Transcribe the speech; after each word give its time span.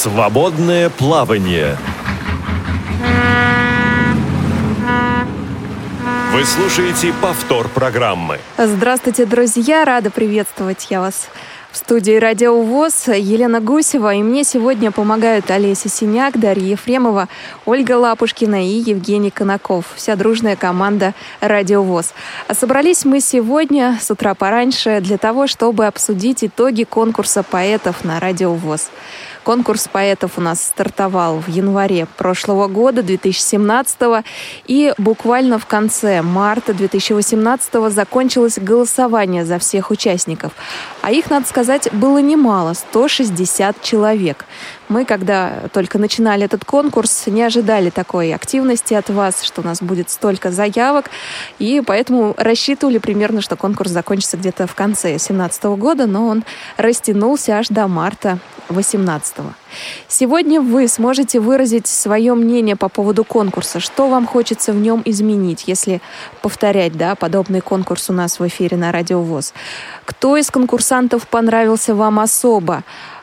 Свободное 0.00 0.88
плавание. 0.88 1.76
Вы 6.32 6.42
слушаете 6.46 7.12
повтор 7.20 7.68
программы. 7.68 8.38
Здравствуйте, 8.56 9.26
друзья! 9.26 9.84
Рада 9.84 10.10
приветствовать 10.10 10.86
я 10.88 11.02
вас 11.02 11.28
в 11.70 11.76
студии 11.76 12.16
«Радио 12.16 12.60
ВОЗ» 12.62 13.08
Елена 13.08 13.60
Гусева, 13.60 14.14
и 14.14 14.22
мне 14.22 14.42
сегодня 14.42 14.90
помогают 14.90 15.50
Олеся 15.50 15.88
Синяк, 15.88 16.38
Дарья 16.38 16.70
Ефремова, 16.70 17.28
Ольга 17.64 17.92
Лапушкина 17.92 18.66
и 18.66 18.80
Евгений 18.80 19.30
Конаков. 19.30 19.84
Вся 19.94 20.16
дружная 20.16 20.56
команда 20.56 21.14
«Радио 21.40 21.82
ВОЗ». 21.82 22.14
А 22.48 22.54
собрались 22.54 23.04
мы 23.04 23.20
сегодня 23.20 23.98
с 24.00 24.10
утра 24.10 24.34
пораньше 24.34 25.00
для 25.00 25.18
того, 25.18 25.46
чтобы 25.46 25.86
обсудить 25.86 26.42
итоги 26.42 26.84
конкурса 26.84 27.42
поэтов 27.42 28.02
на 28.02 28.18
«Радио 28.18 28.54
ВОЗ». 28.54 28.90
Конкурс 29.44 29.88
поэтов 29.88 30.36
у 30.36 30.40
нас 30.40 30.62
стартовал 30.62 31.38
в 31.38 31.48
январе 31.48 32.06
прошлого 32.16 32.68
года, 32.68 33.02
2017 33.02 34.24
и 34.66 34.92
буквально 34.98 35.58
в 35.58 35.66
конце 35.66 36.20
марта 36.20 36.74
2018 36.74 37.90
закончилось 37.90 38.58
голосование 38.58 39.44
за 39.44 39.58
всех 39.58 39.90
участников. 39.90 40.52
А 41.00 41.10
их, 41.10 41.30
надо 41.30 41.46
сказать, 41.48 41.88
было 41.92 42.18
немало, 42.18 42.74
160 42.74 43.80
человек. 43.82 44.44
Мы, 44.90 45.04
когда 45.04 45.68
только 45.72 45.98
начинали 45.98 46.44
этот 46.44 46.64
конкурс, 46.64 47.28
не 47.28 47.42
ожидали 47.44 47.90
такой 47.90 48.34
активности 48.34 48.92
от 48.92 49.08
вас, 49.08 49.44
что 49.44 49.60
у 49.60 49.64
нас 49.64 49.80
будет 49.80 50.10
столько 50.10 50.50
заявок, 50.50 51.10
и 51.60 51.80
поэтому 51.80 52.34
рассчитывали 52.36 52.98
примерно, 52.98 53.40
что 53.40 53.54
конкурс 53.54 53.92
закончится 53.92 54.36
где-то 54.36 54.66
в 54.66 54.74
конце 54.74 55.10
2017 55.10 55.64
года, 55.78 56.06
но 56.06 56.26
он 56.26 56.42
растянулся 56.76 57.58
аж 57.58 57.68
до 57.68 57.86
марта 57.86 58.40
2018. 58.68 59.36
Сегодня 60.08 60.60
вы 60.60 60.88
сможете 60.88 61.38
выразить 61.38 61.86
свое 61.86 62.34
мнение 62.34 62.74
по 62.74 62.88
поводу 62.88 63.22
конкурса. 63.22 63.78
Что 63.78 64.08
вам 64.08 64.26
хочется 64.26 64.72
в 64.72 64.76
нем 64.76 65.02
изменить, 65.04 65.68
если 65.68 66.02
повторять 66.42 66.94
да, 66.94 67.14
подобный 67.14 67.60
конкурс 67.60 68.10
у 68.10 68.12
нас 68.12 68.40
в 68.40 68.48
эфире 68.48 68.76
на 68.76 68.90
Радио 68.90 69.22
ВОЗ? 69.22 69.54
Кто 70.04 70.36
из 70.36 70.50
конкурсантов 70.50 71.28
понравился 71.28 71.94
вам 71.94 72.18
особо? 72.18 72.82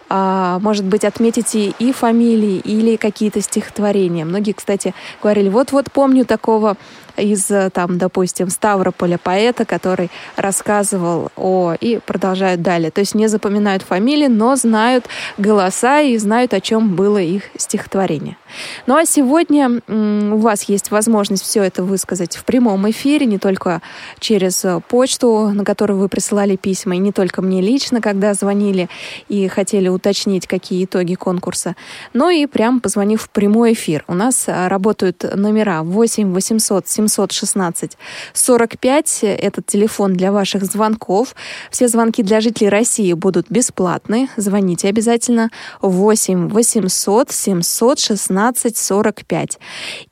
А, 0.10 0.60
может 0.60 0.86
быть, 0.86 1.04
отметите 1.04 1.74
и 1.80 1.92
фамилии, 1.92 2.60
или 2.60 2.96
какие-то 2.96 3.42
стихотворения. 3.42 4.26
Многие, 4.26 4.54
кстати, 4.54 4.94
говорили, 5.22 5.50
вот-вот 5.50 5.92
помню 5.92 6.26
такого 6.26 6.78
из, 7.18 7.50
э, 7.52 7.70
там, 7.70 7.98
допустим, 7.98 8.50
Ставрополя 8.50 9.18
поэта, 9.18 9.66
который 9.66 10.10
рассказывал 10.36 11.32
о... 11.36 11.74
и 11.80 12.00
продолжают 12.00 12.62
далее. 12.62 12.92
То 12.92 13.02
есть 13.02 13.16
не 13.16 13.28
запоминают 13.28 13.84
фамилии, 13.84 14.28
но 14.28 14.56
знают 14.56 15.06
голоса 15.38 16.02
и 16.02 16.18
знают, 16.18 16.54
о 16.54 16.62
чем 16.62 16.96
было 16.96 17.18
их 17.18 17.44
стихотворение. 17.58 18.38
Ну 18.86 18.96
а 18.96 19.06
сегодня 19.06 19.82
у 19.88 20.38
вас 20.38 20.64
есть 20.64 20.92
возможность 20.92 21.44
все 21.44 21.64
это 21.64 21.84
высказать 21.84 22.38
в 22.38 22.46
прямом 22.46 22.90
эфире, 22.90 23.26
не 23.26 23.38
только 23.38 23.82
через 24.20 24.64
э, 24.64 24.80
почту, 24.88 25.50
на 25.54 25.66
которую 25.66 26.00
вы 26.00 26.10
присылали 26.10 26.56
письма, 26.56 26.96
и 26.96 27.00
не 27.00 27.12
только 27.12 27.42
мне 27.42 27.62
лично, 27.62 28.02
когда 28.02 28.34
звонили 28.34 28.90
и 29.28 29.48
хотели 29.48 29.90
уточнить, 29.90 30.48
какие 30.48 30.86
итоги 30.86 31.16
конкурса, 31.16 31.76
но 32.14 32.30
и 32.30 32.46
прям 32.46 32.80
позвонив 32.80 33.24
в 33.24 33.30
прямой 33.30 33.74
эфир. 33.74 34.04
У 34.08 34.14
нас 34.14 34.46
э, 34.48 34.68
работают 34.68 35.26
номера 35.36 35.84
8 35.84 36.34
800 36.34 36.88
700 36.88 37.07
716 37.08 37.98
45. 38.34 39.20
Этот 39.24 39.66
телефон 39.66 40.14
для 40.14 40.32
ваших 40.32 40.64
звонков. 40.66 41.36
Все 41.72 41.88
звонки 41.88 42.24
для 42.24 42.42
жителей 42.42 42.70
России 42.70 43.14
будут 43.14 43.50
бесплатны. 43.50 44.30
Звоните 44.38 44.88
обязательно 44.90 45.50
8 45.82 46.50
800 46.50 47.32
716 47.32 48.78
45. 48.78 49.60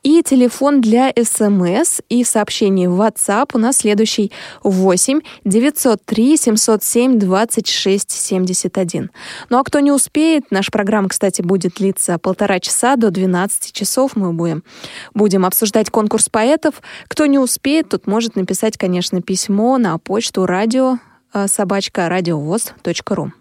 И 0.04 0.22
телефон 0.24 0.82
для 0.82 1.12
СМС 1.12 2.02
и 2.10 2.24
сообщений 2.24 2.88
в 2.88 3.02
WhatsApp 3.02 3.52
у 3.54 3.58
нас 3.58 3.78
следующий 3.78 4.32
8 4.64 5.22
903 5.44 6.38
707 6.38 7.20
26 7.20 8.12
71. 8.12 9.12
Ну 9.50 9.60
а 9.60 9.64
кто 9.64 9.80
не 9.80 9.92
успеет, 9.92 10.52
наша 10.52 10.72
программа, 10.72 11.10
кстати, 11.10 11.42
будет 11.42 11.76
длиться 11.76 12.18
полтора 12.18 12.60
часа 12.60 12.96
до 12.96 13.12
12 13.12 13.72
часов. 13.72 14.16
Мы 14.16 14.34
будем, 14.34 14.64
будем 15.14 15.46
обсуждать 15.46 15.90
конкурс 15.90 16.30
поэтов. 16.30 16.76
Кто 17.08 17.26
не 17.26 17.40
успеет, 17.40 17.90
тот 17.90 18.08
может 18.08 18.36
написать, 18.36 18.78
конечно, 18.78 19.22
письмо 19.22 19.78
на 19.78 19.98
почту 19.98 20.46
радио 20.46 20.98
э, 21.34 21.48
собачка 21.48 22.10
радиовоз.ру. 22.10 23.32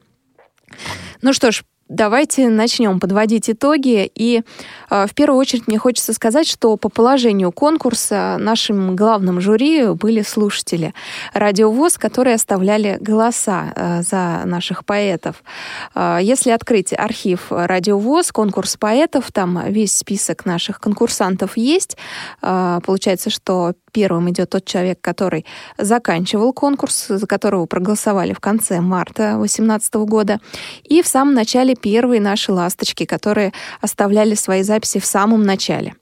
Ну 1.23 1.33
что 1.33 1.53
ж, 1.53 1.65
Давайте 1.95 2.49
начнем 2.49 2.99
подводить 2.99 3.49
итоги. 3.49 4.11
И 4.17 4.43
э, 4.91 5.07
в 5.07 5.15
первую 5.15 5.39
очередь 5.39 5.69
мне 5.69 5.79
хочется 5.79 6.13
сказать, 6.13 6.49
что 6.49 6.77
по 6.77 6.89
положению 6.89 7.53
конкурса 7.53 8.37
нашим 8.41 8.97
главным 8.97 9.41
жюри 9.41 9.87
были 9.93 10.23
слушатели 10.23 10.93
радиовоз, 11.35 11.97
которые 11.97 12.35
оставляли 12.35 12.99
голоса 13.01 13.73
э, 13.77 14.03
за 14.03 14.43
наших 14.45 14.85
поэтов. 14.85 15.45
Э, 15.95 16.19
если 16.21 16.51
открыть 16.51 16.93
архив 16.93 17.53
радиовоз, 17.53 18.33
конкурс 18.33 18.77
поэтов, 18.77 19.31
там 19.31 19.63
весь 19.71 19.95
список 19.97 20.47
наших 20.47 20.81
конкурсантов 20.81 21.57
есть. 21.57 21.97
Получается, 22.41 23.31
что 23.31 23.75
первым 23.95 24.29
идет 24.31 24.51
тот 24.51 24.65
человек, 24.65 25.01
который 25.01 25.47
заканчивал 25.79 26.53
конкурс, 26.53 27.07
за 27.07 27.27
которого 27.27 27.67
проголосовали 27.67 28.33
в 28.33 28.41
конце 28.41 28.81
марта 28.81 29.37
2018 29.37 29.95
года. 29.95 30.41
И 30.83 31.01
в 31.01 31.07
самом 31.07 31.35
начале 31.35 31.77
первые 31.85 32.19
наши 32.19 32.51
ласточки, 32.51 33.05
которые 33.05 33.53
оставляли 33.83 34.35
свои 34.35 34.63
записи 34.63 34.99
в 34.99 35.05
самом 35.05 35.43
начале. 35.43 35.95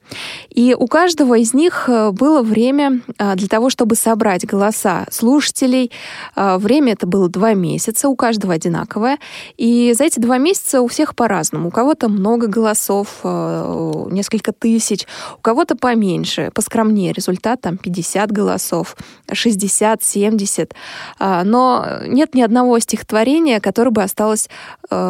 И 0.49 0.73
у 0.79 0.87
каждого 0.87 1.37
из 1.37 1.53
них 1.53 1.89
э, 1.89 2.11
было 2.11 2.41
время 2.41 3.01
э, 3.17 3.35
для 3.35 3.49
того, 3.49 3.69
чтобы 3.69 3.95
собрать 3.95 4.45
голоса 4.45 5.05
слушателей. 5.11 5.91
Э, 6.37 6.57
время 6.57 6.93
это 6.93 7.05
было 7.05 7.27
два 7.27 7.53
месяца, 7.53 8.07
у 8.07 8.15
каждого 8.15 8.53
одинаковое. 8.53 9.17
И 9.57 9.93
за 9.97 10.05
эти 10.05 10.21
два 10.21 10.37
месяца 10.37 10.81
у 10.81 10.87
всех 10.87 11.17
по-разному. 11.17 11.67
У 11.67 11.71
кого-то 11.71 12.07
много 12.07 12.47
голосов, 12.47 13.07
несколько 13.23 14.53
тысяч, 14.53 15.05
у 15.37 15.41
кого-то 15.41 15.75
поменьше, 15.75 16.49
поскромнее 16.53 17.11
результат, 17.11 17.59
там 17.59 17.77
50 17.77 18.31
голосов, 18.31 18.95
60, 19.31 20.01
70. 20.01 20.73
А, 21.19 21.43
но 21.43 21.85
нет 22.07 22.35
ни 22.35 22.41
одного 22.41 22.79
стихотворения, 22.79 23.59
которое 23.59 23.91
бы 23.91 24.03
осталось 24.03 24.49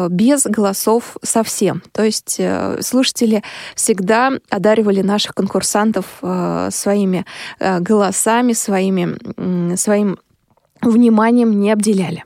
без 0.08 0.46
голосов 0.54 1.16
совсем. 1.22 1.82
То 1.92 2.04
есть 2.04 2.36
э, 2.38 2.78
слушатели 2.80 3.42
всегда 3.74 4.32
одаривали 4.50 5.02
наших 5.02 5.34
конкурсантов 5.34 6.06
э, 6.22 6.68
своими 6.70 7.24
голосами, 7.60 8.52
своими, 8.52 9.76
своим 9.76 10.18
вниманием 10.80 11.60
не 11.60 11.72
обделяли. 11.72 12.24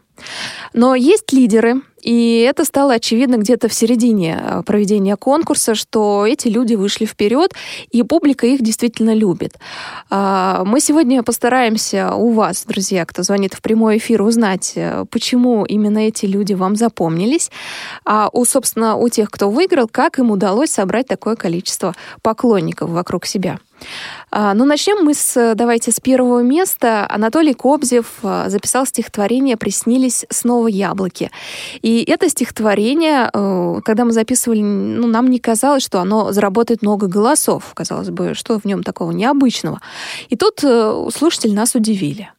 Но 0.73 0.95
есть 0.95 1.33
лидеры, 1.33 1.83
и 2.03 2.47
это 2.49 2.65
стало 2.65 2.95
очевидно 2.95 3.37
где-то 3.37 3.69
в 3.69 3.75
середине 3.75 4.41
э, 4.41 4.63
проведения 4.65 5.17
конкурса, 5.17 5.75
что 5.75 6.25
эти 6.27 6.49
люди 6.49 6.75
вышли 6.75 7.07
вперед, 7.07 7.53
и 7.91 8.03
публика 8.03 8.47
их 8.47 8.63
действительно 8.63 9.15
любит. 9.15 9.55
А, 10.11 10.63
мы 10.65 10.81
сегодня 10.81 11.23
постараемся 11.23 12.15
у 12.15 12.31
вас, 12.33 12.65
друзья, 12.67 13.05
кто 13.05 13.23
звонит 13.23 13.55
в 13.55 13.63
прямой 13.63 13.99
эфир, 13.99 14.23
узнать, 14.23 14.73
э, 14.77 15.05
почему 15.11 15.65
именно 15.65 15.99
эти 15.99 16.27
люди 16.27 16.53
вам 16.53 16.77
запомнились, 16.77 17.51
а 18.05 18.31
у, 18.33 18.45
собственно, 18.45 18.97
у 18.97 19.09
тех, 19.09 19.31
кто 19.31 19.51
выиграл, 19.51 19.89
как 19.89 20.19
им 20.19 20.31
удалось 20.31 20.71
собрать 20.71 21.09
такое 21.09 21.35
количество 21.37 21.95
поклонников 22.23 22.91
вокруг 22.91 23.27
себя. 23.27 23.59
А, 24.31 24.55
ну, 24.55 24.65
начнем 24.65 25.05
мы 25.05 25.15
с, 25.15 25.55
давайте, 25.55 25.91
с 25.91 26.01
первого 26.01 26.41
места. 26.41 27.07
Анатолий 27.09 27.55
Кобзев 27.55 28.07
а, 28.23 28.49
записал 28.51 28.87
стихотворение 28.87 29.57
«Приснились 29.57 30.27
снова 30.31 30.67
яблоки». 30.67 31.31
И 31.81 32.05
это 32.05 32.29
стихотворение, 32.29 33.31
э, 33.33 33.81
когда 33.85 34.05
мы 34.05 34.13
записывали, 34.13 34.61
ну, 34.61 35.07
нам 35.07 35.29
не 35.29 35.39
казалось, 35.39 35.83
что 35.83 36.01
оно 36.01 36.33
заработает 36.33 36.83
много 36.83 37.07
голосов. 37.07 37.73
Казалось 37.75 38.11
бы, 38.11 38.35
что 38.35 38.59
в 38.59 38.65
нем 38.65 38.83
такого 38.83 39.13
необычного. 39.13 39.81
И 40.29 40.37
тут 40.37 40.63
э, 40.63 41.09
слушатели 41.15 41.53
нас 41.53 41.75
удивили. 41.75 42.31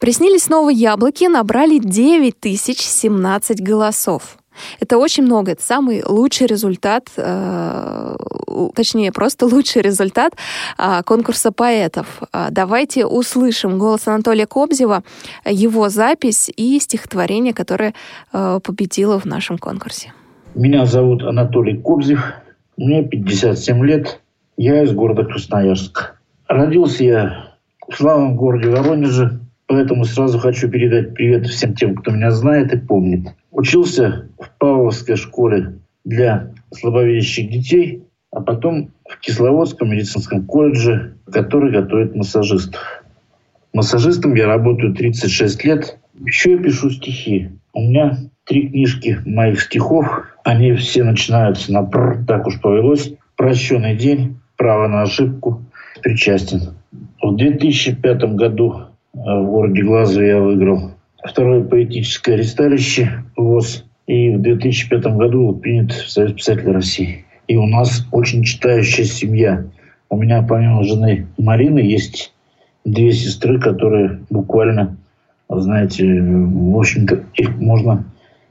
«Приснились 0.00 0.44
снова 0.44 0.70
яблоки» 0.70 1.24
набрали 1.24 1.78
9017 1.78 3.62
голосов. 3.62 4.37
Это 4.80 4.98
очень 4.98 5.24
много. 5.24 5.52
Это 5.52 5.62
самый 5.62 6.02
лучший 6.04 6.46
результат, 6.46 7.08
э, 7.16 8.16
точнее, 8.74 9.12
просто 9.12 9.46
лучший 9.54 9.82
результат 9.82 10.34
э, 10.78 11.02
конкурса 11.04 11.52
поэтов. 11.52 12.06
Э, 12.32 12.48
давайте 12.50 13.06
услышим 13.06 13.78
голос 13.78 14.06
Анатолия 14.08 14.46
Кобзева, 14.46 15.02
его 15.44 15.88
запись 15.88 16.50
и 16.56 16.78
стихотворение, 16.80 17.52
которое 17.52 17.94
э, 18.32 18.60
победило 18.62 19.18
в 19.18 19.24
нашем 19.24 19.58
конкурсе. 19.58 20.12
Меня 20.54 20.86
зовут 20.86 21.22
Анатолий 21.22 21.76
Кобзев. 21.76 22.20
Мне 22.76 23.02
57 23.02 23.84
лет. 23.84 24.20
Я 24.56 24.82
из 24.82 24.92
города 24.92 25.24
Красноярск. 25.24 26.14
Родился 26.48 27.04
я 27.04 27.48
в 27.88 27.96
славном 27.96 28.36
городе 28.36 28.70
Воронеже, 28.70 29.40
поэтому 29.68 30.04
сразу 30.04 30.38
хочу 30.38 30.68
передать 30.68 31.14
привет 31.14 31.46
всем 31.46 31.74
тем, 31.74 31.94
кто 31.94 32.10
меня 32.10 32.32
знает 32.32 32.72
и 32.72 32.78
помнит. 32.78 33.28
Учился 33.52 34.28
в 34.40 34.50
Павловской 34.58 35.14
школе 35.14 35.74
для 36.04 36.52
слабовидящих 36.72 37.50
детей, 37.50 38.02
а 38.32 38.40
потом 38.40 38.90
в 39.08 39.20
Кисловодском 39.20 39.90
медицинском 39.90 40.46
колледже, 40.46 41.14
который 41.30 41.70
готовит 41.70 42.16
массажистов. 42.16 43.04
Массажистом 43.72 44.34
я 44.34 44.46
работаю 44.46 44.94
36 44.94 45.64
лет. 45.64 45.98
Еще 46.18 46.52
я 46.52 46.58
пишу 46.58 46.90
стихи. 46.90 47.50
У 47.74 47.82
меня 47.82 48.16
три 48.44 48.68
книжки 48.68 49.18
моих 49.24 49.60
стихов. 49.60 50.24
Они 50.44 50.72
все 50.72 51.04
начинаются 51.04 51.72
на 51.72 51.82
«пр», 51.82 52.24
так 52.26 52.46
уж 52.46 52.60
повелось. 52.60 53.12
«Прощенный 53.36 53.96
день», 53.96 54.38
«Право 54.56 54.88
на 54.88 55.02
ошибку», 55.02 55.62
«Причастен». 56.02 56.74
В 57.22 57.36
2005 57.36 58.34
году 58.34 58.87
в 59.14 59.44
городе 59.44 59.82
Глазове 59.82 60.28
я 60.28 60.40
выиграл 60.40 60.92
второе 61.24 61.62
поэтическое 61.62 62.36
ресталище 62.36 63.24
ВОЗ. 63.36 63.84
И 64.06 64.30
в 64.30 64.40
2005 64.40 65.02
году 65.16 65.48
был 65.48 65.58
принят 65.58 65.92
в 65.92 66.10
Союз 66.10 66.32
писателей 66.32 66.72
России. 66.72 67.24
И 67.46 67.56
у 67.56 67.66
нас 67.66 68.06
очень 68.10 68.42
читающая 68.42 69.04
семья. 69.04 69.64
У 70.08 70.16
меня 70.16 70.42
помимо 70.42 70.82
жены 70.84 71.26
Марины 71.36 71.80
есть 71.80 72.32
две 72.84 73.12
сестры, 73.12 73.60
которые 73.60 74.20
буквально, 74.30 74.96
знаете, 75.50 76.06
в 76.06 76.78
общем-то, 76.78 77.24
их 77.34 77.58
можно 77.58 78.04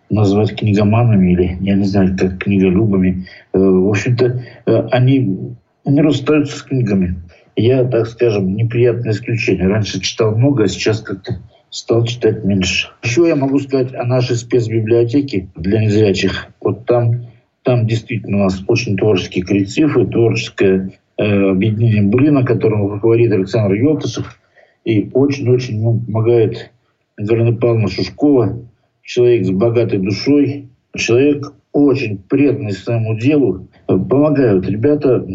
назвать 0.09 0.55
книгоманами 0.55 1.31
или, 1.31 1.57
я 1.61 1.75
не 1.75 1.85
знаю, 1.85 2.15
как 2.17 2.37
книголюбами. 2.37 3.25
Э, 3.53 3.59
в 3.59 3.89
общем-то, 3.89 4.43
э, 4.65 4.87
они 4.91 5.55
не 5.85 6.01
расстаются 6.01 6.57
с 6.57 6.61
книгами. 6.61 7.15
Я, 7.57 7.83
так 7.85 8.05
скажем, 8.05 8.55
неприятное 8.55 9.13
исключение. 9.13 9.67
Раньше 9.67 9.99
читал 9.99 10.37
много, 10.37 10.65
а 10.65 10.67
сейчас 10.67 11.01
как-то 11.01 11.39
стал 11.71 12.05
читать 12.05 12.45
меньше. 12.45 12.89
Еще 13.01 13.27
я 13.27 13.35
могу 13.35 13.57
сказать 13.57 13.95
о 13.95 14.03
нашей 14.03 14.35
спецбиблиотеке 14.35 15.49
для 15.55 15.81
незрячих. 15.81 16.49
Вот 16.61 16.85
там, 16.85 17.25
там 17.63 17.87
действительно 17.87 18.37
у 18.37 18.43
нас 18.43 18.63
очень 18.67 18.95
творческий 18.95 19.41
коллектив 19.41 19.97
и 19.97 20.05
творческое 20.05 20.99
э, 21.17 21.49
объединение 21.49 22.03
«Блина», 22.03 22.45
которому 22.45 22.89
руководит 22.89 23.31
Александр 23.31 23.73
Елтышев. 23.73 24.39
И 24.85 25.09
очень-очень 25.13 25.79
ему 25.79 25.99
помогает 25.99 26.71
Галина 27.17 27.53
Павловна 27.53 27.87
Шушкова, 27.87 28.67
человек 29.01 29.45
с 29.47 29.49
богатой 29.49 29.97
душой, 29.97 30.69
человек 30.95 31.53
очень 31.71 32.19
преданный 32.19 32.73
своему 32.73 33.17
делу. 33.17 33.67
Помогают 33.87 34.67
ребята. 34.67 35.25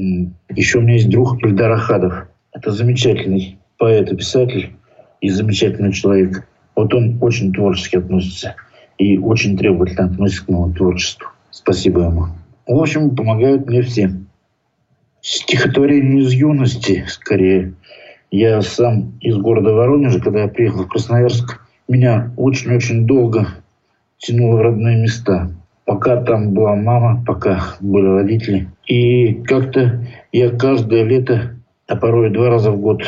Еще 0.50 0.78
у 0.78 0.82
меня 0.82 0.94
есть 0.94 1.08
друг 1.08 1.42
Ильдар 1.42 1.72
Ахадов. 1.72 2.26
Это 2.52 2.70
замечательный 2.70 3.58
поэт 3.78 4.12
и 4.12 4.16
писатель 4.16 4.72
и 5.22 5.30
замечательный 5.30 5.92
человек. 5.92 6.46
Вот 6.76 6.92
он 6.92 7.16
очень 7.22 7.52
творчески 7.52 7.96
относится 7.96 8.54
и 8.98 9.16
очень 9.16 9.56
требовательно 9.56 10.04
относится 10.04 10.44
к 10.44 10.48
моему 10.48 10.72
творчеству. 10.74 11.28
Спасибо 11.50 12.02
ему. 12.02 12.26
В 12.66 12.78
общем, 12.78 13.16
помогают 13.16 13.66
мне 13.66 13.82
все. 13.82 14.12
Стихотворение 15.22 16.22
из 16.22 16.32
юности, 16.32 17.04
скорее. 17.08 17.74
Я 18.30 18.60
сам 18.60 19.12
из 19.20 19.36
города 19.36 19.72
Воронежа, 19.72 20.20
когда 20.20 20.42
я 20.42 20.48
приехал 20.48 20.84
в 20.84 20.88
Красноярск, 20.88 21.60
меня 21.88 22.32
очень-очень 22.36 23.06
долго 23.06 23.48
тянуло 24.18 24.56
в 24.56 24.60
родные 24.62 25.02
места. 25.02 25.50
Пока 25.84 26.22
там 26.22 26.52
была 26.52 26.76
мама, 26.76 27.22
пока 27.26 27.76
были 27.80 28.06
родители. 28.06 28.68
И 28.86 29.34
как-то 29.42 30.06
я 30.30 30.50
каждое 30.50 31.04
лето, 31.04 31.56
а 31.88 31.96
порой 31.96 32.30
два 32.30 32.48
раза 32.48 32.70
в 32.70 32.80
год 32.80 33.02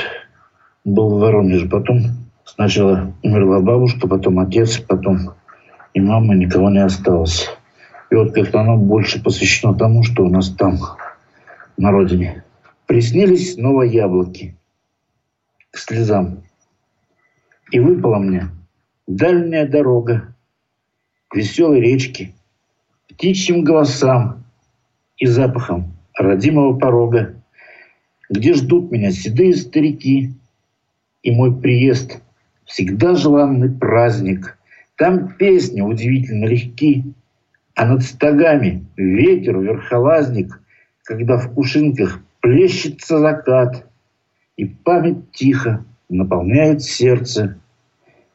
был 0.84 1.16
в 1.16 1.20
Воронеже. 1.20 1.68
Потом 1.68 2.02
сначала 2.44 3.14
умерла 3.22 3.60
бабушка, 3.60 4.08
потом 4.08 4.40
отец, 4.40 4.78
потом 4.78 5.34
и 5.94 6.00
мама, 6.00 6.34
никого 6.34 6.70
не 6.70 6.82
осталось. 6.82 7.48
И 8.10 8.14
вот 8.16 8.34
как-то 8.34 8.60
оно 8.60 8.76
больше 8.76 9.22
посвящено 9.22 9.74
тому, 9.74 10.02
что 10.02 10.24
у 10.24 10.28
нас 10.28 10.50
там, 10.50 10.78
на 11.76 11.90
родине. 11.90 12.44
Приснились 12.86 13.54
снова 13.54 13.82
яблоки 13.82 14.56
к 15.70 15.78
слезам. 15.78 16.42
И 17.70 17.80
выпала 17.80 18.18
мне 18.18 18.48
дальняя 19.06 19.66
дорога 19.66 20.34
к 21.28 21.36
веселой 21.36 21.80
речке, 21.80 22.34
птичьим 23.08 23.64
голосам 23.64 24.44
и 25.16 25.26
запахом 25.26 25.92
родимого 26.16 26.78
порога, 26.78 27.34
где 28.30 28.54
ждут 28.54 28.90
меня 28.90 29.10
седые 29.10 29.54
старики, 29.54 30.32
и 31.22 31.30
мой 31.30 31.58
приезд 31.58 32.20
всегда 32.64 33.14
желанный 33.14 33.70
праздник. 33.70 34.58
Там 34.96 35.34
песни 35.36 35.80
удивительно 35.80 36.46
легки, 36.46 37.04
а 37.74 37.86
над 37.86 38.02
стогами 38.02 38.84
ветер, 38.96 39.58
верхолазник, 39.58 40.60
когда 41.02 41.36
в 41.36 41.52
кушинках 41.52 42.20
плещется 42.40 43.18
закат, 43.18 43.86
и 44.56 44.66
память 44.66 45.32
тихо 45.32 45.84
наполняет 46.08 46.82
сердце, 46.82 47.58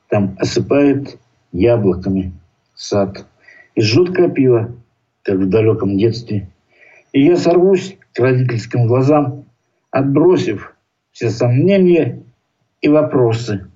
там 0.10 0.36
осыпает 0.39 1.18
яблоками 1.51 2.33
сад. 2.75 3.25
И 3.80 3.81
жжет 3.81 4.14
крапива, 4.14 4.76
как 5.24 5.38
в 5.38 5.48
далеком 5.48 5.98
детстве. 5.98 6.50
И 7.14 7.24
я 7.24 7.38
сорвусь 7.38 7.98
к 8.14 8.20
родительским 8.20 8.88
глазам, 8.88 9.46
отбросив 9.90 10.76
все 11.14 11.30
сомнения 11.30 12.22
и 12.81 12.90
вопросы. 12.90 13.70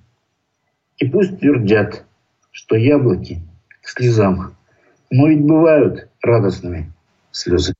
И 0.98 1.08
пусть 1.08 1.38
твердят, 1.40 2.04
что 2.50 2.76
яблоки 2.76 3.40
к 3.80 3.88
слезам. 3.88 4.54
Но 5.10 5.26
ведь 5.26 5.40
бывают 5.40 6.06
радостными 6.22 6.92
слезы. 7.30 7.72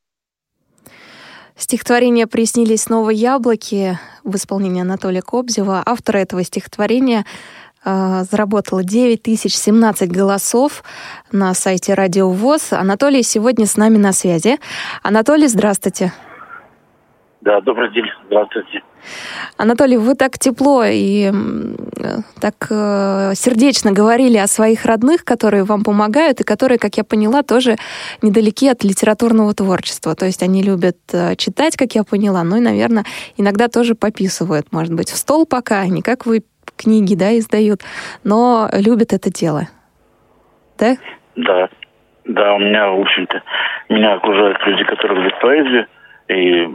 Стихотворение 1.56 2.26
«Приснились 2.26 2.84
снова 2.84 3.10
яблоки» 3.10 3.98
в 4.24 4.34
исполнении 4.36 4.80
Анатолия 4.80 5.20
Кобзева. 5.20 5.82
Автор 5.84 6.16
этого 6.16 6.42
стихотворения 6.42 7.26
заработала 7.84 8.82
9017 8.82 10.10
голосов 10.10 10.82
на 11.32 11.54
сайте 11.54 11.94
Радио 11.94 12.30
ВОЗ. 12.30 12.72
Анатолий 12.72 13.22
сегодня 13.22 13.66
с 13.66 13.76
нами 13.76 13.98
на 13.98 14.12
связи. 14.12 14.58
Анатолий, 15.02 15.48
здравствуйте. 15.48 16.12
Да, 17.44 17.60
добрый 17.60 17.92
день, 17.92 18.06
здравствуйте. 18.26 18.82
Анатолий, 19.58 19.98
вы 19.98 20.14
так 20.14 20.38
тепло 20.38 20.82
и 20.86 21.30
так 22.40 22.66
э, 22.70 23.32
сердечно 23.36 23.92
говорили 23.92 24.38
о 24.38 24.46
своих 24.46 24.86
родных, 24.86 25.24
которые 25.24 25.64
вам 25.64 25.84
помогают 25.84 26.40
и 26.40 26.44
которые, 26.44 26.78
как 26.78 26.96
я 26.96 27.04
поняла, 27.04 27.42
тоже 27.42 27.76
недалеки 28.22 28.66
от 28.66 28.82
литературного 28.82 29.52
творчества. 29.54 30.14
То 30.14 30.26
есть 30.26 30.42
они 30.42 30.62
любят 30.62 30.96
э, 31.12 31.36
читать, 31.36 31.76
как 31.76 31.94
я 31.94 32.04
поняла, 32.04 32.42
ну 32.44 32.56
и, 32.56 32.60
наверное, 32.60 33.04
иногда 33.36 33.68
тоже 33.68 33.94
пописывают, 33.94 34.72
может 34.72 34.94
быть, 34.94 35.10
в 35.10 35.16
стол 35.16 35.44
пока, 35.44 35.86
не 35.86 36.00
как 36.00 36.26
вы 36.26 36.42
книги, 36.76 37.14
да, 37.14 37.36
издают, 37.38 37.80
но 38.24 38.68
любят 38.72 39.12
это 39.12 39.30
дело. 39.30 39.68
Да? 40.78 40.96
Да. 41.36 41.68
Да, 42.26 42.54
у 42.54 42.58
меня, 42.58 42.88
в 42.88 43.00
общем-то, 43.00 43.42
меня 43.90 44.14
окружают 44.14 44.58
люди, 44.66 44.84
которые 44.84 45.22
любят 45.22 45.40
поэзию, 45.40 45.86
и 46.28 46.66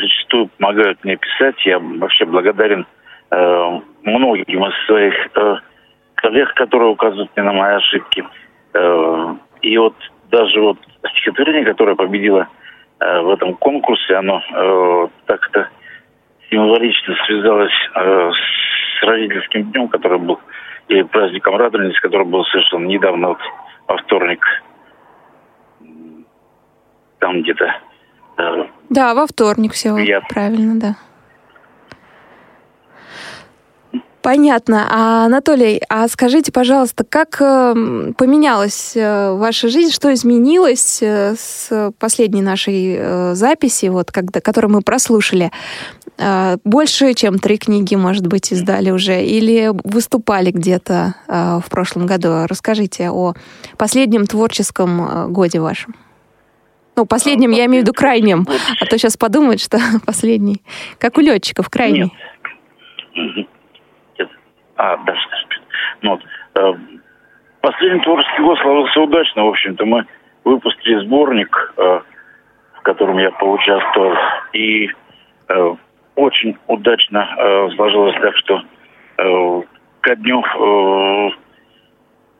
зачастую 0.00 0.48
помогают 0.56 1.02
мне 1.02 1.16
писать. 1.16 1.56
Я 1.66 1.80
вообще 1.80 2.24
благодарен 2.26 2.86
э, 3.30 3.80
многим 4.04 4.66
из 4.66 4.86
своих 4.86 5.14
э, 5.34 5.56
коллег, 6.14 6.54
которые 6.54 6.90
указывают 6.90 7.30
мне 7.34 7.44
на 7.44 7.52
мои 7.52 7.74
ошибки. 7.74 8.24
Э, 8.74 9.34
и 9.62 9.76
вот 9.78 9.94
даже 10.30 10.60
вот 10.60 10.78
стихотворение, 11.10 11.64
которое 11.64 11.96
победило 11.96 12.46
э, 13.00 13.20
в 13.20 13.30
этом 13.30 13.54
конкурсе, 13.54 14.14
оно 14.14 14.40
э, 14.48 15.08
так-то 15.26 15.68
символично 16.50 17.16
связалось 17.26 17.72
э, 17.94 18.30
с 18.30 18.87
родительским 19.02 19.70
днем, 19.72 19.88
который 19.88 20.18
был, 20.18 20.38
и 20.88 21.02
праздником 21.02 21.56
Радовались, 21.56 21.98
который 22.00 22.26
был 22.26 22.44
совершен 22.46 22.86
недавно, 22.86 23.28
вот, 23.28 23.38
во 23.86 23.96
вторник, 23.98 24.44
там 27.18 27.42
где-то 27.42 27.74
да, 28.88 29.14
во 29.14 29.26
вторник 29.26 29.72
все 29.72 29.96
Я... 29.96 30.20
правильно, 30.20 30.78
да. 30.78 30.96
Понятно. 34.22 34.86
А, 34.90 35.26
Анатолий, 35.26 35.80
а 35.88 36.06
скажите, 36.08 36.52
пожалуйста, 36.52 37.04
как 37.04 37.40
э, 37.40 38.12
поменялась 38.16 38.94
э, 38.96 39.32
ваша 39.32 39.68
жизнь, 39.68 39.92
что 39.92 40.12
изменилось 40.12 40.98
э, 41.02 41.34
с 41.36 41.92
последней 41.98 42.42
нашей 42.42 42.96
э, 42.98 43.34
записи, 43.34 43.86
вот, 43.86 44.10
когда, 44.10 44.40
которую 44.40 44.72
мы 44.72 44.82
прослушали? 44.82 45.50
Э, 46.18 46.56
больше, 46.64 47.14
чем 47.14 47.38
три 47.38 47.58
книги, 47.58 47.94
может 47.94 48.26
быть, 48.26 48.52
издали 48.52 48.90
уже, 48.90 49.22
или 49.22 49.70
выступали 49.84 50.50
где-то 50.50 51.14
э, 51.28 51.60
в 51.64 51.70
прошлом 51.70 52.06
году? 52.06 52.46
Расскажите 52.48 53.10
о 53.10 53.34
последнем 53.76 54.26
творческом 54.26 55.00
э, 55.00 55.28
годе 55.28 55.60
вашем. 55.60 55.94
Ну, 56.96 57.06
последним 57.06 57.52
я 57.52 57.66
имею 57.66 57.82
в 57.82 57.86
виду 57.86 57.92
крайним. 57.94 58.46
А 58.80 58.84
то 58.86 58.98
сейчас 58.98 59.16
подумают, 59.16 59.60
что 59.60 59.78
последний. 60.06 60.62
Как 60.98 61.18
у 61.18 61.20
летчиков, 61.20 61.68
крайний. 61.70 62.12
Нет. 63.14 64.28
А, 64.76 64.96
даже, 64.98 65.20
ну, 66.02 66.10
вот, 66.10 66.20
э, 66.54 66.78
последний 67.60 68.02
творческий 68.02 68.42
год 68.42 68.58
сложился 68.58 69.00
удачно. 69.00 69.44
В 69.44 69.48
общем-то, 69.48 69.84
мы 69.84 70.06
выпустили 70.44 71.04
сборник 71.04 71.74
э, 71.76 72.00
котором 72.88 73.18
я 73.18 73.30
поучаствовал. 73.30 74.14
И 74.54 74.88
э, 75.48 75.74
очень 76.18 76.58
удачно 76.66 77.28
э, 77.38 77.68
сложилось 77.76 78.16
так, 78.20 78.36
что 78.38 78.60
э, 79.18 79.62
ко 80.00 80.16
дню 80.16 80.42
э, 80.42 81.30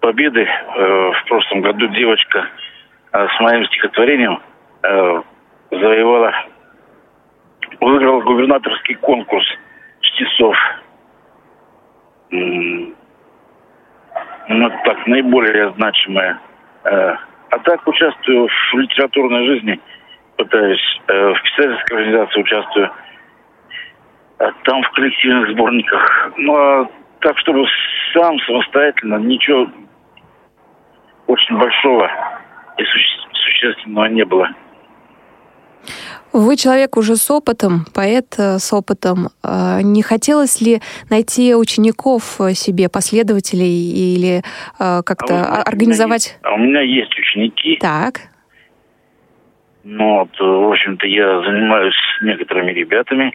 победы 0.00 0.42
э, 0.42 1.10
в 1.12 1.24
прошлом 1.28 1.60
году 1.60 1.86
девочка 1.88 2.48
э, 3.12 3.28
с 3.28 3.40
моим 3.40 3.64
стихотворением 3.66 4.40
э, 4.82 5.22
завоевала, 5.70 6.34
выиграла 7.80 8.20
губернаторский 8.22 8.96
конкурс 8.96 9.46
чтецов. 10.00 10.56
Ну, 12.30 12.90
так, 14.84 15.06
наиболее 15.06 15.70
значимое. 15.74 16.40
Э, 16.82 17.14
а 17.50 17.58
так 17.60 17.86
участвую 17.86 18.48
в 18.48 18.74
литературной 18.76 19.46
жизни, 19.46 19.80
пытаюсь, 20.36 21.00
э, 21.06 21.32
в 21.32 21.42
писательской 21.42 21.96
организации 21.96 22.40
участвую, 22.40 22.90
там 24.38 24.82
в 24.82 24.90
коллективных 24.92 25.50
сборниках. 25.50 26.32
Ну, 26.36 26.54
а 26.54 26.88
так, 27.20 27.36
чтобы 27.38 27.66
сам 28.14 28.38
самостоятельно 28.40 29.16
ничего 29.16 29.68
очень 31.26 31.58
большого 31.58 32.10
и 32.78 32.82
суще- 32.82 33.28
существенного 33.32 34.06
не 34.06 34.24
было. 34.24 34.48
Вы 36.32 36.56
человек 36.56 36.96
уже 36.96 37.16
с 37.16 37.30
опытом, 37.30 37.86
поэт 37.94 38.34
э, 38.38 38.58
с 38.58 38.72
опытом. 38.72 39.28
Э, 39.42 39.80
не 39.82 40.02
хотелось 40.02 40.60
ли 40.60 40.80
найти 41.10 41.54
учеников 41.54 42.40
э, 42.40 42.52
себе, 42.52 42.88
последователей 42.88 44.14
или 44.14 44.42
как-то 44.78 45.34
А 45.40 45.44
знаете, 45.44 45.62
организовать? 45.62 46.38
У 46.44 46.48
меня 46.48 46.50
есть, 46.50 46.52
а 46.52 46.54
у 46.54 46.58
меня 46.58 46.80
есть 46.80 47.18
ученики, 47.18 47.78
Так, 47.80 48.20
но 49.84 50.18
вот, 50.18 50.38
в 50.38 50.70
общем-то, 50.70 51.06
я 51.06 51.40
занимаюсь 51.40 51.94
с 51.94 52.22
некоторыми 52.22 52.72
ребятами, 52.72 53.32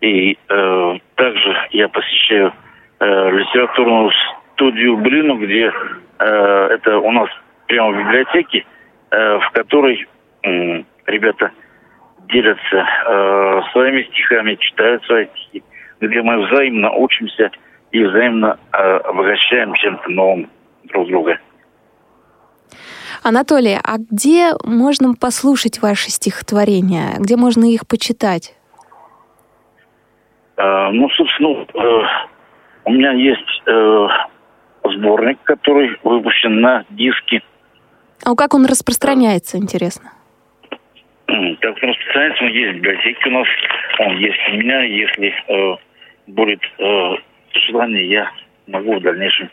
и 0.00 0.32
э, 0.32 0.98
также 1.14 1.56
я 1.70 1.88
посещаю 1.88 2.52
э, 3.00 3.30
литературную 3.30 4.10
студию 4.52 4.96
Блину, 4.98 5.38
где 5.38 5.72
э, 6.18 6.68
это 6.70 6.98
у 6.98 7.10
нас 7.10 7.28
прямо 7.66 7.92
в 7.92 7.98
библиотеке, 7.98 8.64
э, 9.10 9.38
в 9.38 9.50
которой 9.52 10.06
м, 10.42 10.86
ребята 11.06 11.50
делятся 12.28 12.76
э, 12.76 13.60
своими 13.72 14.02
стихами, 14.04 14.56
читают 14.56 15.04
свои 15.04 15.26
стихи, 15.26 15.62
где 16.00 16.22
мы 16.22 16.46
взаимно 16.46 16.92
учимся 16.92 17.50
и 17.92 18.02
взаимно 18.02 18.58
э, 18.72 18.76
обогащаем 18.76 19.74
чем-то 19.74 20.10
новым 20.10 20.50
друг 20.84 21.08
друга. 21.08 21.38
Анатолий, 23.22 23.78
а 23.82 23.96
где 23.98 24.52
можно 24.64 25.14
послушать 25.14 25.80
ваши 25.80 26.10
стихотворения? 26.10 27.14
Где 27.18 27.36
можно 27.36 27.64
их 27.64 27.86
почитать? 27.86 28.54
Э, 30.56 30.90
ну, 30.90 31.08
собственно, 31.10 31.66
э, 31.74 32.02
у 32.84 32.92
меня 32.92 33.12
есть 33.12 33.62
э, 33.66 34.08
сборник, 34.84 35.38
который 35.44 35.96
выпущен 36.02 36.60
на 36.60 36.84
диске. 36.90 37.42
А 38.24 38.34
как 38.34 38.54
он 38.54 38.66
распространяется, 38.66 39.58
интересно? 39.58 40.12
Как 41.26 41.76
он 41.82 41.88
распространяется, 41.88 42.44
он 42.44 42.50
есть 42.50 42.72
в 42.72 42.76
библиотеке 42.76 43.28
у 43.28 43.32
нас, 43.32 43.48
он 43.98 44.16
есть 44.18 44.38
у 44.48 44.56
меня. 44.56 44.82
Если 44.82 45.34
э, 45.48 45.76
будет 46.28 46.60
э, 46.78 47.16
желание, 47.66 48.08
я 48.08 48.30
могу 48.66 48.94
в 48.94 49.02
дальнейшем 49.02 49.50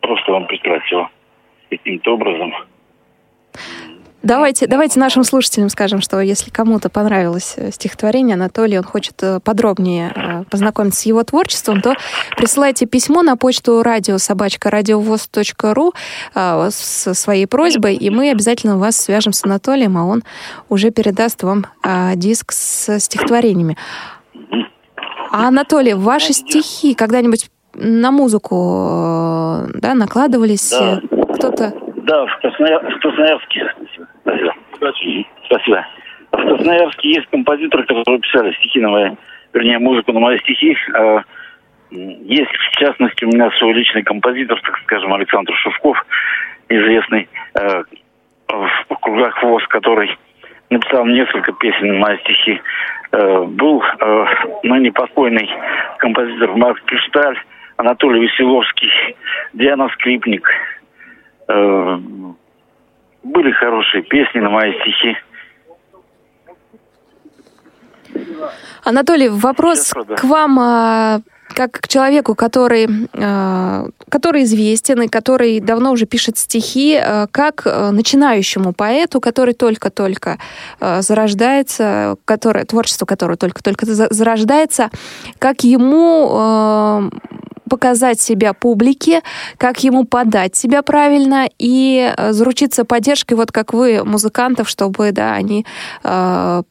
просто 0.00 0.32
вам 0.32 0.46
прислать 0.46 0.90
его 0.90 1.10
каким-то 1.70 2.14
образом. 2.14 2.54
Давайте, 4.24 4.66
давайте 4.66 4.98
нашим 4.98 5.22
слушателям 5.22 5.68
скажем, 5.68 6.00
что 6.00 6.18
если 6.18 6.48
кому-то 6.48 6.88
понравилось 6.88 7.56
э, 7.58 7.70
стихотворение 7.70 8.36
Анатолия, 8.36 8.78
он 8.78 8.84
хочет 8.84 9.22
э, 9.22 9.38
подробнее 9.38 10.14
э, 10.16 10.44
познакомиться 10.50 11.02
с 11.02 11.06
его 11.06 11.22
творчеством, 11.24 11.82
то 11.82 11.92
присылайте 12.34 12.86
письмо 12.86 13.20
на 13.20 13.36
почту 13.36 13.82
радиособачка.радиовоз.ру 13.82 15.92
со 16.32 17.14
своей 17.14 17.46
просьбой, 17.46 17.96
и 17.96 18.08
мы 18.08 18.30
обязательно 18.30 18.78
вас 18.78 18.96
свяжем 18.96 19.34
с 19.34 19.44
Анатолием, 19.44 19.98
а 19.98 20.06
он 20.06 20.24
уже 20.70 20.90
передаст 20.90 21.42
вам 21.42 21.66
диск 22.14 22.52
с 22.52 22.98
стихотворениями. 22.98 23.76
А, 25.30 25.48
Анатолий, 25.48 25.92
ваши 25.92 26.32
стихи 26.32 26.94
когда-нибудь 26.94 27.50
на 27.74 28.10
музыку 28.10 29.68
да, 29.74 29.92
накладывались? 29.94 30.70
Да. 30.70 31.02
Кто-то... 31.34 31.83
Да, 32.04 32.26
в, 32.26 32.38
Красноя... 32.38 32.78
в 32.80 32.98
Красноярске. 33.00 33.72
Спасибо. 34.76 35.24
Спасибо. 35.46 35.86
В 36.32 36.36
Красноярске 36.36 37.08
есть 37.08 37.26
композиторы, 37.30 37.84
которые 37.84 38.20
писали 38.20 38.52
стихи 38.52 38.80
на 38.80 38.90
мои, 38.90 39.10
вернее, 39.54 39.78
музыку 39.78 40.12
на 40.12 40.20
мои 40.20 40.38
стихи. 40.40 40.76
А, 40.94 41.22
Есть, 41.90 42.50
в 42.50 42.76
частности, 42.76 43.24
у 43.24 43.28
меня 43.28 43.50
свой 43.52 43.72
личный 43.72 44.02
композитор, 44.02 44.60
так 44.60 44.78
скажем, 44.82 45.14
Александр 45.14 45.54
Шевков, 45.54 46.04
известный 46.68 47.28
э, 47.54 47.82
в 48.48 48.96
кругах 49.00 49.42
ВОЗ, 49.42 49.66
который 49.68 50.14
написал 50.68 51.06
несколько 51.06 51.52
песен 51.52 51.88
на 51.88 51.94
мои 51.94 52.18
стихи. 52.18 52.60
Был 53.12 53.82
э, 53.82 54.26
ныне 54.64 54.92
покойный 54.92 55.48
композитор 55.98 56.54
Марк 56.56 56.82
Кришталь, 56.84 57.38
Анатолий 57.76 58.20
Веселовский, 58.20 58.90
Диана 59.54 59.88
Скрипник. 59.94 60.50
Э, 61.48 61.98
Были 63.22 63.52
хорошие 63.52 64.02
песни 64.02 64.38
на 64.40 64.50
мои 64.50 64.72
стихи. 64.80 65.16
Анатолий, 68.84 69.28
вопрос 69.28 69.78
Сейчас, 69.80 70.20
к 70.20 70.24
вам 70.24 70.58
а, 70.60 71.20
как 71.54 71.72
к 71.80 71.88
человеку, 71.88 72.34
который, 72.34 72.86
а, 73.14 73.86
который 74.10 74.42
известен 74.44 75.02
и 75.02 75.08
который 75.08 75.58
давно 75.60 75.92
уже 75.92 76.04
пишет 76.06 76.36
стихи, 76.36 76.96
а, 76.96 77.26
как 77.30 77.64
начинающему 77.64 78.72
поэту, 78.72 79.20
который 79.20 79.54
только-только 79.54 80.38
а, 80.80 81.00
зарождается, 81.02 82.16
который, 82.24 82.64
творчество 82.64 83.06
которого 83.06 83.36
только-только 83.36 83.86
за- 83.86 84.12
зарождается, 84.12 84.90
как 85.38 85.64
ему 85.64 86.28
а, 86.30 87.02
показать 87.68 88.20
себя 88.20 88.52
публике, 88.52 89.20
как 89.58 89.82
ему 89.84 90.04
подать 90.04 90.56
себя 90.56 90.82
правильно 90.82 91.46
и 91.58 92.12
а, 92.16 92.32
заручиться 92.32 92.84
поддержкой, 92.84 93.34
вот 93.34 93.52
как 93.52 93.72
вы, 93.72 94.04
музыкантов, 94.04 94.68
чтобы, 94.68 95.12
да, 95.12 95.34
они 95.34 95.64
а, 96.02 96.62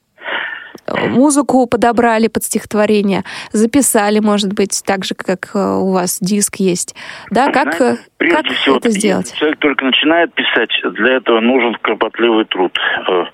музыку 0.88 1.68
подобрали 1.68 2.28
под 2.28 2.44
стихотворение, 2.44 3.24
записали, 3.52 4.20
может 4.20 4.54
быть, 4.54 4.84
так 4.86 5.06
же, 5.06 5.16
как 5.16 5.52
э, 5.56 5.60
у 5.60 5.94
вас 5.94 6.20
диск 6.20 6.58
есть. 6.58 6.96
Да, 7.32 7.52
как, 7.52 7.80
э, 7.80 7.98
как 8.20 8.46
всего, 8.48 8.78
это 8.78 8.90
сделать? 8.90 9.34
Человек 9.38 9.60
только 9.60 9.86
начинает 9.86 10.34
писать, 10.34 10.70
для 10.96 11.18
этого 11.18 11.40
нужен 11.40 11.76
кропотливый 11.82 12.46
труд. 12.46 12.78
Э, 13.08 13.26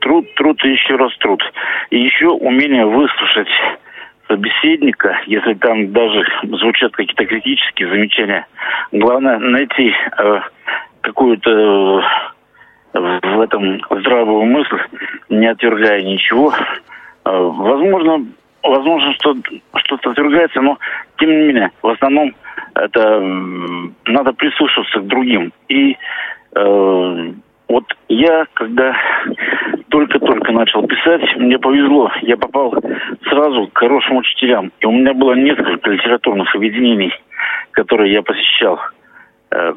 Труд, 0.00 0.26
труд 0.34 0.62
и 0.66 0.68
еще 0.68 0.96
раз 0.96 1.16
труд. 1.16 1.42
И 1.88 1.98
еще 1.98 2.28
умение 2.28 2.84
выслушать 2.84 3.48
собеседника, 4.28 5.20
если 5.26 5.54
там 5.54 5.92
даже 5.92 6.24
звучат 6.42 6.92
какие-то 6.92 7.26
критические 7.26 7.88
замечания. 7.88 8.46
Главное 8.92 9.38
найти 9.38 9.92
э, 10.18 10.40
какую-то 11.00 12.02
э, 12.94 12.98
в 12.98 13.40
этом 13.40 13.80
здравую 13.90 14.44
мысль, 14.44 14.80
не 15.28 15.46
отвергая 15.46 16.02
ничего. 16.02 16.52
Э, 16.52 17.30
Возможно, 17.30 18.26
возможно, 18.62 19.12
что 19.14 19.36
что-то 19.76 20.10
отвергается, 20.10 20.60
но 20.60 20.78
тем 21.18 21.30
не 21.30 21.46
менее, 21.46 21.70
в 21.82 21.88
основном 21.88 22.34
это 22.74 23.20
надо 24.06 24.32
прислушиваться 24.32 25.00
к 25.00 25.06
другим. 25.06 25.52
И 25.68 25.96
э, 26.54 27.32
вот 27.68 27.84
я, 28.08 28.46
когда 28.54 28.96
только-только 29.94 30.50
начал 30.50 30.84
писать, 30.88 31.22
мне 31.36 31.56
повезло. 31.56 32.10
Я 32.22 32.36
попал 32.36 32.74
сразу 33.28 33.68
к 33.68 33.78
хорошим 33.78 34.16
учителям. 34.16 34.72
И 34.80 34.86
у 34.86 34.90
меня 34.90 35.14
было 35.14 35.34
несколько 35.34 35.88
литературных 35.88 36.52
объединений, 36.56 37.12
которые 37.70 38.12
я 38.12 38.22
посещал. 38.22 38.80
Э, 39.52 39.74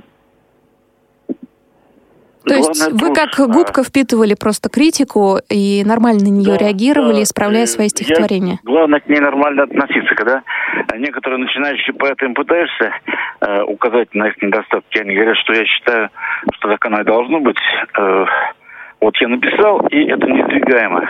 То 2.48 2.54
есть 2.56 2.80
главное 2.80 2.94
вы 2.94 3.14
труд. 3.14 3.16
как 3.16 3.40
А, 3.40 3.46
губка 3.48 3.84
впитывали 3.84 4.34
просто 4.34 4.70
критику 4.70 5.38
и 5.50 5.84
нормально 5.86 6.24
на 6.24 6.30
нее 6.34 6.58
Да, 6.58 6.66
реагировали, 6.66 7.18
да. 7.18 7.24
исправляя 7.24 7.64
Э, 7.66 7.68
свои 7.68 7.86
я- 7.86 7.90
стихотворения? 7.90 8.58
главное 8.64 9.00
к 9.02 9.08
ней 9.08 9.20
нормально 9.20 9.64
относиться. 9.64 10.16
Когда 10.16 10.42
некоторые 10.98 11.38
начинающие 11.40 11.94
поэты 11.94 12.26
им 12.26 12.34
пытаешься 12.34 12.92
э, 13.42 13.62
указать 13.64 14.16
на 14.16 14.30
их 14.30 14.42
недостатки, 14.42 14.98
они 14.98 15.14
говорят, 15.14 15.38
что 15.38 15.54
я 15.54 15.64
считаю, 15.66 16.10
что 16.54 16.70
так 16.70 16.84
оно 16.86 17.02
и 17.02 17.04
должно 17.04 17.40
быть. 17.40 17.60
Э, 18.00 18.26
вот 19.00 19.16
я 19.18 19.28
написал, 19.28 19.86
и 19.88 20.06
это 20.06 20.28
неиздвигаемо, 20.28 21.10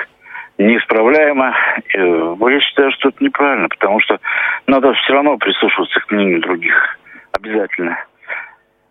неисправляемо. 0.58 1.56
Э, 1.94 2.36
но 2.38 2.50
я 2.50 2.60
считаю, 2.60 2.92
что 2.92 3.10
это 3.10 3.24
неправильно, 3.24 3.70
потому 3.70 4.00
что 4.02 4.20
надо 4.68 4.94
все 4.94 5.14
равно 5.14 5.38
прислушиваться 5.38 6.00
к 6.02 6.12
мнению 6.12 6.42
других. 6.42 7.00
Обязательно. 7.34 7.98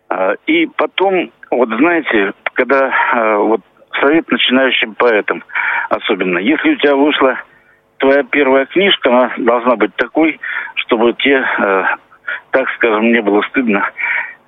А, 0.08 0.34
И 0.46 0.66
потом, 0.76 1.30
вот 1.50 1.68
знаете, 1.68 2.32
когда 2.54 2.88
э, 2.88 3.36
вот 3.36 3.60
совет 4.00 4.30
начинающим 4.30 4.94
поэтам, 4.94 5.42
особенно. 5.90 6.38
Если 6.38 6.70
у 6.70 6.76
тебя 6.76 6.96
вышла 6.96 7.38
твоя 7.98 8.22
первая 8.24 8.66
книжка, 8.66 9.08
она 9.08 9.32
должна 9.38 9.76
быть 9.76 9.94
такой, 9.96 10.38
чтобы 10.76 11.12
тебе, 11.14 11.44
э, 11.58 11.84
так 12.50 12.68
скажем, 12.76 13.12
не 13.12 13.20
было 13.22 13.42
стыдно 13.42 13.90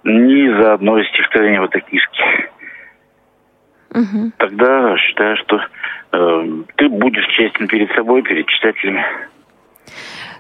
ни 0.05 0.49
за 0.61 0.75
одно 0.75 0.99
из 0.99 1.09
стихотворений 1.09 1.59
в 1.59 1.65
этой 1.65 1.81
книжке. 1.83 2.51
Угу. 3.91 4.33
Тогда 4.39 4.97
считаю, 4.99 5.37
что 5.37 5.61
э, 6.13 6.63
ты 6.77 6.89
будешь 6.89 7.27
честен 7.37 7.69
перед 7.69 7.91
собой, 7.93 8.23
перед 8.23 8.47
читателями. 8.47 9.05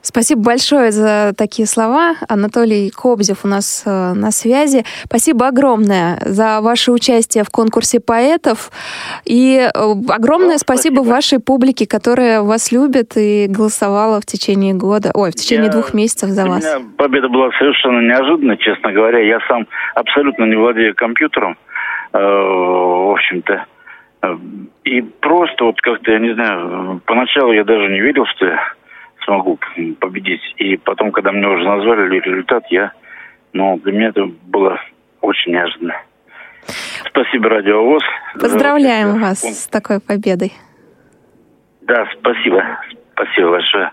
Спасибо 0.02 0.42
большое 0.42 0.90
за 0.90 1.32
такие 1.36 1.66
слова. 1.66 2.14
Анатолий 2.28 2.90
Кобзев 2.90 3.44
у 3.44 3.48
нас 3.48 3.82
э, 3.84 4.12
на 4.14 4.30
связи. 4.30 4.84
Спасибо 5.04 5.48
огромное 5.48 6.18
за 6.24 6.60
ваше 6.60 6.92
участие 6.92 7.44
в 7.44 7.50
конкурсе 7.50 8.00
поэтов. 8.00 8.70
И 9.24 9.58
э, 9.58 9.68
огромное 10.08 10.52
ну, 10.52 10.58
спасибо. 10.58 10.94
спасибо 10.94 11.00
вашей 11.00 11.40
публике, 11.40 11.86
которая 11.86 12.42
вас 12.42 12.72
любит 12.72 13.16
и 13.16 13.46
голосовала 13.48 14.20
в 14.20 14.26
течение 14.26 14.74
года, 14.74 15.10
ой, 15.14 15.30
в 15.30 15.34
течение 15.34 15.66
я, 15.66 15.72
двух 15.72 15.94
месяцев 15.94 16.30
за 16.30 16.46
вас. 16.46 16.64
Победа 16.96 17.28
была 17.28 17.50
совершенно 17.58 18.00
неожиданной, 18.00 18.56
честно 18.58 18.92
говоря. 18.92 19.18
Я 19.18 19.40
сам 19.48 19.66
абсолютно 19.94 20.44
не 20.44 20.56
владею 20.56 20.94
компьютером. 20.94 21.56
Э, 22.12 22.18
в 22.18 23.12
общем-то. 23.12 23.66
И 24.84 25.00
просто 25.02 25.64
вот 25.64 25.80
как-то, 25.80 26.10
я 26.10 26.18
не 26.18 26.34
знаю, 26.34 27.00
поначалу 27.06 27.52
я 27.52 27.64
даже 27.64 27.88
не 27.88 28.00
верил, 28.00 28.26
что 28.26 28.46
я 28.46 28.60
смогу 29.24 29.58
победить. 30.00 30.40
И 30.56 30.76
потом, 30.76 31.12
когда 31.12 31.30
мне 31.30 31.46
уже 31.46 31.64
назвали 31.64 32.18
результат, 32.18 32.64
я, 32.70 32.92
ну, 33.52 33.78
для 33.78 33.92
меня 33.92 34.08
это 34.08 34.28
было 34.46 34.80
очень 35.20 35.52
неожиданно. 35.52 35.94
Спасибо, 37.06 37.48
Радиовоз. 37.48 38.02
Поздравляем 38.34 39.20
вас 39.20 39.40
с 39.40 39.68
такой 39.68 40.00
победой. 40.00 40.52
Да, 41.82 42.06
спасибо. 42.18 42.62
Спасибо 43.12 43.50
большое. 43.50 43.90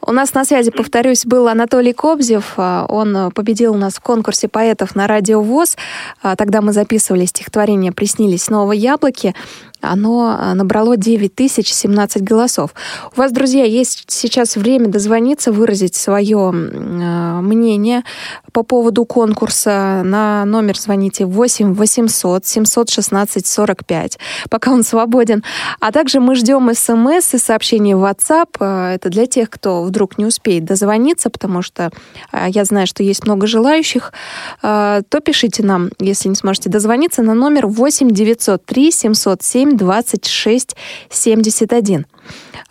У 0.00 0.12
нас 0.12 0.34
на 0.34 0.44
связи, 0.44 0.70
повторюсь, 0.70 1.26
был 1.26 1.48
Анатолий 1.48 1.92
Кобзев. 1.92 2.54
А, 2.56 2.86
он 2.88 3.30
победил 3.32 3.74
у 3.74 3.78
нас 3.78 3.94
в 3.94 4.00
конкурсе 4.00 4.48
поэтов 4.48 4.94
на 4.94 5.06
Радио 5.06 5.42
ВОЗ. 5.42 5.76
А, 6.22 6.36
тогда 6.36 6.60
мы 6.60 6.72
записывали 6.72 7.24
стихотворение 7.24 7.92
«Приснились 7.92 8.44
снова 8.44 8.72
яблоки» 8.72 9.34
оно 9.80 10.36
а, 10.38 10.54
набрало 10.54 10.96
9017 10.96 12.22
голосов. 12.22 12.74
У 13.16 13.20
вас, 13.20 13.32
друзья, 13.32 13.64
есть 13.64 14.04
сейчас 14.08 14.56
время 14.56 14.88
дозвониться, 14.88 15.52
выразить 15.52 15.94
свое 15.94 16.50
мнение 16.50 18.04
по 18.52 18.62
поводу 18.62 19.04
конкурса. 19.04 20.02
На 20.04 20.44
номер 20.44 20.76
звоните 20.78 21.26
8 21.26 21.74
800 21.74 22.46
716 22.46 23.46
45, 23.46 24.18
пока 24.50 24.72
он 24.72 24.82
свободен. 24.82 25.44
А 25.80 25.92
также 25.92 26.20
мы 26.20 26.34
ждем 26.34 26.72
смс 26.74 27.34
и 27.34 27.38
сообщения 27.38 27.96
в 27.96 28.04
WhatsApp. 28.04 28.48
А, 28.58 28.94
это 28.94 29.08
для 29.10 29.26
тех, 29.26 29.50
кто 29.50 29.82
вдруг 29.82 30.18
не 30.18 30.26
успеет 30.26 30.64
дозвониться, 30.64 31.30
потому 31.30 31.62
что 31.62 31.90
а, 32.32 32.48
я 32.48 32.64
знаю, 32.64 32.86
что 32.86 33.02
есть 33.02 33.24
много 33.24 33.46
желающих. 33.46 34.12
То 34.60 35.20
пишите 35.24 35.62
нам, 35.62 35.90
если 35.98 36.28
не 36.28 36.34
сможете 36.34 36.68
дозвониться, 36.68 37.22
на 37.22 37.34
номер 37.34 37.66
8 37.66 38.10
903 38.10 38.90
707 38.90 39.67
7 39.68 39.76
26 39.76 40.76
71. 41.10 42.06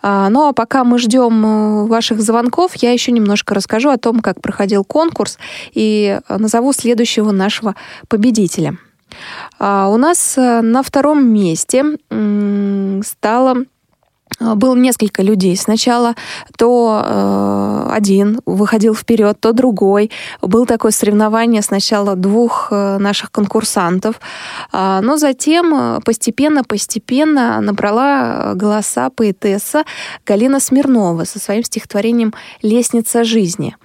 Ну 0.03 0.47
а 0.47 0.53
пока 0.53 0.83
мы 0.83 0.99
ждем 0.99 1.45
э, 1.45 1.87
ваших 1.87 2.21
звонков, 2.21 2.75
я 2.75 2.91
еще 2.91 3.11
немножко 3.11 3.55
расскажу 3.55 3.89
о 3.89 3.97
том, 3.97 4.19
как 4.19 4.41
проходил 4.41 4.83
конкурс 4.83 5.37
и 5.73 6.19
назову 6.29 6.71
следующего 6.73 7.31
нашего 7.31 7.75
победителя. 8.07 8.77
А, 9.57 9.89
у 9.89 9.97
нас 9.97 10.37
э, 10.37 10.61
на 10.61 10.83
втором 10.83 11.25
месте 11.27 11.83
стала 13.03 13.63
было 14.39 14.75
несколько 14.75 15.23
людей. 15.23 15.55
Сначала 15.57 16.15
то 16.57 17.01
э, 17.03 17.89
один 17.91 18.41
выходил 18.45 18.93
вперед, 18.93 19.37
то 19.39 19.51
другой. 19.53 20.11
Было 20.41 20.65
такое 20.65 20.91
соревнование 20.91 21.61
сначала 21.61 22.15
двух 22.15 22.67
э, 22.71 22.97
наших 22.99 23.31
конкурсантов, 23.31 24.19
э, 24.71 24.99
но 25.01 25.17
затем 25.17 26.01
постепенно-постепенно 26.03 27.61
набрала 27.61 28.53
голоса 28.53 29.09
поэтесса 29.09 29.83
Галина 30.25 30.59
Смирнова 30.59 31.23
со 31.23 31.39
своим 31.39 31.63
стихотворением 31.63 32.33
«Лестница 32.61 33.23
жизни». 33.23 33.75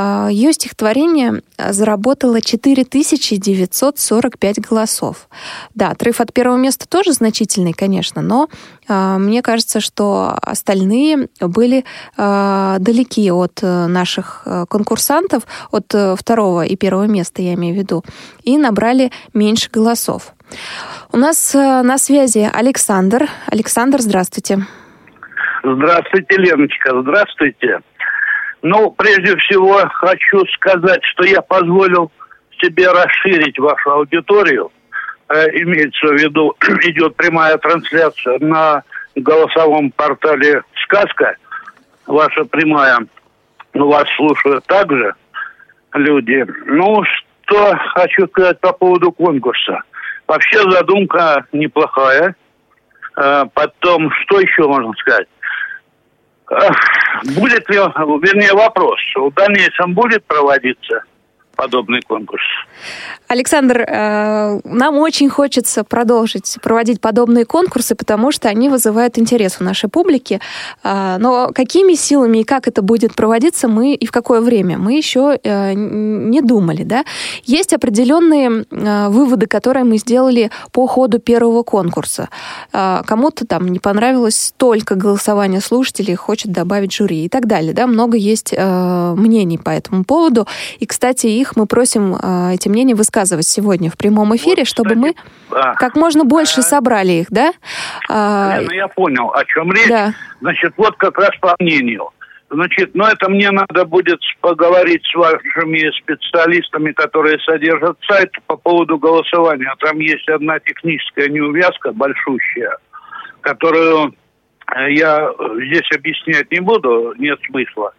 А, 0.00 0.28
Ее 0.30 0.52
стихотворение 0.52 1.42
заработало 1.56 2.40
4945 2.40 4.60
голосов. 4.60 5.28
Да, 5.74 5.90
отрыв 5.90 6.20
от 6.20 6.32
первого 6.32 6.56
места 6.56 6.88
тоже 6.88 7.12
значительный, 7.12 7.72
конечно, 7.72 8.22
но 8.22 8.48
а, 8.88 9.18
мне 9.18 9.42
кажется, 9.42 9.80
что 9.80 10.38
остальные 10.40 11.26
были 11.40 11.84
а, 12.16 12.78
далеки 12.78 13.28
от 13.32 13.58
э, 13.62 13.88
наших 13.88 14.42
э, 14.46 14.66
конкурсантов, 14.68 15.42
от 15.72 15.92
э, 15.92 16.14
второго 16.16 16.64
и 16.64 16.76
первого 16.76 17.08
места, 17.08 17.42
я 17.42 17.54
имею 17.54 17.74
в 17.74 17.78
виду, 17.78 18.04
и 18.44 18.56
набрали 18.56 19.10
меньше 19.34 19.68
голосов. 19.68 20.32
У 21.12 21.16
нас 21.16 21.54
на 21.54 21.98
связи 21.98 22.48
Александр. 22.52 23.28
Александр, 23.46 24.00
здравствуйте. 24.00 24.64
Здравствуйте, 25.64 26.36
Леночка, 26.36 27.02
здравствуйте. 27.02 27.80
Ну, 28.62 28.90
прежде 28.90 29.36
всего, 29.36 29.80
хочу 29.94 30.44
сказать, 30.54 31.00
что 31.04 31.24
я 31.24 31.40
позволил 31.42 32.10
себе 32.60 32.90
расширить 32.90 33.58
вашу 33.58 33.90
аудиторию. 33.90 34.72
Э, 35.28 35.46
имеется 35.50 36.06
в 36.08 36.14
виду, 36.14 36.56
идет 36.82 37.14
прямая 37.16 37.56
трансляция 37.58 38.38
на 38.40 38.82
голосовом 39.14 39.90
портале 39.92 40.62
«Сказка». 40.84 41.36
Ваша 42.06 42.44
прямая, 42.46 43.00
ну, 43.74 43.88
вас 43.88 44.08
слушают 44.16 44.64
также 44.66 45.14
люди. 45.92 46.44
Ну, 46.66 47.02
что 47.04 47.76
хочу 47.94 48.26
сказать 48.28 48.58
по 48.60 48.72
поводу 48.72 49.12
конкурса. 49.12 49.82
Вообще 50.26 50.58
задумка 50.70 51.44
неплохая. 51.52 52.34
Э, 53.16 53.44
потом, 53.54 54.10
что 54.22 54.40
еще 54.40 54.66
можно 54.66 54.92
сказать? 54.94 55.28
Будет 56.48 57.68
ли, 57.68 57.76
вернее, 57.76 58.52
вопрос, 58.54 58.98
в 59.14 59.30
дальнейшем 59.34 59.94
будет 59.94 60.24
проводиться 60.24 61.02
подобный 61.56 62.00
конкурс. 62.02 62.44
Александр, 63.28 63.84
э, 63.86 64.60
нам 64.64 64.98
очень 64.98 65.28
хочется 65.28 65.84
продолжить 65.84 66.56
проводить 66.62 67.00
подобные 67.00 67.44
конкурсы, 67.44 67.94
потому 67.94 68.32
что 68.32 68.48
они 68.48 68.70
вызывают 68.70 69.18
интерес 69.18 69.58
у 69.60 69.64
нашей 69.64 69.90
публики. 69.90 70.40
Э, 70.82 71.18
но 71.18 71.50
какими 71.54 71.94
силами 71.94 72.38
и 72.38 72.44
как 72.44 72.68
это 72.68 72.80
будет 72.80 73.14
проводиться, 73.14 73.68
мы 73.68 73.92
и 73.92 74.06
в 74.06 74.12
какое 74.12 74.40
время, 74.40 74.78
мы 74.78 74.94
еще 74.94 75.38
э, 75.42 75.74
не 75.74 76.40
думали. 76.40 76.84
Да? 76.84 77.04
Есть 77.44 77.74
определенные 77.74 78.64
выводы, 78.70 79.46
которые 79.46 79.84
мы 79.84 79.98
сделали 79.98 80.50
по 80.72 80.86
ходу 80.86 81.18
первого 81.18 81.62
конкурса. 81.62 82.28
Кому-то 82.72 83.46
там 83.46 83.68
не 83.68 83.78
понравилось 83.78 84.54
только 84.56 84.94
голосование 84.94 85.60
слушателей, 85.60 86.14
хочет 86.14 86.52
добавить 86.52 86.92
жюри 86.92 87.24
и 87.24 87.28
так 87.28 87.46
далее. 87.46 87.74
Да? 87.74 87.86
Много 87.86 88.16
есть 88.16 88.54
мнений 88.56 89.58
по 89.58 89.70
этому 89.70 90.04
поводу. 90.04 90.46
И, 90.78 90.86
кстати, 90.86 91.26
их 91.26 91.56
мы 91.56 91.66
просим 91.66 92.14
эти 92.14 92.68
мнения 92.68 92.94
высказывать 92.94 93.17
сегодня 93.24 93.90
в 93.90 93.96
прямом 93.96 94.34
эфире, 94.36 94.62
вот, 94.62 94.68
чтобы 94.68 94.94
мы 94.94 95.14
да. 95.50 95.74
как 95.74 95.96
можно 95.96 96.24
больше 96.24 96.62
собрали 96.62 97.12
их, 97.12 97.26
да? 97.30 97.52
А, 98.08 98.60
ну, 98.60 98.70
я 98.70 98.88
понял, 98.88 99.30
о 99.32 99.44
чем 99.44 99.72
речь. 99.72 99.88
Да. 99.88 100.14
Значит, 100.40 100.74
вот 100.76 100.96
как 100.96 101.18
раз 101.18 101.30
по 101.40 101.54
мнению. 101.58 102.10
Значит, 102.50 102.94
но 102.94 103.04
ну, 103.04 103.10
это 103.10 103.28
мне 103.28 103.50
надо 103.50 103.84
будет 103.84 104.20
поговорить 104.40 105.04
с 105.04 105.14
вашими 105.14 105.90
специалистами, 106.00 106.92
которые 106.92 107.38
содержат 107.40 107.98
сайт 108.08 108.30
по 108.46 108.56
поводу 108.56 108.98
голосования. 108.98 109.74
Там 109.80 109.98
есть 109.98 110.26
одна 110.28 110.58
техническая 110.58 111.28
неувязка 111.28 111.92
большущая, 111.92 112.78
которую 113.42 114.14
э, 114.74 114.92
я 114.92 115.30
здесь 115.66 115.90
объяснять 115.94 116.50
не 116.50 116.60
буду, 116.60 117.14
нет 117.18 117.38
смысла. 117.46 117.92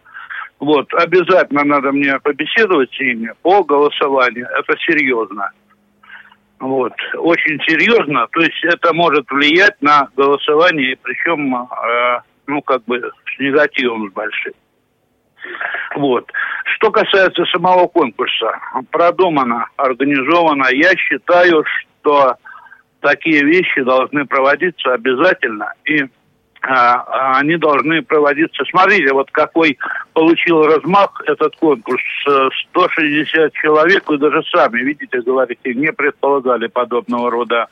Вот, 0.60 0.92
обязательно 0.92 1.64
надо 1.64 1.90
мне 1.90 2.20
побеседовать 2.20 2.92
с 2.92 3.00
ними 3.00 3.32
по 3.42 3.64
голосованию. 3.64 4.46
Это 4.46 4.78
серьезно. 4.86 5.50
Вот, 6.58 6.92
очень 7.14 7.58
серьезно. 7.66 8.26
То 8.30 8.40
есть 8.40 8.62
это 8.64 8.92
может 8.92 9.24
влиять 9.30 9.80
на 9.80 10.08
голосование, 10.14 10.98
причем, 11.02 11.56
э, 11.56 12.20
ну, 12.46 12.60
как 12.60 12.84
бы 12.84 13.00
с 13.00 13.40
негативом 13.40 14.10
с 14.10 14.12
большим. 14.12 14.52
Вот. 15.96 16.30
Что 16.76 16.90
касается 16.90 17.46
самого 17.46 17.86
конкурса, 17.86 18.52
продумано, 18.90 19.66
организовано. 19.76 20.66
Я 20.72 20.94
считаю, 20.96 21.64
что 22.02 22.34
такие 23.00 23.42
вещи 23.42 23.80
должны 23.82 24.26
проводиться 24.26 24.92
обязательно. 24.92 25.72
И 25.86 26.04
они 26.62 27.56
должны 27.56 28.02
проводиться. 28.02 28.64
Смотрите, 28.70 29.12
вот 29.12 29.30
какой 29.30 29.78
получил 30.12 30.64
размах 30.64 31.22
этот 31.26 31.56
конкурс. 31.56 32.02
160 32.70 33.52
человек, 33.54 34.08
вы 34.08 34.18
даже 34.18 34.42
сами, 34.52 34.80
видите, 34.80 35.22
говорите, 35.22 35.74
не 35.74 35.92
предполагали 35.92 36.66
подобного 36.66 37.30
рода 37.30 37.68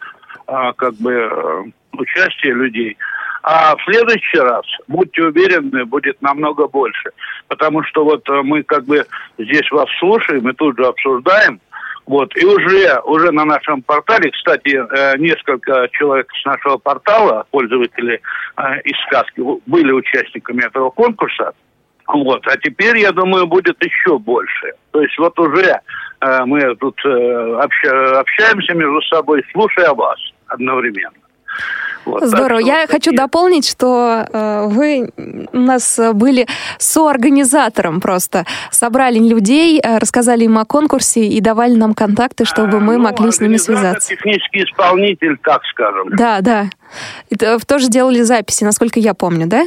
а, 0.46 0.72
как 0.72 0.94
бы 0.94 1.12
э, 1.12 1.64
участие 1.92 2.55
людей. 2.55 2.96
А 3.42 3.77
в 3.77 3.83
следующий 3.85 4.38
раз, 4.38 4.64
будьте 4.88 5.22
уверены, 5.22 5.85
будет 5.85 6.20
намного 6.22 6.66
больше. 6.68 7.11
Потому 7.46 7.83
что 7.85 8.05
вот 8.05 8.29
э, 8.29 8.42
мы 8.42 8.62
как 8.62 8.85
бы 8.85 9.07
здесь 9.38 9.70
вас 9.70 9.88
слушаем 9.98 10.48
и 10.48 10.55
тут 10.55 10.77
же 10.79 10.87
обсуждаем. 10.87 11.61
Вот, 12.08 12.34
и 12.38 12.44
уже, 12.46 12.98
уже 13.04 13.30
на 13.32 13.44
нашем 13.44 13.82
портале, 13.82 14.30
кстати, 14.30 14.70
э, 14.80 15.18
несколько 15.18 15.88
человек 15.92 16.26
с 16.40 16.44
нашего 16.46 16.78
портала, 16.78 17.44
пользователи 17.50 18.22
э, 18.56 18.62
из 18.84 18.96
сказки, 19.06 19.42
были 19.66 19.92
участниками 19.92 20.64
этого 20.64 20.88
конкурса. 20.88 21.52
Вот, 22.06 22.46
а 22.46 22.56
теперь, 22.56 22.96
я 22.96 23.12
думаю, 23.12 23.46
будет 23.46 23.76
еще 23.84 24.18
больше. 24.18 24.72
То 24.92 25.02
есть 25.02 25.18
вот 25.18 25.38
уже 25.38 25.80
мы 26.46 26.74
тут 26.76 26.98
общаемся 27.04 28.74
между 28.74 29.02
собой, 29.02 29.44
слушая 29.52 29.92
вас 29.92 30.18
одновременно. 30.46 31.12
Вот, 32.08 32.26
Здорово. 32.26 32.58
Я 32.58 32.86
такие... 32.86 32.88
хочу 32.88 33.12
дополнить, 33.12 33.68
что 33.68 34.26
э, 34.32 34.66
вы 34.68 35.10
у 35.52 35.58
нас 35.58 36.00
были 36.14 36.46
соорганизатором 36.78 38.00
просто. 38.00 38.44
Собрали 38.70 39.18
людей, 39.18 39.80
э, 39.80 39.98
рассказали 39.98 40.44
им 40.44 40.58
о 40.58 40.64
конкурсе 40.64 41.26
и 41.26 41.40
давали 41.40 41.74
нам 41.74 41.94
контакты, 41.94 42.44
чтобы 42.44 42.78
а, 42.78 42.80
мы 42.80 42.96
ну, 42.96 43.04
могли 43.04 43.30
с 43.30 43.40
ними 43.40 43.56
связаться. 43.56 44.08
Технический 44.08 44.64
исполнитель, 44.64 45.36
так 45.42 45.62
скажем. 45.70 46.10
Да, 46.16 46.40
да. 46.40 46.66
Это 47.30 47.58
тоже 47.66 47.88
делали 47.88 48.22
записи, 48.22 48.64
насколько 48.64 48.98
я 48.98 49.14
помню, 49.14 49.46
да? 49.46 49.64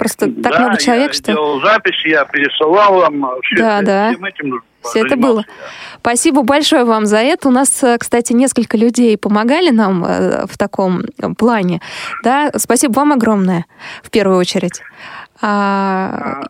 Просто 0.00 0.32
так 0.32 0.52
да, 0.52 0.60
много 0.60 0.78
человек, 0.78 1.08
я 1.08 1.12
что... 1.12 1.32
делал 1.32 1.60
запись, 1.60 2.02
я 2.06 2.24
пересылал 2.24 2.94
вам. 3.00 3.26
Все 3.42 3.56
да, 3.56 3.82
да. 3.82 4.10
Всем 4.12 4.24
этим 4.24 4.62
все 4.82 5.04
это 5.04 5.16
было. 5.16 5.44
Спасибо 5.98 6.42
большое 6.42 6.84
вам 6.84 7.04
за 7.04 7.18
это. 7.18 7.48
У 7.48 7.50
нас, 7.50 7.82
э, 7.82 7.98
кстати, 7.98 8.32
несколько 8.32 8.78
людей 8.78 9.18
помогали 9.18 9.68
нам 9.68 10.02
э, 10.06 10.46
в 10.46 10.56
таком 10.56 11.02
плане. 11.36 11.82
Да, 12.24 12.50
спасибо 12.56 12.92
вам 12.92 13.12
огромное, 13.12 13.66
в 14.02 14.10
первую 14.10 14.38
очередь. 14.38 14.80
А, 15.42 16.44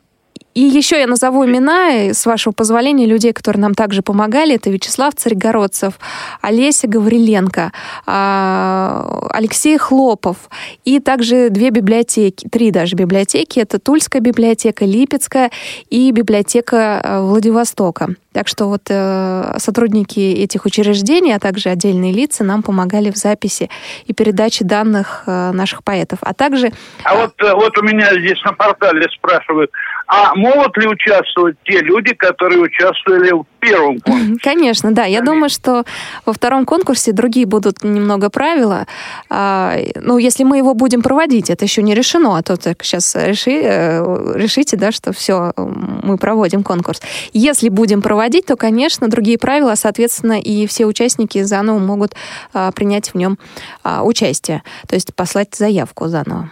и 0.54 0.60
еще 0.60 0.98
я 0.98 1.06
назову 1.06 1.46
имена, 1.46 2.12
с 2.12 2.26
вашего 2.26 2.52
позволения, 2.52 3.06
людей, 3.06 3.32
которые 3.32 3.62
нам 3.62 3.74
также 3.74 4.02
помогали. 4.02 4.56
Это 4.56 4.70
Вячеслав 4.70 5.14
Царьгородцев, 5.14 5.94
Олеся 6.40 6.88
Гавриленко, 6.88 7.72
а, 8.06 9.28
Алексей 9.30 9.78
Хлопов 9.78 10.36
и 10.84 10.98
также 10.98 11.50
две 11.50 11.70
библиотеки, 11.70 12.48
три 12.48 12.70
даже 12.72 12.96
библиотеки. 12.96 13.60
Это 13.60 13.78
Тульская 13.78 14.20
библиотека, 14.20 14.84
Липецкая 14.84 15.50
и 15.88 16.10
библиотека 16.10 17.00
э, 17.02 17.20
Владивостока. 17.20 18.14
Так 18.32 18.46
что 18.46 18.66
вот 18.66 18.82
э, 18.88 19.54
сотрудники 19.58 20.20
этих 20.20 20.64
учреждений, 20.64 21.34
а 21.34 21.40
также 21.40 21.68
отдельные 21.68 22.12
лица 22.12 22.44
нам 22.44 22.62
помогали 22.62 23.10
в 23.10 23.16
записи 23.16 23.68
и 24.06 24.14
передаче 24.14 24.64
данных 24.64 25.24
э, 25.26 25.50
наших 25.50 25.82
поэтов. 25.82 26.20
А 26.22 26.32
также... 26.32 26.70
А 27.02 27.16
вот, 27.16 27.34
э, 27.42 27.52
вот 27.52 27.76
у 27.76 27.82
меня 27.82 28.08
здесь 28.20 28.40
на 28.44 28.52
портале 28.52 29.08
спрашивают, 29.10 29.72
а 30.12 30.34
могут 30.34 30.76
ли 30.76 30.88
участвовать 30.88 31.56
те 31.64 31.80
люди, 31.82 32.14
которые 32.14 32.60
участвовали 32.60 33.30
в 33.30 33.46
первом 33.60 34.00
конкурсе? 34.00 34.40
Конечно, 34.42 34.92
да. 34.92 35.04
Я 35.04 35.20
думаю, 35.20 35.48
что 35.48 35.84
во 36.26 36.32
втором 36.32 36.66
конкурсе 36.66 37.12
другие 37.12 37.46
будут 37.46 37.84
немного 37.84 38.28
правила. 38.28 38.88
А, 39.28 39.76
ну, 39.94 40.18
если 40.18 40.42
мы 40.42 40.58
его 40.58 40.74
будем 40.74 41.02
проводить, 41.02 41.48
это 41.48 41.64
еще 41.64 41.80
не 41.82 41.94
решено, 41.94 42.36
а 42.36 42.42
то 42.42 42.56
так 42.56 42.82
сейчас 42.82 43.14
реши, 43.14 43.62
э, 43.62 44.32
решите, 44.34 44.76
да, 44.76 44.90
что 44.90 45.12
все, 45.12 45.52
мы 45.56 46.18
проводим 46.18 46.64
конкурс. 46.64 47.00
Если 47.32 47.68
будем 47.68 48.02
проводить, 48.02 48.46
то, 48.46 48.56
конечно, 48.56 49.06
другие 49.06 49.38
правила, 49.38 49.76
соответственно, 49.76 50.40
и 50.40 50.66
все 50.66 50.86
участники 50.86 51.40
заново 51.44 51.78
могут 51.78 52.14
а, 52.52 52.72
принять 52.72 53.10
в 53.10 53.14
нем 53.14 53.38
а, 53.84 54.02
участие, 54.02 54.64
то 54.88 54.96
есть 54.96 55.14
послать 55.14 55.54
заявку 55.54 56.08
заново. 56.08 56.50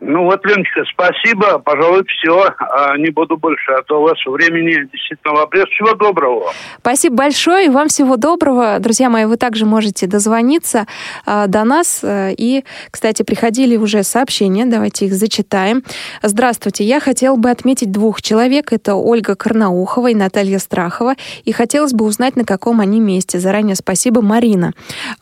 Ну 0.00 0.24
вот, 0.24 0.44
Леночка, 0.46 0.84
спасибо. 0.92 1.58
Пожалуй, 1.58 2.04
все. 2.06 2.54
А, 2.58 2.96
не 2.96 3.10
буду 3.10 3.36
больше, 3.36 3.72
а 3.72 3.82
то 3.82 4.00
у 4.00 4.02
вас 4.02 4.18
времени 4.24 4.88
действительно 4.92 5.34
в 5.34 5.38
обрез. 5.40 5.66
Всего 5.70 5.94
доброго. 5.94 6.52
Спасибо 6.78 7.16
большое. 7.16 7.66
И 7.66 7.68
вам 7.68 7.88
всего 7.88 8.16
доброго. 8.16 8.78
Друзья 8.78 9.10
мои, 9.10 9.24
вы 9.24 9.36
также 9.36 9.66
можете 9.66 10.06
дозвониться 10.06 10.86
а, 11.26 11.48
до 11.48 11.64
нас. 11.64 12.04
И, 12.04 12.64
кстати, 12.90 13.24
приходили 13.24 13.76
уже 13.76 14.04
сообщения. 14.04 14.66
Давайте 14.66 15.06
их 15.06 15.14
зачитаем. 15.14 15.82
Здравствуйте. 16.22 16.84
Я 16.84 17.00
хотел 17.00 17.36
бы 17.36 17.50
отметить 17.50 17.90
двух 17.90 18.22
человек. 18.22 18.72
Это 18.72 18.94
Ольга 18.94 19.34
Карнаухова 19.34 20.08
и 20.08 20.14
Наталья 20.14 20.58
Страхова. 20.58 21.14
И 21.44 21.52
хотелось 21.52 21.92
бы 21.92 22.04
узнать, 22.04 22.36
на 22.36 22.44
каком 22.44 22.80
они 22.80 23.00
месте. 23.00 23.40
Заранее 23.40 23.74
спасибо, 23.74 24.22
Марина. 24.22 24.72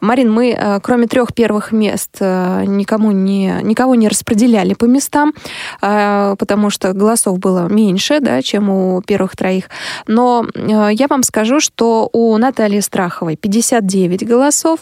Марин, 0.01 0.31
мы, 0.31 0.53
а, 0.53 0.81
кроме 0.81 1.07
трех 1.07 1.35
первых 1.35 1.73
мест, 1.73 2.17
а, 2.21 2.63
никому 2.65 3.11
не, 3.11 3.61
никого 3.63 3.95
не 3.95 4.09
распределяли 4.09 4.66
распределяли 4.67 4.75
по 4.75 4.85
местам, 4.85 5.33
а, 5.81 6.37
потому 6.37 6.71
что 6.71 6.93
голосов 6.93 7.39
было 7.39 7.69
меньше, 7.69 8.21
да, 8.21 8.43
чем 8.43 8.69
у 8.71 9.03
первых 9.03 9.37
троих. 9.37 9.69
Но 10.07 10.47
а, 10.55 10.89
я 10.89 11.07
вам 11.09 11.23
скажу, 11.23 11.61
что 11.61 12.09
у 12.13 12.37
Натальи 12.39 12.81
Страховой 12.81 13.37
59 13.37 14.27
голосов, 14.27 14.81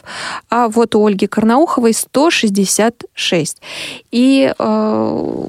а 0.50 0.68
вот 0.68 0.94
у 0.94 1.06
Ольги 1.06 1.26
Карнауховой 1.26 1.92
166. 1.92 3.62
И 4.10 4.52
а, 4.58 5.48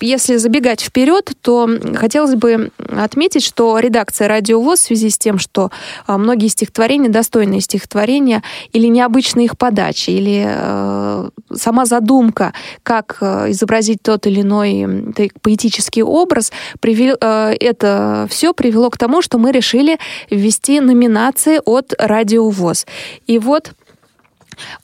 если 0.00 0.36
забегать 0.36 0.80
вперед, 0.80 1.32
то 1.40 1.68
хотелось 1.94 2.34
бы 2.34 2.70
отметить, 2.78 3.44
что 3.44 3.78
редакция 3.78 4.28
«Радио 4.28 4.60
ВОЗ» 4.60 4.80
в 4.80 4.82
связи 4.84 5.10
с 5.10 5.18
тем, 5.18 5.38
что 5.38 5.70
а, 6.06 6.18
многие 6.18 6.48
стихотворения, 6.48 7.08
достойные 7.08 7.60
стихотворения, 7.60 8.42
или 8.72 8.86
необычная 8.86 9.44
их 9.44 9.58
подача, 9.58 10.10
или 10.10 10.44
э, 10.46 11.30
сама 11.54 11.86
задумка, 11.86 12.52
как 12.82 13.18
э, 13.20 13.50
изобразить 13.50 14.02
тот 14.02 14.26
или 14.26 14.42
иной 14.42 15.12
поэтический 15.42 16.02
образ, 16.02 16.52
привел, 16.80 17.16
э, 17.20 17.54
это 17.60 18.26
все 18.30 18.52
привело 18.52 18.90
к 18.90 18.98
тому, 18.98 19.22
что 19.22 19.38
мы 19.38 19.52
решили 19.52 19.98
ввести 20.30 20.80
номинации 20.80 21.60
от 21.64 21.94
«Радио 21.98 22.48
ВОЗ». 22.48 22.86
И 23.26 23.38
вот 23.38 23.72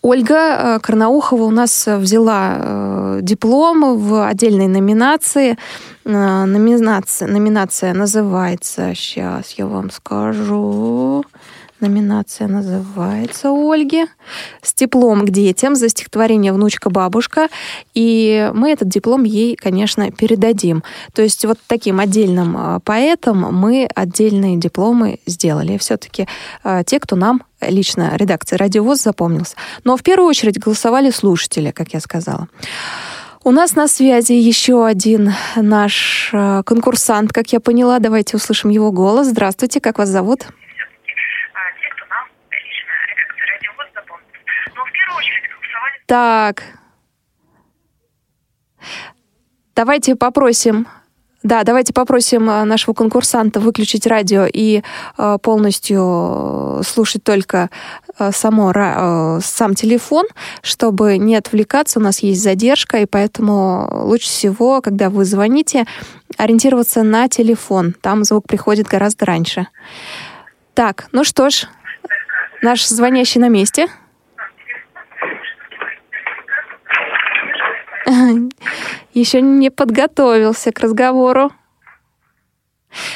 Ольга 0.02 0.76
э, 0.76 0.78
Карнаухова 0.80 1.44
у 1.44 1.50
нас 1.50 1.86
взяла 1.86 2.56
э, 2.58 3.18
диплом 3.22 3.98
в 3.98 4.26
отдельной 4.26 4.68
номинации. 4.68 5.56
Э, 6.04 6.44
номинация, 6.44 7.28
номинация 7.28 7.94
называется, 7.94 8.94
сейчас 8.94 9.52
я 9.52 9.66
вам 9.66 9.90
скажу, 9.90 11.24
Номинация 11.82 12.46
называется 12.46 13.50
Ольги. 13.50 14.06
С 14.62 14.72
теплом 14.72 15.26
к 15.26 15.30
детям 15.30 15.74
за 15.74 15.88
стихотворение 15.88 16.52
«Внучка-бабушка». 16.52 17.48
И 17.92 18.52
мы 18.54 18.70
этот 18.70 18.88
диплом 18.88 19.24
ей, 19.24 19.56
конечно, 19.56 20.12
передадим. 20.12 20.84
То 21.12 21.22
есть 21.22 21.44
вот 21.44 21.58
таким 21.66 21.98
отдельным 21.98 22.56
а, 22.56 22.78
поэтам 22.84 23.52
мы 23.52 23.88
отдельные 23.96 24.58
дипломы 24.58 25.18
сделали. 25.26 25.76
Все-таки 25.76 26.28
а, 26.62 26.84
те, 26.84 27.00
кто 27.00 27.16
нам 27.16 27.42
лично 27.60 28.12
редакция 28.14 28.58
«Радиовоз» 28.58 29.02
запомнился. 29.02 29.56
Но 29.82 29.96
в 29.96 30.04
первую 30.04 30.28
очередь 30.28 30.60
голосовали 30.60 31.10
слушатели, 31.10 31.72
как 31.72 31.94
я 31.94 31.98
сказала. 31.98 32.46
У 33.42 33.50
нас 33.50 33.74
на 33.74 33.88
связи 33.88 34.34
еще 34.34 34.86
один 34.86 35.32
наш 35.56 36.30
а, 36.32 36.62
конкурсант, 36.62 37.32
как 37.32 37.52
я 37.52 37.58
поняла. 37.58 37.98
Давайте 37.98 38.36
услышим 38.36 38.70
его 38.70 38.92
голос. 38.92 39.26
Здравствуйте, 39.26 39.80
как 39.80 39.98
вас 39.98 40.10
зовут? 40.10 40.46
Так. 46.12 46.62
Давайте 49.74 50.14
попросим 50.14 50.86
да, 51.42 51.64
давайте 51.64 51.94
попросим 51.94 52.50
э, 52.50 52.64
нашего 52.64 52.94
конкурсанта 52.94 53.60
выключить 53.60 54.06
радио 54.06 54.46
и 54.46 54.82
э, 55.16 55.38
полностью 55.42 56.82
слушать 56.84 57.24
только 57.24 57.70
э, 58.18 58.30
само, 58.30 59.40
сам 59.42 59.74
телефон, 59.74 60.26
чтобы 60.62 61.16
не 61.16 61.34
отвлекаться. 61.34 61.98
У 61.98 62.02
нас 62.02 62.18
есть 62.18 62.42
задержка, 62.42 62.98
и 62.98 63.06
поэтому 63.06 63.88
лучше 64.04 64.28
всего, 64.28 64.82
когда 64.82 65.08
вы 65.08 65.24
звоните, 65.24 65.86
ориентироваться 66.36 67.02
на 67.02 67.26
телефон. 67.28 67.96
Там 68.02 68.22
звук 68.22 68.46
приходит 68.46 68.86
гораздо 68.86 69.24
раньше. 69.24 69.66
Так, 70.74 71.08
ну 71.12 71.24
что 71.24 71.48
ж, 71.48 71.68
наш 72.60 72.86
звонящий 72.86 73.40
на 73.40 73.48
месте– 73.48 73.86
Еще 79.14 79.40
не 79.40 79.70
подготовился 79.70 80.72
к 80.72 80.80
разговору. 80.80 81.52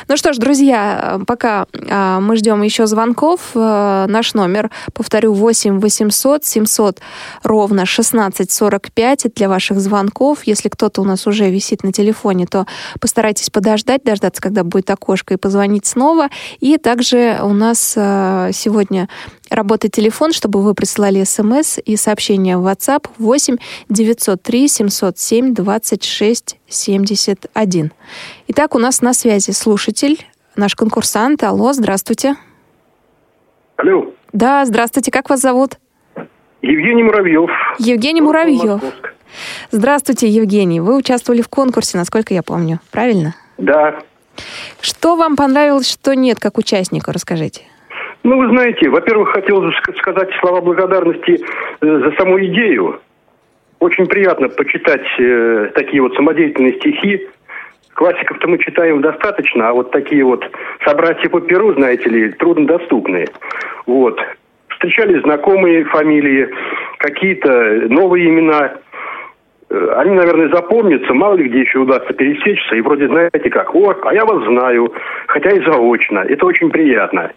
Ну 0.08 0.16
что 0.16 0.32
ж, 0.32 0.38
друзья, 0.38 1.20
пока 1.26 1.66
а, 1.90 2.20
мы 2.20 2.36
ждем 2.36 2.62
еще 2.62 2.86
звонков, 2.86 3.40
а, 3.54 4.06
наш 4.06 4.34
номер, 4.34 4.70
повторю, 4.92 5.32
8 5.32 5.80
800 5.80 6.44
700 6.44 7.00
ровно 7.42 7.82
1645 7.82 9.34
для 9.34 9.48
ваших 9.48 9.80
звонков. 9.80 10.40
Если 10.44 10.68
кто-то 10.68 11.02
у 11.02 11.04
нас 11.04 11.26
уже 11.26 11.50
висит 11.50 11.82
на 11.82 11.92
телефоне, 11.92 12.46
то 12.46 12.66
постарайтесь 13.00 13.50
подождать, 13.50 14.02
дождаться, 14.04 14.40
когда 14.40 14.64
будет 14.64 14.90
окошко, 14.90 15.34
и 15.34 15.36
позвонить 15.36 15.86
снова. 15.86 16.28
И 16.60 16.78
также 16.78 17.38
у 17.42 17.52
нас 17.52 17.92
сегодня 17.92 19.08
работает 19.50 19.94
телефон, 19.94 20.32
чтобы 20.32 20.62
вы 20.62 20.74
присылали 20.74 21.22
смс 21.24 21.78
и 21.84 21.96
сообщения 21.96 22.58
в 22.58 22.66
WhatsApp 22.66 23.08
8 23.18 23.56
903 23.88 24.68
707 24.68 25.54
26 25.54 26.56
71. 26.68 27.92
Итак, 28.48 28.74
у 28.74 28.78
нас 28.78 29.02
на 29.02 29.12
связи 29.12 29.50
слушатель, 29.50 30.26
наш 30.56 30.74
конкурсант. 30.74 31.42
Алло, 31.42 31.72
здравствуйте. 31.72 32.36
Алло. 33.76 34.12
Да, 34.32 34.64
здравствуйте. 34.64 35.10
Как 35.10 35.30
вас 35.30 35.40
зовут? 35.40 35.78
Евгений 36.62 37.02
Муравьев. 37.02 37.50
Евгений 37.78 38.20
Муравьев. 38.20 38.82
Здравствуйте, 39.70 40.28
Евгений. 40.28 40.80
Вы 40.80 40.96
участвовали 40.96 41.42
в 41.42 41.48
конкурсе, 41.48 41.98
насколько 41.98 42.34
я 42.34 42.42
помню. 42.42 42.80
Правильно? 42.90 43.34
Да. 43.58 44.00
Что 44.80 45.16
вам 45.16 45.36
понравилось, 45.36 45.90
что 45.90 46.14
нет, 46.14 46.38
как 46.38 46.58
участнику? 46.58 47.12
Расскажите. 47.12 47.62
Ну, 48.22 48.38
вы 48.38 48.48
знаете, 48.48 48.88
во-первых, 48.88 49.30
хотелось 49.30 49.74
бы 49.86 49.94
сказать 49.98 50.28
слова 50.40 50.60
благодарности 50.60 51.40
э, 51.80 51.86
за 51.86 52.10
саму 52.18 52.38
идею. 52.44 53.00
Очень 53.78 54.06
приятно 54.06 54.48
почитать 54.48 55.06
э, 55.18 55.70
такие 55.74 56.00
вот 56.00 56.14
самодеятельные 56.14 56.74
стихи. 56.74 57.26
Классиков-то 57.94 58.48
мы 58.48 58.58
читаем 58.58 59.00
достаточно, 59.00 59.68
а 59.68 59.72
вот 59.72 59.90
такие 59.90 60.24
вот 60.24 60.44
собратья 60.84 61.28
по 61.28 61.40
перу, 61.40 61.74
знаете 61.74 62.08
ли, 62.08 62.30
труднодоступные. 62.32 63.28
Вот. 63.86 64.18
Встречались 64.68 65.22
знакомые 65.22 65.84
фамилии, 65.84 66.48
какие-то 66.98 67.50
новые 67.88 68.28
имена. 68.28 68.74
Э, 69.68 69.94
они, 69.98 70.12
наверное, 70.12 70.48
запомнятся, 70.48 71.12
мало 71.12 71.34
ли 71.34 71.48
где 71.48 71.60
еще 71.60 71.80
удастся 71.80 72.14
пересечься. 72.14 72.76
И 72.76 72.80
вроде 72.80 73.08
знаете 73.08 73.50
как, 73.50 73.74
о, 73.74 73.94
а 74.02 74.14
я 74.14 74.24
вас 74.24 74.42
знаю, 74.46 74.92
хотя 75.26 75.50
и 75.50 75.60
заочно. 75.60 76.20
Это 76.20 76.46
очень 76.46 76.70
приятно. 76.70 77.30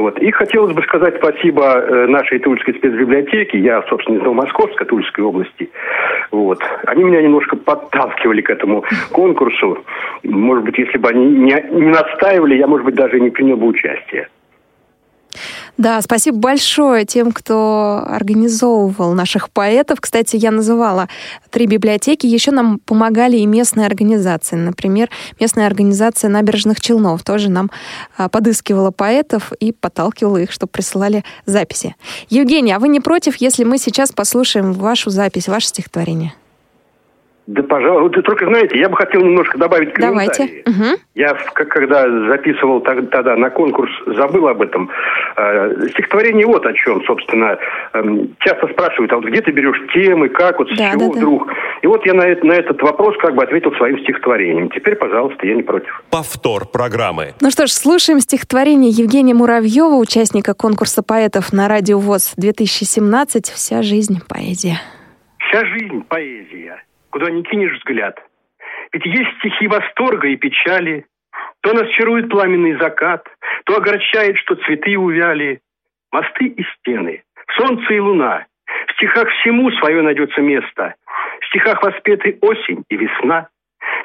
Вот. 0.00 0.18
И 0.18 0.30
хотелось 0.30 0.74
бы 0.74 0.82
сказать 0.82 1.16
спасибо 1.16 1.62
э, 1.62 2.06
нашей 2.06 2.38
Тульской 2.38 2.74
спецбиблиотеке. 2.74 3.58
Я, 3.58 3.82
собственно, 3.88 4.16
из 4.16 4.22
Новомосковска, 4.22 4.86
Тульской 4.86 5.22
области. 5.22 5.70
Вот. 6.30 6.58
Они 6.86 7.04
меня 7.04 7.20
немножко 7.20 7.56
подталкивали 7.56 8.40
к 8.40 8.48
этому 8.48 8.82
конкурсу. 9.12 9.84
Может 10.24 10.64
быть, 10.64 10.78
если 10.78 10.96
бы 10.96 11.10
они 11.10 11.26
не, 11.26 11.64
не 11.70 11.90
настаивали, 11.90 12.56
я, 12.56 12.66
может 12.66 12.86
быть, 12.86 12.94
даже 12.94 13.20
не 13.20 13.28
принял 13.28 13.58
бы 13.58 13.66
участие. 13.66 14.28
Да, 15.80 16.02
спасибо 16.02 16.36
большое 16.36 17.06
тем, 17.06 17.32
кто 17.32 18.04
организовывал 18.06 19.14
наших 19.14 19.48
поэтов. 19.48 19.98
Кстати, 20.02 20.36
я 20.36 20.50
называла 20.50 21.08
три 21.48 21.64
библиотеки. 21.64 22.26
Еще 22.26 22.50
нам 22.50 22.80
помогали 22.80 23.38
и 23.38 23.46
местные 23.46 23.86
организации. 23.86 24.56
Например, 24.56 25.08
местная 25.40 25.66
организация 25.66 26.28
набережных 26.28 26.82
Челнов 26.82 27.22
тоже 27.22 27.48
нам 27.48 27.70
а, 28.18 28.28
подыскивала 28.28 28.90
поэтов 28.90 29.54
и 29.54 29.72
подталкивала 29.72 30.36
их, 30.36 30.52
чтобы 30.52 30.68
присылали 30.68 31.24
записи. 31.46 31.96
Евгений, 32.28 32.72
а 32.72 32.78
вы 32.78 32.88
не 32.88 33.00
против, 33.00 33.36
если 33.36 33.64
мы 33.64 33.78
сейчас 33.78 34.12
послушаем 34.12 34.74
вашу 34.74 35.08
запись, 35.08 35.48
ваше 35.48 35.68
стихотворение? 35.68 36.34
Да, 37.50 37.64
пожалуй. 37.64 38.10
Только, 38.10 38.46
знаете, 38.46 38.78
я 38.78 38.88
бы 38.88 38.96
хотел 38.96 39.22
немножко 39.22 39.58
добавить 39.58 39.92
комментарии. 39.92 40.62
Давайте. 40.64 40.70
Угу. 40.70 41.00
Я, 41.16 41.34
когда 41.54 42.08
записывал 42.30 42.80
тогда 42.80 43.34
на 43.34 43.50
конкурс, 43.50 43.90
забыл 44.06 44.46
об 44.46 44.62
этом. 44.62 44.88
Э, 45.36 45.88
стихотворение 45.90 46.46
вот 46.46 46.64
о 46.64 46.72
чем, 46.72 47.02
собственно. 47.04 47.58
Э, 47.92 48.02
часто 48.38 48.68
спрашивают, 48.68 49.12
а 49.12 49.16
вот 49.16 49.24
где 49.24 49.40
ты 49.40 49.50
берешь 49.50 49.78
темы, 49.92 50.28
как, 50.28 50.60
вот 50.60 50.70
с 50.70 50.76
да, 50.76 50.92
чего 50.92 51.12
да, 51.12 51.18
вдруг? 51.18 51.48
Да. 51.48 51.54
И 51.82 51.86
вот 51.88 52.06
я 52.06 52.14
на, 52.14 52.22
на 52.22 52.52
этот 52.52 52.80
вопрос 52.82 53.16
как 53.18 53.34
бы 53.34 53.42
ответил 53.42 53.72
своим 53.72 53.98
стихотворением. 53.98 54.70
Теперь, 54.70 54.94
пожалуйста, 54.94 55.44
я 55.44 55.56
не 55.56 55.64
против. 55.64 56.04
Повтор 56.08 56.66
программы. 56.66 57.34
Ну 57.40 57.50
что 57.50 57.66
ж, 57.66 57.70
слушаем 57.70 58.20
стихотворение 58.20 58.90
Евгения 58.90 59.34
Муравьева, 59.34 59.96
участника 59.96 60.54
конкурса 60.54 61.02
поэтов 61.02 61.52
на 61.52 61.66
Радио 61.66 61.98
ВОЗ 61.98 62.34
2017 62.36 63.48
«Вся 63.48 63.82
жизнь 63.82 64.20
поэзия». 64.28 64.80
Вся 65.38 65.64
жизнь 65.64 66.04
поэзия 66.08 66.80
куда 67.10 67.30
не 67.30 67.42
кинешь 67.42 67.76
взгляд. 67.78 68.18
Ведь 68.92 69.06
есть 69.06 69.30
стихи 69.38 69.66
восторга 69.66 70.28
и 70.28 70.36
печали, 70.36 71.06
то 71.62 71.72
нас 71.72 71.88
чарует 71.90 72.30
пламенный 72.30 72.74
закат, 72.78 73.26
то 73.64 73.76
огорчает, 73.76 74.36
что 74.38 74.56
цветы 74.56 74.96
увяли. 74.98 75.60
Мосты 76.12 76.46
и 76.46 76.64
стены, 76.74 77.22
солнце 77.56 77.94
и 77.94 78.00
луна. 78.00 78.46
В 78.88 78.92
стихах 78.92 79.28
всему 79.28 79.70
свое 79.72 80.02
найдется 80.02 80.40
место. 80.40 80.94
В 81.40 81.46
стихах 81.46 81.82
воспеты 81.82 82.38
осень 82.40 82.84
и 82.88 82.96
весна. 82.96 83.48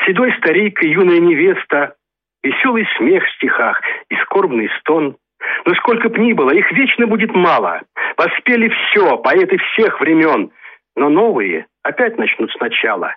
Седой 0.06 0.34
старик 0.38 0.84
и 0.84 0.89
юная 0.89 1.20
невеста. 1.20 1.96
Веселый 2.44 2.88
смех 2.98 3.24
в 3.26 3.36
стихах 3.38 3.82
и 4.10 4.15
скорбный 4.18 4.70
стон. 4.80 5.18
Но 5.65 5.74
сколько 5.76 6.10
б 6.10 6.20
ни 6.20 6.34
было, 6.34 6.52
их 6.52 6.72
вечно 6.72 7.08
будет 7.08 7.34
мало. 7.34 7.82
Воспели 8.18 8.70
все, 8.70 9.18
поэты 9.18 9.58
всех 9.58 10.00
времен. 10.00 10.52
Но 10.96 11.10
новые 11.10 11.65
опять 11.86 12.17
начнут 12.17 12.52
сначала. 12.52 13.15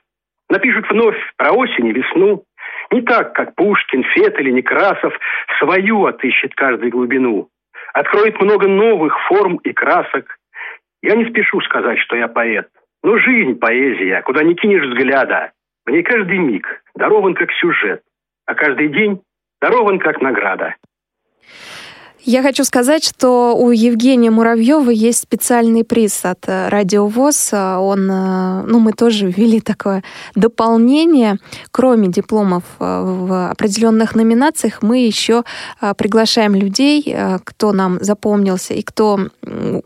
Напишут 0.50 0.88
вновь 0.90 1.16
про 1.37 1.52
осень 1.52 1.87
и 1.87 1.92
весну. 1.92 2.44
Не 2.90 3.02
так, 3.02 3.35
как 3.35 3.54
Пушкин, 3.54 4.02
Фет 4.02 4.38
или 4.38 4.50
Некрасов, 4.50 5.12
свою 5.59 6.07
отыщет 6.07 6.54
каждую 6.54 6.90
глубину. 6.90 7.48
Откроет 7.92 8.40
много 8.40 8.68
новых 8.68 9.18
форм 9.26 9.57
и 9.57 9.72
красок. 9.72 10.37
Я 11.02 11.16
не 11.16 11.28
спешу 11.28 11.61
сказать, 11.62 11.98
что 11.98 12.16
я 12.16 12.28
поэт. 12.28 12.68
Но 13.02 13.18
жизнь 13.18 13.59
поэзия, 13.59 14.22
куда 14.22 14.42
не 14.42 14.54
кинешь 14.54 14.87
взгляда. 14.87 15.52
В 15.87 15.90
ней 15.90 16.02
каждый 16.02 16.38
миг 16.38 16.83
дарован 16.94 17.35
как 17.35 17.50
сюжет, 17.52 18.02
а 18.46 18.54
каждый 18.54 18.88
день 18.88 19.20
дарован 19.61 19.98
как 19.98 20.20
награда. 20.20 20.74
Я 22.24 22.42
хочу 22.42 22.64
сказать, 22.64 23.04
что 23.04 23.54
у 23.57 23.70
Евгения 23.70 24.31
Муравьева 24.31 24.90
есть 24.90 25.22
специальный 25.22 25.85
приз 25.85 26.24
от 26.24 26.48
э, 26.48 26.68
Радио 26.68 27.07
ВОЗ. 27.07 27.50
Он, 27.52 28.11
э, 28.11 28.62
ну, 28.66 28.81
мы 28.81 28.92
тоже 28.92 29.26
ввели 29.37 29.61
такое 29.61 30.02
дополнение. 30.35 31.38
Кроме 31.70 32.09
дипломов 32.09 32.64
э, 32.81 33.02
в 33.04 33.50
определенных 33.50 34.16
номинациях, 34.16 34.83
мы 34.83 34.98
еще 34.98 35.44
приглашаем 35.96 36.54
людей, 36.54 37.14
кто 37.44 37.72
нам 37.72 37.98
запомнился 38.02 38.74
и 38.74 38.83
кто 38.83 39.28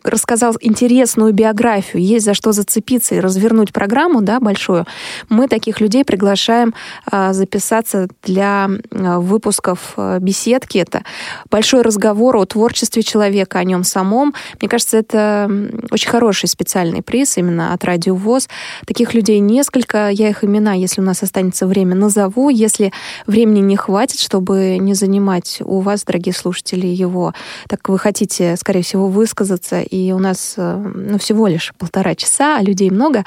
рассказал 0.03 0.57
интересную 0.61 1.33
биографию, 1.33 2.03
есть 2.03 2.25
за 2.25 2.35
что 2.35 2.53
зацепиться 2.53 3.14
и 3.14 3.21
развернуть 3.21 3.73
программу, 3.73 4.23
да, 4.23 4.40
большую. 4.40 4.87
Мы 5.29 5.49
таких 5.49 5.81
людей 5.81 6.05
приглашаем 6.05 6.75
записаться 7.11 8.09
для 8.23 8.68
выпусков 8.90 9.95
беседки. 10.21 10.79
Это 10.79 11.03
большой 11.51 11.83
разговор 11.83 12.22
разговор 12.23 12.37
о 12.37 12.45
творчестве 12.45 13.03
человека, 13.03 13.59
о 13.59 13.65
нем 13.65 13.83
самом. 13.83 14.33
Мне 14.61 14.69
кажется, 14.69 14.99
это 14.99 15.51
очень 15.91 16.09
хороший 16.09 16.49
специальный 16.49 17.03
приз 17.03 17.37
именно 17.37 17.75
от 17.75 17.85
Радио 17.85 18.15
ВОЗ. 18.15 18.49
Таких 18.87 19.15
людей 19.15 19.41
несколько. 19.41 20.09
Я 20.09 20.29
их 20.29 20.45
имена, 20.45 20.75
если 20.75 21.01
у 21.01 21.05
нас 21.05 21.23
останется 21.25 21.67
время, 21.67 21.97
назову. 21.97 22.49
Если 22.49 22.93
времени 23.27 23.61
не 23.61 23.77
хватит, 23.77 24.21
чтобы 24.21 24.79
не 24.79 24.95
занимать 24.95 25.59
у 25.65 25.81
вас, 25.81 26.05
дорогие 26.05 26.33
слушатели, 26.33 26.87
его, 26.87 27.35
так 27.69 27.89
вы 27.89 27.99
хотите, 27.99 28.57
скорее 28.57 28.83
всего, 28.83 29.09
высказаться, 29.09 29.81
и 29.81 30.13
у 30.13 30.19
нас 30.19 30.55
ну, 30.57 31.19
всего 31.19 31.49
лишь 31.49 31.73
полтора 31.77 32.15
часа, 32.15 32.59
а 32.59 32.63
людей 32.63 32.91
много, 32.91 33.25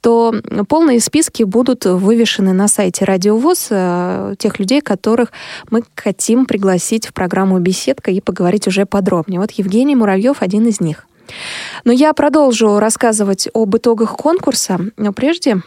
то 0.00 0.32
полные 0.68 1.00
списки 1.00 1.42
будут 1.42 1.84
вывешены 1.84 2.52
на 2.52 2.68
сайте 2.68 3.04
Радио 3.04 3.36
ВОЗ 3.36 3.68
э, 3.70 4.34
тех 4.38 4.60
людей, 4.60 4.80
которых 4.80 5.32
мы 5.70 5.82
хотим 5.96 6.46
пригласить 6.46 7.08
в 7.08 7.12
программу 7.12 7.58
«Беседка» 7.58 8.10
и 8.12 8.20
поговорить 8.20 8.35
поговорить 8.36 8.68
уже 8.68 8.84
подробнее. 8.84 9.40
Вот 9.40 9.50
Евгений 9.52 9.96
Муравьев 9.96 10.42
один 10.42 10.66
из 10.66 10.78
них. 10.78 11.06
Но 11.84 11.92
я 11.92 12.12
продолжу 12.12 12.78
рассказывать 12.78 13.48
об 13.54 13.74
итогах 13.76 14.14
конкурса, 14.14 14.78
но 14.98 15.12
прежде 15.14 15.62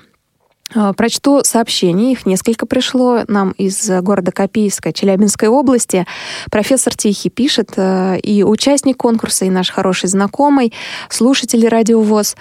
э, 0.76 0.94
Прочту 0.96 1.42
сообщение, 1.44 2.12
их 2.12 2.28
несколько 2.28 2.68
пришло 2.68 3.22
нам 3.28 3.52
из 3.52 3.90
города 3.90 4.32
Копейска, 4.32 4.94
Челябинской 4.94 5.48
области. 5.48 6.06
Профессор 6.52 6.96
Тихий 6.96 7.32
пишет, 7.32 7.72
э, 7.76 8.20
и 8.20 8.44
участник 8.44 8.98
конкурса, 8.98 9.46
и 9.46 9.50
наш 9.50 9.72
хороший 9.72 10.08
знакомый, 10.08 10.72
слушатель 11.10 11.68
Радио 11.68 12.02
ВОЗ. 12.02 12.36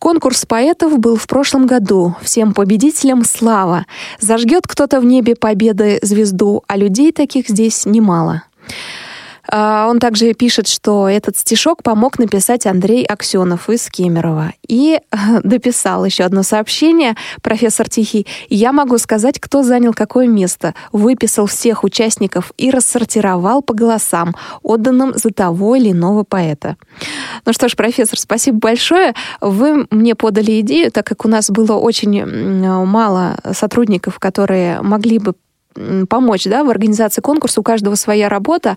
Конкурс 0.00 0.46
поэтов 0.46 0.98
был 0.98 1.14
в 1.14 1.28
прошлом 1.28 1.66
году. 1.66 2.16
Всем 2.22 2.54
победителям 2.54 3.24
слава. 3.24 3.86
Зажгет 4.18 4.66
кто-то 4.66 5.00
в 5.00 5.04
небе 5.04 5.36
победы 5.36 6.00
звезду, 6.02 6.64
а 6.66 6.76
людей 6.76 7.12
таких 7.12 7.48
здесь 7.48 7.86
немало. 7.86 8.42
А, 9.50 9.88
он 9.88 9.98
также 9.98 10.32
пишет, 10.32 10.68
что 10.68 11.08
этот 11.08 11.36
стишок 11.36 11.82
помог 11.82 12.18
написать 12.18 12.66
Андрей 12.66 13.04
Аксенов 13.04 13.68
из 13.68 13.88
Кемерово. 13.88 14.52
И 14.66 15.00
дописал 15.42 16.04
еще 16.04 16.24
одно 16.24 16.42
сообщение, 16.42 17.16
профессор 17.42 17.88
Тихий. 17.88 18.26
Я 18.48 18.72
могу 18.72 18.96
сказать, 18.98 19.40
кто 19.40 19.62
занял 19.62 19.92
какое 19.92 20.28
место. 20.28 20.74
Выписал 20.92 21.46
всех 21.46 21.82
участников 21.82 22.52
и 22.56 22.70
рассортировал 22.70 23.62
по 23.62 23.74
голосам, 23.74 24.34
отданным 24.62 25.14
за 25.14 25.30
того 25.30 25.74
или 25.74 25.90
иного 25.90 26.22
поэта. 26.22 26.76
Ну 27.44 27.52
что 27.52 27.68
ж, 27.68 27.74
профессор, 27.74 28.18
спасибо 28.18 28.58
большое. 28.58 29.14
Вы 29.40 29.86
мне 29.90 30.14
подали 30.14 30.60
идею, 30.60 30.92
так 30.92 31.06
как 31.06 31.24
у 31.24 31.28
нас 31.28 31.50
было 31.50 31.72
очень 31.72 32.24
мало 32.24 33.36
сотрудников, 33.52 34.18
которые 34.18 34.80
могли 34.82 35.18
бы 35.18 35.34
помочь 36.08 36.44
да, 36.44 36.64
в 36.64 36.70
организации 36.70 37.20
конкурса, 37.20 37.60
у 37.60 37.62
каждого 37.62 37.94
своя 37.94 38.28
работа, 38.28 38.76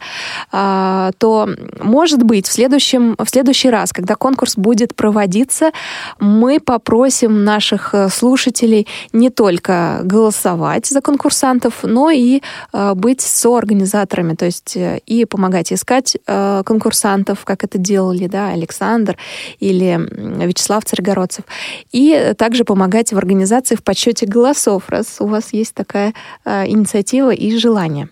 а, 0.51 1.11
то, 1.17 1.49
может 1.79 2.23
быть, 2.23 2.47
в, 2.47 2.51
следующем, 2.51 3.15
в 3.17 3.29
следующий 3.29 3.69
раз, 3.69 3.91
когда 3.91 4.15
конкурс 4.15 4.55
будет 4.55 4.95
проводиться, 4.95 5.71
мы 6.19 6.59
попросим 6.59 7.43
наших 7.43 7.93
э, 7.93 8.09
слушателей 8.09 8.87
не 9.11 9.29
только 9.29 10.01
голосовать 10.03 10.85
за 10.85 11.01
конкурсантов, 11.01 11.79
но 11.83 12.09
и 12.09 12.41
э, 12.71 12.93
быть 12.95 13.21
соорганизаторами, 13.21 14.35
то 14.35 14.45
есть 14.45 14.75
э, 14.77 14.99
и 15.05 15.25
помогать 15.25 15.71
искать 15.73 16.17
конкурсантов, 16.25 17.45
как 17.45 17.63
это 17.63 17.77
делали 17.77 18.27
да, 18.27 18.49
Александр 18.49 19.17
или 19.59 19.99
Вячеслав 20.45 20.83
Царегородцев, 20.85 21.45
и 21.91 22.33
также 22.37 22.63
помогать 22.63 23.11
в 23.13 23.17
организации 23.17 23.75
в 23.75 23.83
подсчете 23.83 24.25
голосов, 24.25 24.83
раз 24.89 25.17
у 25.19 25.27
вас 25.27 25.53
есть 25.53 25.73
такая 25.73 26.13
инициатива 26.45 26.92
инициатива 26.93 27.31
и 27.31 27.57
желание. 27.57 28.09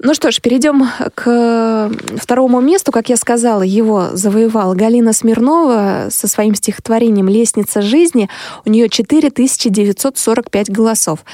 Ну 0.00 0.14
что 0.14 0.30
ж, 0.30 0.40
перейдем 0.40 0.84
к 1.16 1.90
второму 2.16 2.60
месту. 2.60 2.92
Как 2.92 3.08
я 3.08 3.16
сказала, 3.16 3.62
его 3.62 4.10
завоевала 4.12 4.76
Галина 4.76 5.12
Смирнова 5.12 6.06
со 6.10 6.28
своим 6.28 6.54
стихотворением 6.54 7.28
«Лестница 7.28 7.82
жизни». 7.82 8.30
У 8.64 8.70
нее 8.70 8.88
4945 8.88 10.70
голосов. 10.70 11.24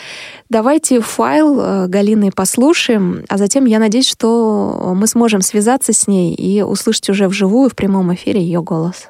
Давайте 0.48 1.02
файл 1.02 1.60
э, 1.60 1.86
Галины 1.88 2.30
послушаем, 2.30 3.26
а 3.28 3.36
затем 3.36 3.66
я 3.66 3.78
надеюсь, 3.78 4.08
что 4.08 4.94
мы 4.96 5.06
сможем 5.08 5.42
связаться 5.42 5.92
с 5.92 6.06
ней 6.06 6.34
и 6.34 6.62
услышать 6.62 7.10
уже 7.10 7.28
вживую 7.28 7.68
в 7.68 7.76
прямом 7.76 8.14
эфире 8.14 8.40
ее 8.40 8.62
голос. 8.62 9.08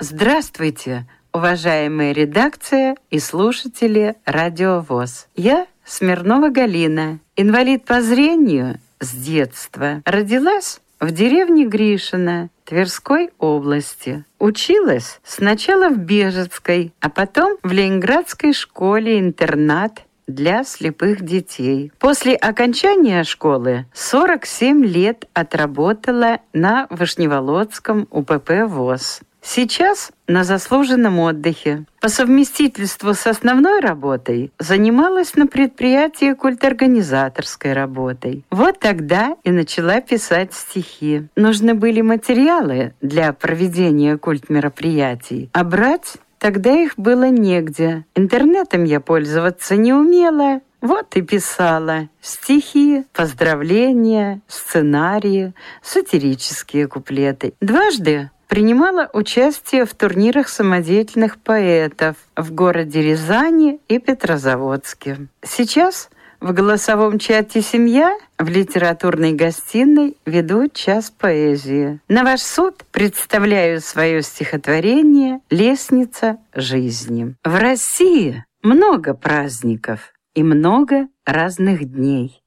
Здравствуйте, 0.00 1.06
уважаемая 1.32 2.12
редакция 2.12 2.96
и 3.08 3.18
слушатели 3.18 4.16
Радио 4.26 4.84
ВОЗ. 4.86 5.28
Я 5.34 5.66
Смирнова 5.84 6.50
Галина, 6.50 7.18
инвалид 7.36 7.84
по 7.84 8.00
зрению 8.00 8.78
с 9.00 9.12
детства. 9.12 10.02
Родилась 10.04 10.80
в 11.00 11.10
деревне 11.10 11.66
Гришина 11.66 12.48
Тверской 12.64 13.30
области. 13.38 14.24
Училась 14.38 15.20
сначала 15.24 15.88
в 15.88 15.98
Бежецкой, 15.98 16.94
а 17.00 17.10
потом 17.10 17.58
в 17.62 17.72
Ленинградской 17.72 18.52
школе-интернат 18.52 20.04
для 20.26 20.64
слепых 20.64 21.22
детей. 21.22 21.92
После 21.98 22.34
окончания 22.34 23.24
школы 23.24 23.86
47 23.92 24.84
лет 24.84 25.26
отработала 25.34 26.38
на 26.52 26.86
Вышневолодском 26.90 28.06
УПП 28.10 28.50
ВОЗ. 28.66 29.20
Сейчас 29.42 30.12
на 30.28 30.44
заслуженном 30.44 31.18
отдыхе. 31.18 31.84
По 32.00 32.08
совместительству 32.08 33.12
с 33.12 33.26
основной 33.26 33.80
работой 33.80 34.52
занималась 34.58 35.34
на 35.34 35.46
предприятии 35.46 36.32
культорганизаторской 36.32 37.72
работой. 37.72 38.44
Вот 38.50 38.78
тогда 38.78 39.36
и 39.42 39.50
начала 39.50 40.00
писать 40.00 40.54
стихи. 40.54 41.26
Нужны 41.36 41.74
были 41.74 42.00
материалы 42.00 42.94
для 43.02 43.32
проведения 43.32 44.16
культмероприятий, 44.16 45.50
а 45.52 45.64
брать 45.64 46.14
Тогда 46.42 46.72
их 46.72 46.94
было 46.96 47.28
негде. 47.30 48.04
Интернетом 48.16 48.82
я 48.82 48.98
пользоваться 48.98 49.76
не 49.76 49.92
умела. 49.92 50.60
Вот 50.80 51.14
и 51.14 51.22
писала 51.22 52.08
стихи, 52.20 53.04
поздравления, 53.12 54.40
сценарии, 54.48 55.54
сатирические 55.82 56.88
куплеты. 56.88 57.54
Дважды 57.60 58.32
принимала 58.52 59.08
участие 59.14 59.86
в 59.86 59.94
турнирах 59.94 60.46
самодеятельных 60.46 61.38
поэтов 61.38 62.16
в 62.36 62.52
городе 62.52 63.00
Рязани 63.00 63.80
и 63.88 63.98
Петрозаводске. 63.98 65.28
Сейчас 65.42 66.10
в 66.38 66.52
голосовом 66.52 67.18
чате 67.18 67.62
«Семья» 67.62 68.14
в 68.38 68.50
литературной 68.50 69.32
гостиной 69.32 70.18
веду 70.26 70.68
час 70.68 71.10
поэзии. 71.10 72.00
На 72.08 72.24
ваш 72.24 72.42
суд 72.42 72.84
представляю 72.90 73.80
свое 73.80 74.20
стихотворение 74.20 75.40
«Лестница 75.48 76.36
жизни». 76.54 77.34
В 77.42 77.58
России 77.58 78.44
много 78.62 79.14
праздников 79.14 80.12
и 80.34 80.42
много 80.42 81.08
разных 81.24 81.90
дней. 81.90 82.42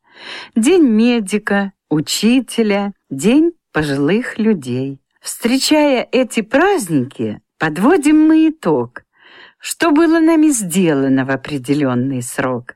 День 0.55 0.83
медика, 0.83 1.73
учителя, 1.89 2.93
день 3.09 3.53
пожилых 3.73 4.37
людей. 4.37 4.99
Встречая 5.25 6.07
эти 6.11 6.41
праздники, 6.41 7.41
подводим 7.57 8.27
мы 8.27 8.49
итог, 8.49 9.01
что 9.57 9.89
было 9.89 10.19
нами 10.19 10.49
сделано 10.49 11.25
в 11.25 11.31
определенный 11.31 12.21
срок. 12.21 12.75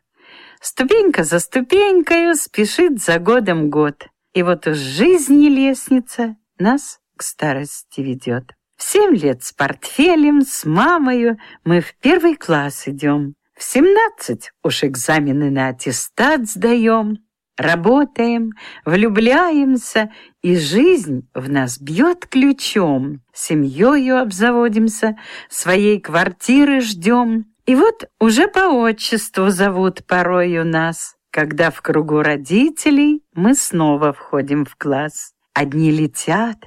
Ступенька 0.60 1.24
за 1.24 1.38
ступенькою 1.38 2.34
спешит 2.34 3.04
за 3.04 3.20
годом 3.20 3.70
год. 3.70 4.08
И 4.34 4.42
вот 4.42 4.66
уж 4.66 4.78
жизни 4.78 5.46
лестница 5.46 6.38
нас 6.58 7.00
к 7.16 7.22
старости 7.22 8.02
ведет. 8.02 8.56
В 8.78 8.82
семь 8.84 9.16
лет 9.16 9.44
с 9.44 9.54
портфелем, 9.54 10.42
с 10.42 10.66
мамою 10.66 11.38
мы 11.64 11.82
в 11.82 11.94
первый 12.02 12.36
класс 12.36 12.88
идем. 12.88 13.36
В 13.56 13.64
семнадцать 13.64 14.54
уж 14.64 14.84
экзамены 14.84 15.52
на 15.52 15.68
аттестат 15.68 16.50
сдаем 16.50 17.20
работаем, 17.60 18.54
влюбляемся, 18.86 20.12
и 20.42 20.56
жизнь 20.56 21.28
в 21.34 21.50
нас 21.50 21.80
бьет 21.80 22.26
ключом. 22.26 23.22
Семьёю 23.34 24.22
обзаводимся, 24.22 25.18
своей 25.50 26.00
квартиры 26.00 26.80
ждем. 26.80 27.46
И 27.66 27.76
вот 27.76 28.10
уже 28.20 28.48
по 28.48 28.70
отчеству 28.70 29.50
зовут 29.50 30.08
порою 30.08 30.66
нас, 30.66 31.16
когда 31.30 31.70
в 31.70 31.82
кругу 31.82 32.22
родителей 32.22 33.22
мы 33.34 33.54
снова 33.54 34.14
входим 34.14 34.66
в 34.66 34.76
класс. 34.76 35.34
Одни 35.54 35.92
летят, 35.92 36.58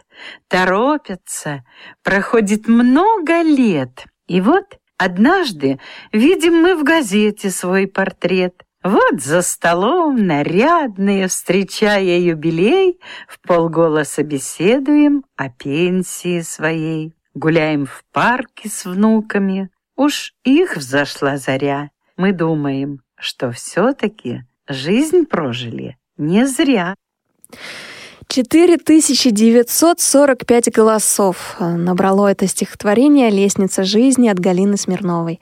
торопятся, 0.48 1.64
проходит 2.04 2.68
много 2.68 3.40
лет. 3.40 4.04
И 4.26 4.42
вот 4.42 4.64
однажды 4.98 5.80
видим 6.12 6.56
мы 6.56 6.76
в 6.76 6.84
газете 6.84 7.48
свой 7.50 7.86
портрет. 7.86 8.62
Вот 8.82 9.20
за 9.20 9.42
столом, 9.42 10.26
нарядные, 10.26 11.28
встречая 11.28 12.18
юбилей, 12.18 12.98
В 13.28 13.40
полголоса 13.40 14.22
беседуем 14.24 15.24
о 15.36 15.50
пенсии 15.50 16.40
своей. 16.40 17.14
Гуляем 17.34 17.86
в 17.86 18.04
парке 18.12 18.68
с 18.68 18.84
внуками, 18.84 19.70
уж 19.96 20.34
их 20.44 20.76
взошла 20.76 21.36
заря. 21.36 21.90
Мы 22.16 22.32
думаем, 22.32 23.00
что 23.16 23.52
все-таки 23.52 24.42
жизнь 24.68 25.26
прожили 25.26 25.96
не 26.16 26.46
зря. 26.46 26.94
4945 28.32 30.72
голосов 30.72 31.56
набрало 31.60 32.28
это 32.28 32.46
стихотворение 32.46 33.28
«Лестница 33.28 33.84
жизни» 33.84 34.28
от 34.28 34.40
Галины 34.40 34.78
Смирновой. 34.78 35.38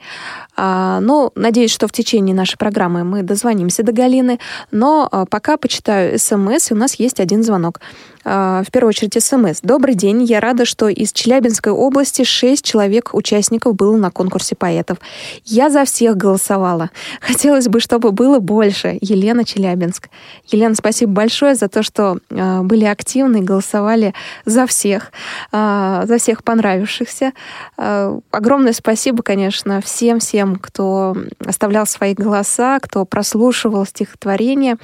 А, 0.57 0.99
ну, 0.99 1.31
надеюсь, 1.35 1.71
что 1.71 1.87
в 1.87 1.93
течение 1.93 2.35
нашей 2.35 2.57
программы 2.57 3.05
мы 3.05 3.23
дозвонимся 3.23 3.83
до 3.83 3.93
Галины, 3.93 4.39
но 4.71 5.07
а, 5.09 5.25
пока 5.25 5.55
почитаю 5.55 6.19
СМС, 6.19 6.71
и 6.71 6.73
у 6.73 6.77
нас 6.77 6.95
есть 6.95 7.21
один 7.21 7.43
звонок. 7.43 7.79
А, 8.23 8.63
в 8.63 8.71
первую 8.71 8.89
очередь 8.89 9.21
СМС. 9.21 9.61
Добрый 9.61 9.95
день. 9.95 10.23
Я 10.23 10.39
рада, 10.39 10.65
что 10.65 10.87
из 10.87 11.11
Челябинской 11.11 11.71
области 11.71 12.23
шесть 12.23 12.63
человек 12.63 13.13
участников 13.13 13.75
было 13.75 13.95
на 13.97 14.11
конкурсе 14.11 14.55
поэтов. 14.55 14.99
Я 15.43 15.69
за 15.69 15.85
всех 15.85 16.17
голосовала. 16.17 16.91
Хотелось 17.19 17.67
бы, 17.67 17.79
чтобы 17.79 18.11
было 18.11 18.39
больше. 18.39 18.97
Елена 19.01 19.43
Челябинск. 19.43 20.09
Елена, 20.47 20.75
спасибо 20.75 21.11
большое 21.11 21.55
за 21.55 21.67
то, 21.67 21.83
что 21.83 22.19
а, 22.29 22.61
были 22.61 22.85
активны, 22.85 23.41
голосовали 23.41 24.13
за 24.45 24.67
всех, 24.67 25.11
а, 25.51 26.05
за 26.05 26.17
всех 26.17 26.43
понравившихся. 26.43 27.33
Огромное 27.77 28.73
спасибо, 28.73 29.23
конечно, 29.23 29.81
всем-всем, 29.81 30.55
кто 30.57 31.15
оставлял 31.45 31.85
свои 31.85 32.13
голоса, 32.13 32.79
кто 32.79 33.05
прослушивал 33.05 33.85
стихотворение. 33.85 34.77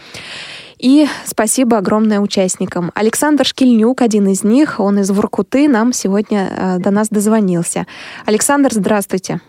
И 0.79 1.05
спасибо 1.23 1.77
огромное 1.77 2.19
участникам. 2.19 2.91
Александр 2.93 3.45
Шкильнюк, 3.45 4.01
один 4.01 4.27
из 4.27 4.43
них, 4.43 4.79
он 4.79 4.99
из 4.99 5.09
Воркуты, 5.09 5.67
нам 5.67 5.91
сегодня 5.91 6.47
э, 6.49 6.79
до 6.79 6.91
нас 6.91 7.09
дозвонился. 7.09 7.85
Александр, 8.27 8.69
здравствуйте. 8.71 9.39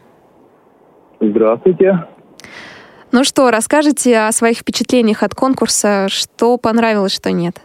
Здравствуйте. 1.21 2.07
Ну 3.13 3.25
что, 3.25 3.51
расскажите 3.51 4.19
о 4.19 4.33
своих 4.33 4.59
впечатлениях 4.59 5.23
от 5.23 5.35
конкурса, 5.35 6.07
что 6.09 6.57
понравилось, 6.57 7.15
что 7.15 7.31
нет? 7.31 7.57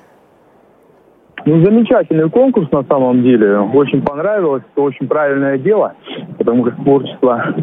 Ну, 1.46 1.64
замечательный 1.64 2.30
конкурс 2.30 2.72
на 2.72 2.84
самом 2.84 3.22
деле. 3.22 3.60
Очень 3.60 4.02
понравилось. 4.02 4.64
Это 4.72 4.82
очень 4.82 5.08
правильное 5.08 5.58
дело, 5.58 5.94
потому 6.38 6.66
что 6.66 6.76
творчество 6.84 7.54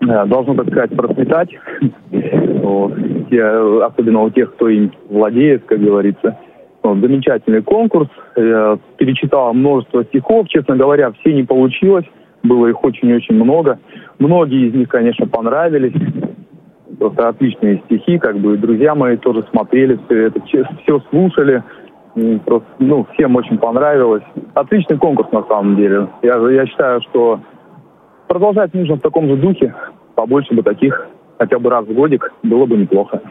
э, 0.00 0.26
должно, 0.26 0.54
так 0.54 0.66
сказать, 0.68 0.96
процветать. 0.96 1.50
Особенно 3.84 4.22
у 4.22 4.30
тех, 4.30 4.54
кто 4.54 4.68
им 4.68 4.92
владеет, 5.08 5.64
как 5.64 5.80
говорится. 5.80 6.38
Вот, 6.82 6.98
замечательный 6.98 7.62
конкурс. 7.62 8.08
Я 8.36 8.78
перечитал 8.96 9.52
множество 9.52 10.04
стихов. 10.04 10.48
Честно 10.48 10.76
говоря, 10.76 11.12
все 11.12 11.32
не 11.32 11.42
получилось. 11.42 12.06
Было 12.42 12.68
их 12.68 12.82
очень-очень 12.84 13.34
много. 13.34 13.78
Многие 14.18 14.68
из 14.68 14.74
них, 14.74 14.88
конечно, 14.88 15.26
понравились. 15.26 15.94
Просто 16.98 17.28
отличные 17.28 17.82
стихи, 17.84 18.18
как 18.18 18.38
бы 18.38 18.56
друзья 18.56 18.94
мои 18.94 19.16
тоже 19.16 19.44
смотрели 19.50 19.98
все 20.06 20.26
это, 20.26 20.40
все 20.42 21.00
слушали. 21.10 21.62
Просто, 22.44 22.66
ну, 22.80 23.06
всем 23.12 23.36
очень 23.36 23.58
понравилось. 23.58 24.24
Отличный 24.54 24.98
конкурс 24.98 25.30
на 25.30 25.44
самом 25.44 25.76
деле. 25.76 26.08
Я, 26.22 26.36
я 26.50 26.66
считаю, 26.66 27.00
что 27.02 27.40
продолжать 28.26 28.74
нужно 28.74 28.96
в 28.96 29.00
таком 29.00 29.28
же 29.28 29.36
духе. 29.36 29.74
Побольше 30.16 30.54
бы 30.54 30.62
таких, 30.62 31.06
хотя 31.38 31.58
бы 31.58 31.70
раз 31.70 31.86
в 31.86 31.92
годик, 31.92 32.32
было 32.42 32.66
бы 32.66 32.76
неплохо. 32.76 33.22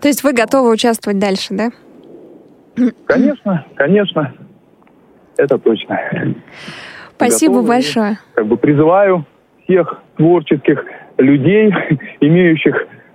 То 0.00 0.08
есть 0.08 0.22
вы 0.24 0.32
готовы 0.32 0.70
участвовать 0.70 1.18
дальше, 1.18 1.54
да? 1.54 1.70
Конечно, 3.06 3.64
конечно. 3.74 4.32
Это 5.36 5.58
точно. 5.58 5.98
Спасибо 7.16 7.54
Готовы. 7.54 7.68
большое. 7.68 8.18
Как 8.34 8.46
бы 8.46 8.56
призываю 8.56 9.24
всех 9.64 10.00
творческих 10.16 10.84
людей, 11.18 11.72
имеющих 12.20 12.74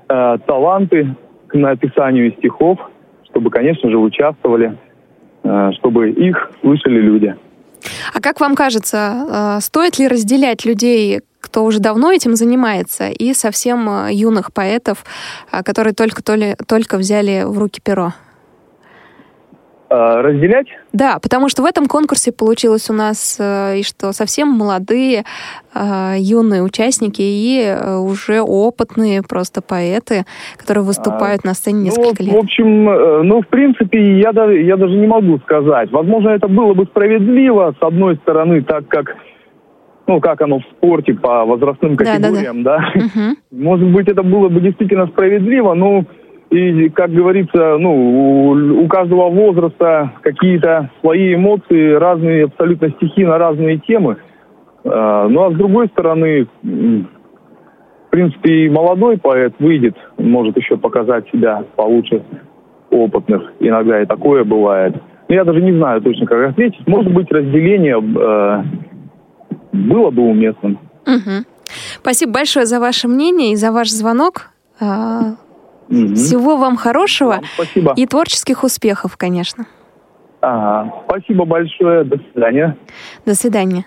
э, 0.10 0.38
таланты 0.46 1.16
к 1.48 1.56
написанию 1.56 2.32
стихов, 2.34 2.80
чтобы, 3.30 3.50
конечно 3.50 3.90
же, 3.90 3.98
участвовали, 3.98 4.78
э, 5.44 5.72
чтобы 5.78 6.12
их 6.12 6.52
слышали 6.62 7.02
люди. 7.02 7.36
А 8.14 8.22
как 8.22 8.40
вам 8.40 8.56
кажется, 8.56 9.58
э, 9.58 9.62
стоит 9.62 10.00
ли 10.00 10.08
разделять 10.08 10.66
людей, 10.66 11.22
кто 11.46 11.64
уже 11.64 11.80
давно 11.80 12.12
этим 12.12 12.36
занимается, 12.36 13.10
и 13.10 13.34
совсем 13.34 13.88
э, 13.90 14.14
юных 14.14 14.52
поэтов, 14.52 15.06
э, 15.52 15.64
которые 15.64 15.94
только, 15.94 16.22
только 16.68 16.98
взяли 16.98 17.44
в 17.46 17.58
руки 17.60 17.80
перо? 17.84 18.14
Э, 19.88 20.22
разделять? 20.22 20.68
Да, 20.94 21.20
потому 21.22 21.48
что 21.48 21.62
в 21.62 21.66
этом 21.66 21.86
конкурсе 21.86 22.32
получилось 22.32 22.90
у 22.90 22.94
нас 22.94 23.38
э, 23.40 23.80
и 23.80 23.84
что 23.84 24.14
совсем 24.14 24.48
молодые 24.48 25.26
э, 25.76 26.16
юные 26.18 26.64
участники 26.64 27.22
и 27.22 27.76
уже 28.00 28.42
опытные 28.42 29.22
просто 29.22 29.62
поэты, 29.62 30.26
которые 30.58 30.84
выступают 30.84 31.42
а, 31.46 31.50
на 31.50 31.54
сцене 31.54 31.78
ну, 31.78 31.84
несколько 31.86 32.24
ну, 32.24 32.26
лет. 32.26 32.36
В 32.36 32.40
общем, 32.40 32.84
ну, 33.28 33.42
в 33.42 33.48
принципе, 33.48 34.20
я, 34.20 34.32
я 34.32 34.78
даже 34.78 34.96
не 34.96 35.08
могу 35.08 35.38
сказать. 35.40 35.92
Возможно, 35.92 36.30
это 36.30 36.48
было 36.48 36.74
бы 36.74 36.86
справедливо, 36.86 37.76
с 37.80 37.84
одной 37.84 38.16
стороны, 38.18 38.64
так 38.64 38.88
как 38.88 39.16
ну, 40.08 40.20
как 40.20 40.42
оно 40.42 40.60
в 40.60 40.64
спорте 40.78 41.14
по 41.14 41.46
возрастным 41.46 41.96
категориям, 41.96 42.64
да? 42.64 42.78
да, 42.78 42.92
да. 42.94 43.06
Угу. 43.06 43.38
Может 43.64 43.90
быть, 43.92 44.08
это 44.08 44.24
было 44.24 44.50
бы 44.50 44.62
действительно 44.62 45.08
справедливо, 45.08 45.74
но 45.74 46.06
и, 46.52 46.90
как 46.90 47.12
говорится, 47.12 47.78
ну, 47.80 48.50
у, 48.50 48.84
у 48.84 48.88
каждого 48.88 49.30
возраста 49.30 50.14
какие-то 50.22 50.92
свои 51.02 51.36
эмоции, 51.36 51.94
разные 51.94 52.46
абсолютно 52.46 52.92
стихи 52.92 53.26
на 53.26 53.38
разные 53.38 53.80
темы. 53.80 54.18
А, 54.86 55.28
ну 55.28 55.44
а 55.44 55.52
с 55.52 55.56
другой 55.56 55.88
стороны, 55.88 56.48
в 56.62 58.10
принципе, 58.12 58.66
и 58.66 58.70
молодой 58.70 59.18
поэт 59.18 59.54
выйдет, 59.60 59.96
может 60.18 60.56
еще 60.56 60.78
показать 60.78 61.28
себя 61.32 61.64
получше 61.76 62.22
опытных. 62.92 63.52
Иногда 63.60 64.02
и 64.02 64.06
такое 64.06 64.44
бывает. 64.44 64.96
Но 65.28 65.36
я 65.36 65.44
даже 65.44 65.62
не 65.62 65.74
знаю 65.74 66.02
точно, 66.02 66.28
как 66.28 66.52
ответить. 66.52 66.88
Может 66.88 67.12
быть, 67.12 67.32
разделение 67.32 67.98
э, 67.98 68.64
было 69.76 70.10
бы 70.12 70.24
уместным. 70.24 70.80
Угу. 71.06 71.46
Спасибо 72.02 72.32
большое 72.32 72.66
за 72.66 72.80
ваше 72.80 73.08
мнение 73.08 73.52
и 73.52 73.56
за 73.56 73.72
ваш 73.72 73.90
звонок. 73.90 74.52
Угу. 74.80 76.16
Всего 76.16 76.58
вам 76.58 76.78
хорошего 76.78 77.30
вам 77.30 77.44
спасибо. 77.56 77.94
и 77.96 78.06
творческих 78.06 78.64
успехов, 78.64 79.18
конечно. 79.18 79.66
Ага, 80.42 80.94
спасибо 81.06 81.46
большое. 81.46 82.04
До 82.04 82.18
свидания. 82.18 82.78
До 83.26 83.36
свидания. 83.36 83.86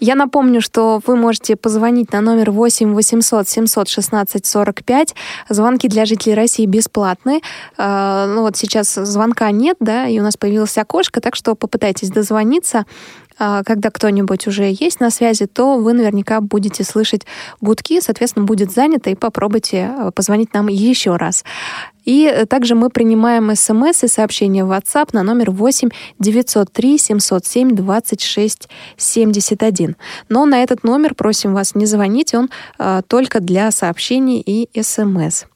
Я 0.00 0.14
напомню, 0.14 0.60
что 0.60 1.00
вы 1.06 1.16
можете 1.16 1.56
позвонить 1.56 2.12
на 2.12 2.20
номер 2.20 2.50
8 2.50 2.94
800 2.94 3.48
716 3.48 4.46
45. 4.46 5.14
Звонки 5.48 5.88
для 5.88 6.04
жителей 6.04 6.34
России 6.34 6.66
бесплатные. 6.66 7.40
А, 7.78 8.26
ну 8.26 8.42
вот 8.42 8.56
сейчас 8.56 8.94
звонка 8.94 9.50
нет, 9.50 9.76
да, 9.80 10.06
и 10.06 10.18
у 10.18 10.22
нас 10.22 10.36
появилось 10.36 10.76
окошко, 10.78 11.20
так 11.20 11.36
что 11.36 11.54
попытайтесь 11.54 12.10
дозвониться. 12.10 12.84
А, 13.44 13.64
когда 13.64 13.90
кто-нибудь 13.90 14.46
уже 14.46 14.72
есть 14.72 15.00
на 15.00 15.10
связи, 15.10 15.46
то 15.46 15.76
вы 15.76 15.94
наверняка 15.94 16.40
будете 16.40 16.84
слышать 16.84 17.22
гудки, 17.60 18.00
соответственно, 18.00 18.44
будет 18.44 18.70
занято, 18.70 19.10
и 19.10 19.16
попробуйте 19.16 19.92
а, 19.98 20.12
позвонить 20.12 20.54
нам 20.54 20.68
еще 20.68 21.16
раз. 21.16 21.44
И 22.04 22.44
также 22.48 22.76
мы 22.76 22.88
принимаем 22.88 23.52
смс 23.56 24.04
и 24.04 24.06
сообщения 24.06 24.64
в 24.64 24.70
WhatsApp 24.70 25.08
на 25.12 25.24
номер 25.24 25.50
8 25.50 25.88
903 26.20 26.98
707 26.98 27.74
26 27.74 28.68
71. 28.96 29.96
Но 30.28 30.46
на 30.46 30.62
этот 30.62 30.84
номер 30.84 31.16
просим 31.16 31.52
вас 31.52 31.74
не 31.74 31.86
звонить, 31.86 32.34
он 32.34 32.48
а, 32.78 33.02
только 33.02 33.40
для 33.40 33.72
сообщений 33.72 34.40
и 34.40 34.68
смс. 34.80 35.46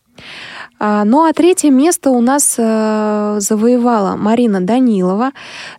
А, 0.79 1.05
ну 1.05 1.25
а 1.25 1.33
третье 1.33 1.71
место 1.71 2.11
у 2.11 2.21
нас 2.21 2.57
э, 2.59 3.37
завоевала 3.41 4.17
Марина 4.17 4.61
Данилова 4.61 5.33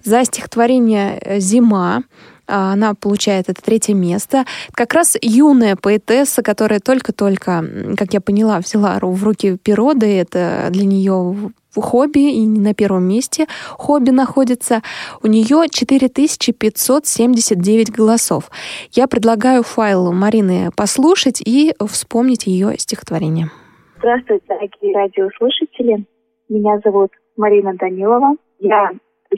за 0.03 0.25
стихотворение 0.25 1.19
э, 1.21 1.39
«Зима». 1.39 2.01
А, 2.47 2.73
она 2.73 2.95
получает 2.95 3.49
это 3.49 3.61
третье 3.61 3.93
место. 3.93 4.45
Как 4.71 4.93
раз 4.93 5.15
юная 5.21 5.75
поэтесса, 5.75 6.41
которая 6.41 6.79
только-только, 6.79 7.63
как 7.97 8.13
я 8.13 8.21
поняла, 8.21 8.59
взяла 8.59 8.97
в 9.01 9.23
руки 9.23 9.57
перо, 9.61 9.93
да 9.93 10.07
это 10.07 10.69
для 10.71 10.85
нее 10.85 11.51
хобби, 11.75 12.31
и 12.31 12.47
на 12.47 12.73
первом 12.73 13.03
месте 13.03 13.45
хобби 13.71 14.09
находится. 14.09 14.81
У 15.21 15.27
нее 15.27 15.67
4579 15.69 17.91
голосов. 17.91 18.49
Я 18.93 19.07
предлагаю 19.07 19.61
файл 19.61 20.11
Марины 20.11 20.71
послушать 20.75 21.39
и 21.45 21.75
вспомнить 21.87 22.47
ее 22.47 22.75
стихотворение. 22.79 23.51
Здравствуйте, 23.99 24.45
дорогие 24.47 24.95
радиослушатели. 24.95 26.05
Меня 26.49 26.79
зовут 26.83 27.09
Марина 27.35 27.73
Данилова. 27.73 28.35
Я 28.59 28.91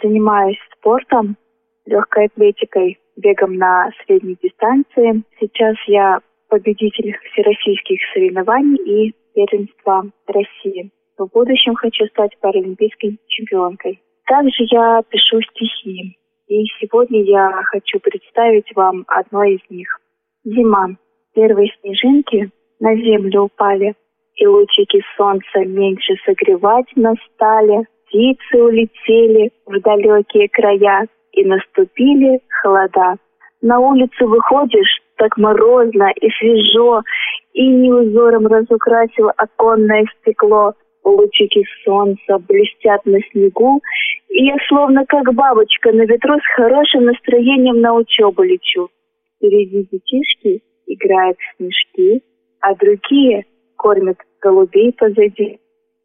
занимаюсь 0.03 0.57
спортом, 0.77 1.37
легкой 1.85 2.25
атлетикой, 2.25 2.99
бегом 3.15 3.55
на 3.55 3.89
средней 4.03 4.37
дистанции. 4.43 5.23
Сейчас 5.39 5.77
я 5.87 6.19
победитель 6.49 7.15
всероссийских 7.31 7.99
соревнований 8.13 9.07
и 9.07 9.15
первенства 9.33 10.03
России. 10.27 10.91
В 11.17 11.25
будущем 11.27 11.75
хочу 11.75 12.05
стать 12.07 12.37
паралимпийской 12.41 13.17
чемпионкой. 13.27 14.01
Также 14.25 14.65
я 14.71 15.01
пишу 15.09 15.41
стихи. 15.41 16.17
И 16.47 16.65
сегодня 16.81 17.23
я 17.23 17.61
хочу 17.63 17.99
представить 18.01 18.75
вам 18.75 19.05
одно 19.07 19.41
из 19.45 19.61
них. 19.69 19.87
Зима. 20.43 20.97
Первые 21.33 21.71
снежинки 21.79 22.51
на 22.81 22.93
землю 22.97 23.43
упали– 23.43 23.95
и 24.39 24.47
лучики 24.47 25.01
солнца 25.17 25.59
меньше 25.65 26.15
согревать 26.25 26.87
настали, 26.95 27.85
птицы 28.07 28.63
улетели 28.63 29.51
в 29.65 29.79
далекие 29.81 30.47
края, 30.49 31.07
и 31.33 31.45
наступили 31.45 32.39
холода. 32.61 33.17
На 33.61 33.79
улицу 33.79 34.27
выходишь, 34.27 35.01
так 35.17 35.37
морозно 35.37 36.11
и 36.15 36.29
свежо, 36.31 37.01
и 37.53 37.67
не 37.67 37.91
узором 37.91 38.47
разукрасил 38.47 39.29
оконное 39.37 40.05
стекло. 40.19 40.73
Лучики 41.03 41.63
солнца 41.83 42.39
блестят 42.39 43.05
на 43.05 43.19
снегу, 43.31 43.81
и 44.29 44.45
я 44.45 44.55
словно 44.67 45.05
как 45.05 45.33
бабочка 45.33 45.91
на 45.91 46.03
ветру 46.03 46.39
с 46.39 46.55
хорошим 46.55 47.05
настроением 47.05 47.81
на 47.81 47.93
учебу 47.93 48.43
лечу. 48.43 48.89
Впереди 49.35 49.87
детишки 49.91 50.61
играют 50.87 51.37
в 51.37 51.57
снежки, 51.57 52.23
а 52.61 52.75
другие 52.75 53.45
кормят 53.77 54.17
голубей 54.41 54.93
позади. 54.93 55.59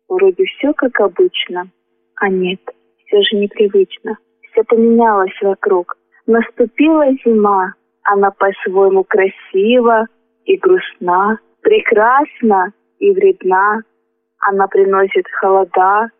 Вроде 0.08 0.44
все 0.44 0.72
как 0.74 1.00
обычно, 1.00 1.70
а 2.16 2.28
нет, 2.28 2.60
все 3.06 3.22
же 3.22 3.36
непривычно. 3.36 4.18
Все 4.50 4.62
поменялось 4.64 5.34
вокруг. 5.42 5.96
Наступила 6.26 7.06
зима, 7.24 7.74
она 8.02 8.30
по-своему 8.30 9.04
красива 9.04 10.06
и 10.44 10.56
грустна, 10.56 11.38
прекрасна 11.62 12.72
и 12.98 13.10
вредна. 13.12 13.80
Она 14.38 14.66
приносит 14.68 15.26
холода, 15.40 16.10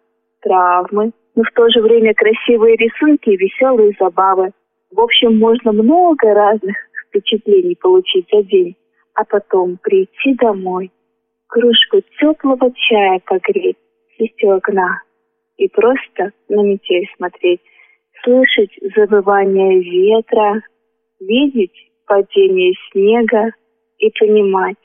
травмы, 0.41 1.13
но 1.35 1.43
в 1.43 1.51
то 1.55 1.69
же 1.69 1.81
время 1.81 2.15
красивые 2.15 2.77
рисунки 2.77 3.31
и 3.31 3.37
веселые 3.37 3.95
забавы. 3.99 4.53
В 4.91 5.01
общем, 5.01 5.39
можно 5.39 5.73
много 5.73 6.33
разных 6.33 6.77
впечатлений 7.09 7.77
получить 7.81 8.27
за 8.33 8.43
день, 8.43 8.77
а 9.15 9.25
потом 9.25 9.79
прийти 9.83 10.35
домой 10.35 10.91
кружку 11.49 12.01
теплого 12.19 12.73
чая 12.75 13.21
погреть, 13.27 13.77
сесть 14.17 14.43
у 14.45 14.51
окна 14.51 15.03
и 15.57 15.69
просто 15.69 16.33
на 16.49 16.63
метель 16.63 17.09
смотреть. 17.17 17.61
слышать 18.23 18.71
завывание 18.97 19.81
ветра, 19.81 20.63
видеть 21.21 21.77
падение 22.07 22.73
снега 22.91 23.51
и 23.99 24.11
понимать, 24.19 24.79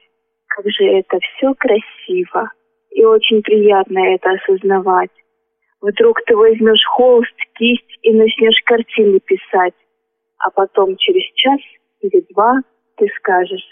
как 0.48 0.66
же 0.70 0.86
это 0.86 1.20
все 1.20 1.54
красиво. 1.56 2.52
И 2.92 3.04
очень 3.06 3.42
приятно 3.42 4.00
это 4.00 4.32
осознавать. 4.32 5.12
Вдруг 5.82 6.22
ты 6.26 6.36
возьмешь 6.36 6.84
холст, 6.96 7.36
кисть 7.58 7.98
и 8.02 8.12
начнешь 8.12 8.62
картины 8.66 9.20
писать, 9.20 9.76
а 10.40 10.50
потом 10.52 10.98
через 10.98 11.24
час 11.36 11.60
или 12.02 12.26
два 12.32 12.56
ты 12.98 13.08
скажешь, 13.18 13.66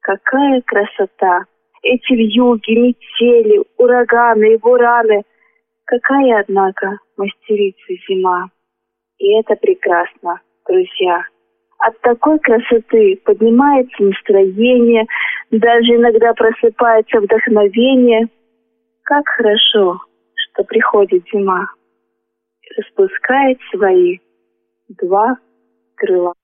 какая 0.00 0.62
красота! 0.62 1.44
Эти 1.82 2.12
вьюги, 2.12 2.72
метели, 2.76 3.62
ураганы 3.78 4.54
и 4.54 4.58
бураны. 4.58 5.22
Какая, 5.84 6.40
однако, 6.40 6.98
мастерица 7.16 7.92
зима. 8.08 8.50
И 9.18 9.32
это 9.38 9.56
прекрасно, 9.56 10.40
друзья. 10.68 11.24
От 11.78 11.98
такой 12.02 12.38
красоты 12.40 13.18
поднимается 13.24 14.02
настроение, 14.02 15.06
даже 15.50 15.96
иногда 15.96 16.34
просыпается 16.34 17.20
вдохновение. 17.20 18.28
Как 19.02 19.26
хорошо, 19.26 19.98
что 20.34 20.64
приходит 20.64 21.24
зима, 21.32 21.66
распускает 22.76 23.58
свои 23.72 24.18
два 24.88 25.38
крыла. 25.96 26.34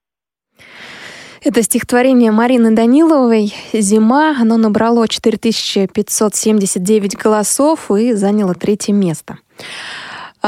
Это 1.47 1.63
стихотворение 1.63 2.33
Марины 2.33 2.73
Даниловой 2.73 3.55
«Зима». 3.73 4.35
Оно 4.37 4.57
набрало 4.57 5.07
4579 5.07 7.17
голосов 7.17 7.89
и 7.93 8.15
заняло 8.15 8.55
третье 8.55 8.93
место. 8.93 9.39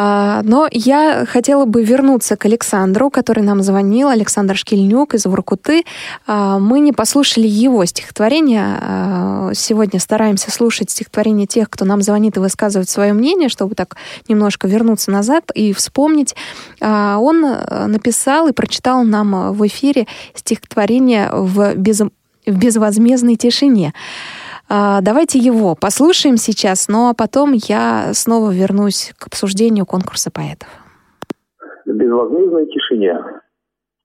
А, 0.00 0.42
но 0.44 0.68
я 0.70 1.24
хотела 1.26 1.64
бы 1.64 1.82
вернуться 1.82 2.36
к 2.36 2.44
Александру, 2.44 3.10
который 3.10 3.42
нам 3.42 3.64
звонил, 3.64 4.08
Александр 4.08 4.56
Шкильнюк 4.56 5.14
из 5.14 5.26
Воркуты. 5.26 5.82
А, 6.24 6.60
мы 6.60 6.78
не 6.78 6.92
послушали 6.92 7.48
его 7.48 7.84
стихотворение. 7.84 8.78
А, 8.80 9.50
сегодня 9.54 9.98
стараемся 9.98 10.52
слушать 10.52 10.90
стихотворение 10.90 11.48
тех, 11.48 11.68
кто 11.68 11.84
нам 11.84 12.00
звонит 12.02 12.36
и 12.36 12.40
высказывает 12.40 12.88
свое 12.88 13.12
мнение, 13.12 13.48
чтобы 13.48 13.74
так 13.74 13.96
немножко 14.28 14.68
вернуться 14.68 15.10
назад 15.10 15.50
и 15.52 15.72
вспомнить. 15.72 16.36
Он 16.80 17.40
написал 17.86 18.46
и 18.46 18.52
прочитал 18.52 19.02
нам 19.02 19.52
в 19.52 19.66
эфире 19.66 20.06
стихотворение 20.34 21.28
в, 21.32 21.74
без... 21.74 22.00
в 22.00 22.10
безвозмездной 22.46 23.34
тишине. 23.34 23.92
А, 24.70 25.00
давайте 25.00 25.38
его 25.38 25.74
послушаем 25.80 26.36
сейчас, 26.36 26.88
но 26.88 27.14
потом 27.16 27.52
я 27.54 28.12
снова 28.12 28.52
вернусь 28.52 29.14
к 29.18 29.26
обсуждению 29.26 29.86
конкурса 29.86 30.30
поэтов. 30.30 30.68
В 31.86 31.90
безвозмездной 31.90 32.66
тишине. 32.66 33.18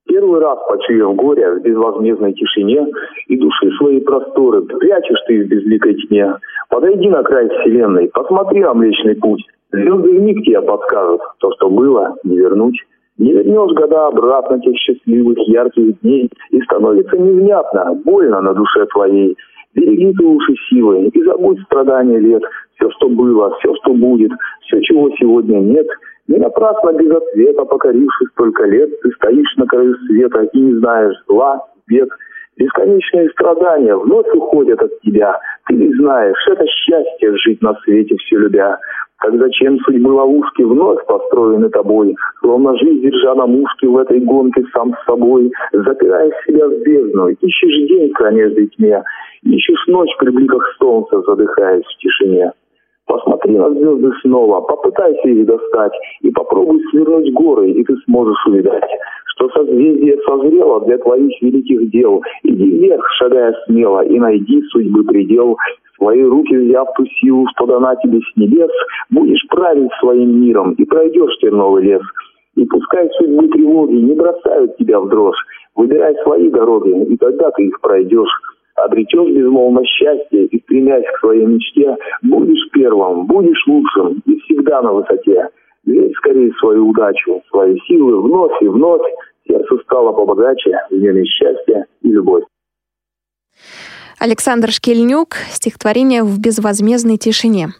Первый 0.06 0.40
раз 0.40 0.58
почуяв 0.68 1.14
горе 1.16 1.50
в 1.50 1.62
безвозмездной 1.62 2.32
тишине 2.32 2.86
и 3.26 3.36
души 3.36 3.70
свои 3.78 4.00
просторы, 4.00 4.62
прячешь 4.62 5.20
ты 5.26 5.44
в 5.44 5.48
безликой 5.48 5.94
тьме. 5.96 6.34
Подойди 6.70 7.08
на 7.10 7.22
край 7.22 7.48
вселенной, 7.48 8.08
посмотри 8.08 8.60
на 8.60 8.72
Млечный 8.72 9.16
Путь. 9.16 9.44
Звезды 9.70 10.18
в 10.18 10.22
миг 10.22 10.44
тебе 10.44 10.62
подскажут, 10.62 11.20
то, 11.38 11.52
что 11.56 11.68
было, 11.68 12.14
не 12.24 12.38
вернуть. 12.38 12.76
Не 13.18 13.32
вернешь 13.32 13.72
года 13.74 14.08
обратно 14.08 14.60
тех 14.60 14.76
счастливых 14.76 15.38
ярких 15.46 16.00
дней, 16.00 16.30
и 16.50 16.60
становится 16.62 17.16
невнятно, 17.16 17.94
больно 18.04 18.40
на 18.40 18.54
душе 18.54 18.86
твоей. 18.86 19.36
Береги 19.74 20.12
ты 20.12 20.24
уши 20.24 20.54
силы 20.68 21.08
и 21.08 21.22
забудь 21.24 21.60
страдания 21.62 22.18
лет. 22.18 22.42
Все, 22.76 22.90
что 22.90 23.08
было, 23.08 23.56
все, 23.58 23.74
что 23.82 23.92
будет, 23.92 24.32
все, 24.62 24.80
чего 24.82 25.10
сегодня 25.18 25.58
нет. 25.58 25.86
Не 26.28 26.38
напрасно 26.38 26.92
без 26.92 27.10
ответа, 27.10 27.64
покорившись 27.64 28.28
столько 28.32 28.64
лет, 28.66 28.90
ты 29.00 29.10
стоишь 29.12 29.56
на 29.56 29.66
краю 29.66 29.94
света 30.06 30.42
и 30.52 30.60
не 30.60 30.78
знаешь 30.78 31.16
зла, 31.28 31.66
бед. 31.86 32.08
Бесконечные 32.56 33.30
страдания 33.30 33.96
вновь 33.96 34.32
уходят 34.32 34.80
от 34.80 35.00
тебя. 35.00 35.36
Ты 35.66 35.74
не 35.74 35.92
знаешь, 35.94 36.36
это 36.48 36.64
счастье 36.66 37.36
жить 37.38 37.60
на 37.60 37.74
свете 37.82 38.16
все 38.16 38.36
любя 38.38 38.78
когда 39.18 39.48
чем 39.50 39.78
судьбы 39.80 40.10
ловушки 40.10 40.62
вновь 40.62 41.04
построены 41.06 41.68
тобой, 41.70 42.14
словно 42.40 42.76
жизнь, 42.76 43.00
держа 43.00 43.34
на 43.34 43.46
мушке 43.46 43.88
в 43.88 43.96
этой 43.96 44.20
гонке 44.20 44.64
сам 44.74 44.94
с 44.94 45.04
собой, 45.06 45.50
запирая 45.72 46.30
себя 46.46 46.68
в 46.68 46.82
бездну, 46.82 47.28
ищешь 47.28 47.88
день 47.88 48.10
в 48.10 48.14
кромежной 48.14 48.66
тьме, 48.68 49.02
ищешь 49.42 49.86
ночь 49.86 50.14
при 50.18 50.30
бликах 50.30 50.62
солнца, 50.78 51.22
задыхаясь 51.22 51.84
в 51.84 51.98
тишине. 51.98 52.52
Посмотри 53.06 53.58
на 53.58 53.70
звезды 53.70 54.12
снова, 54.22 54.62
попытайся 54.62 55.28
их 55.28 55.46
достать, 55.46 55.92
и 56.22 56.30
попробуй 56.30 56.82
свернуть 56.90 57.32
горы, 57.34 57.70
и 57.70 57.84
ты 57.84 57.94
сможешь 58.06 58.46
увидать, 58.46 58.84
что 59.44 59.48
созвездие 59.50 60.18
созрело 60.26 60.80
для 60.84 60.98
твоих 60.98 61.40
великих 61.42 61.90
дел. 61.90 62.22
Иди 62.42 62.70
вверх, 62.70 63.06
шагая 63.18 63.54
смело, 63.66 64.04
и 64.04 64.18
найди 64.18 64.62
судьбы 64.70 65.04
предел, 65.04 65.56
свои 65.96 66.22
руки 66.22 66.56
взяв 66.56 66.88
ту 66.96 67.06
силу, 67.20 67.46
что 67.54 67.66
дана 67.66 67.96
тебе 67.96 68.20
с 68.20 68.36
небес, 68.36 68.70
будешь 69.10 69.46
править 69.48 69.90
своим 70.00 70.40
миром 70.42 70.72
и 70.72 70.84
пройдешь 70.84 71.36
терновый 71.40 71.84
лес. 71.84 72.02
И 72.56 72.64
пускай 72.66 73.08
судьбы 73.18 73.48
тревоги 73.48 73.94
не 73.94 74.14
бросают 74.14 74.76
тебя 74.76 75.00
в 75.00 75.08
дрожь, 75.08 75.38
выбирай 75.74 76.14
свои 76.22 76.50
дороги, 76.50 77.12
и 77.12 77.16
тогда 77.16 77.50
ты 77.50 77.64
их 77.64 77.80
пройдешь. 77.80 78.30
Обретешь 78.76 79.30
безмолвно 79.30 79.84
счастье 79.84 80.46
и, 80.46 80.60
стремясь 80.62 81.04
к 81.06 81.20
своей 81.20 81.46
мечте, 81.46 81.96
будешь 82.22 82.70
первым, 82.72 83.26
будешь 83.26 83.64
лучшим 83.66 84.20
и 84.26 84.36
всегда 84.40 84.82
на 84.82 84.92
высоте. 84.92 85.48
Верь 85.86 86.12
скорее 86.14 86.50
свою 86.54 86.88
удачу, 86.88 87.42
свои 87.50 87.78
силы 87.86 88.20
вновь 88.22 88.60
и 88.62 88.68
вновь, 88.68 89.02
сердце 89.46 89.76
стало 89.84 90.12
побогаче, 90.12 90.72
в 90.90 90.94
нем 90.94 91.16
есть 91.16 91.32
счастье 91.32 91.86
и 92.02 92.08
любовь. 92.08 92.44
Александр 94.18 94.70
Шкельнюк, 94.70 95.36
стихотворение 95.50 96.22
«В 96.22 96.38
безвозмездной 96.38 97.16
тишине». 97.16 97.74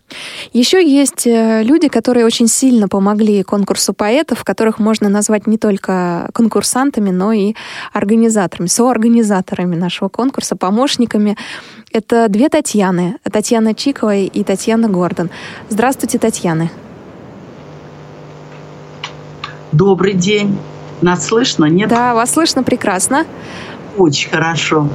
Еще 0.53 0.85
есть 0.85 1.27
э, 1.27 1.63
люди, 1.63 1.89
которые 1.89 2.27
очень 2.27 2.49
сильно 2.49 2.89
помогли 2.89 3.43
конкурсу 3.45 3.95
поэтов, 3.95 4.45
которых 4.45 4.79
можно 4.79 5.09
назвать 5.09 5.47
не 5.47 5.59
только 5.59 6.29
конкурсантами, 6.35 7.11
но 7.11 7.33
и 7.33 7.55
организаторами, 7.93 8.67
соорганизаторами 8.67 9.77
нашего 9.77 10.09
конкурса, 10.09 10.57
помощниками. 10.57 11.37
Это 11.93 12.29
две 12.29 12.49
Татьяны, 12.49 13.17
Татьяна 13.23 13.75
Чикова 13.75 14.17
и 14.17 14.45
Татьяна 14.45 14.89
Гордон. 14.89 15.31
Здравствуйте, 15.69 16.19
Татьяна. 16.19 16.69
Добрый 19.73 20.13
день. 20.13 20.59
Нас 21.03 21.27
слышно, 21.27 21.67
нет? 21.67 21.89
Да, 21.89 22.15
вас 22.15 22.33
слышно 22.33 22.63
прекрасно. 22.63 23.27
Очень 23.97 24.31
хорошо. 24.31 24.89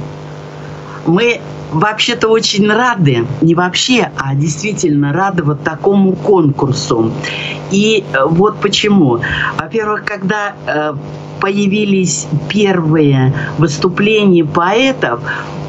Мы 1.06 1.40
вообще-то 1.72 2.28
очень 2.28 2.70
рады, 2.70 3.26
не 3.40 3.54
вообще, 3.54 4.10
а 4.16 4.34
действительно 4.34 5.12
рады 5.12 5.42
вот 5.42 5.62
такому 5.62 6.12
конкурсу. 6.12 7.12
И 7.70 8.04
э, 8.12 8.24
вот 8.26 8.60
почему. 8.60 9.20
Во-первых, 9.58 10.04
когда 10.04 10.54
э, 10.66 10.94
появились 11.40 12.26
первые 12.48 13.32
выступления 13.58 14.44
поэтов, 14.44 15.20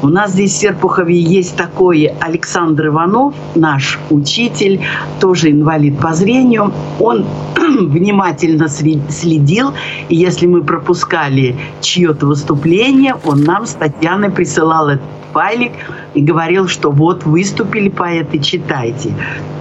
у 0.02 0.08
нас 0.08 0.32
здесь 0.32 0.52
в 0.52 0.56
Серпухове 0.56 1.16
есть 1.16 1.56
такой 1.56 2.10
Александр 2.20 2.88
Иванов, 2.88 3.34
наш 3.54 4.00
учитель, 4.10 4.80
тоже 5.20 5.52
инвалид 5.52 5.98
по 6.00 6.12
зрению. 6.12 6.72
Он 6.98 7.24
внимательно 7.56 8.68
следил, 8.68 9.72
и 10.08 10.16
если 10.16 10.46
мы 10.46 10.62
пропускали 10.62 11.56
чье-то 11.80 12.26
выступление, 12.26 13.14
он 13.24 13.44
нам 13.44 13.64
с 13.64 13.74
Татьяной 13.74 14.30
присылал 14.30 14.88
этот 14.88 15.04
файлик 15.32 15.72
и 16.14 16.20
говорил, 16.20 16.68
что 16.68 16.90
вот 16.90 17.24
выступили 17.24 17.88
поэты, 17.88 18.38
читайте. 18.38 19.14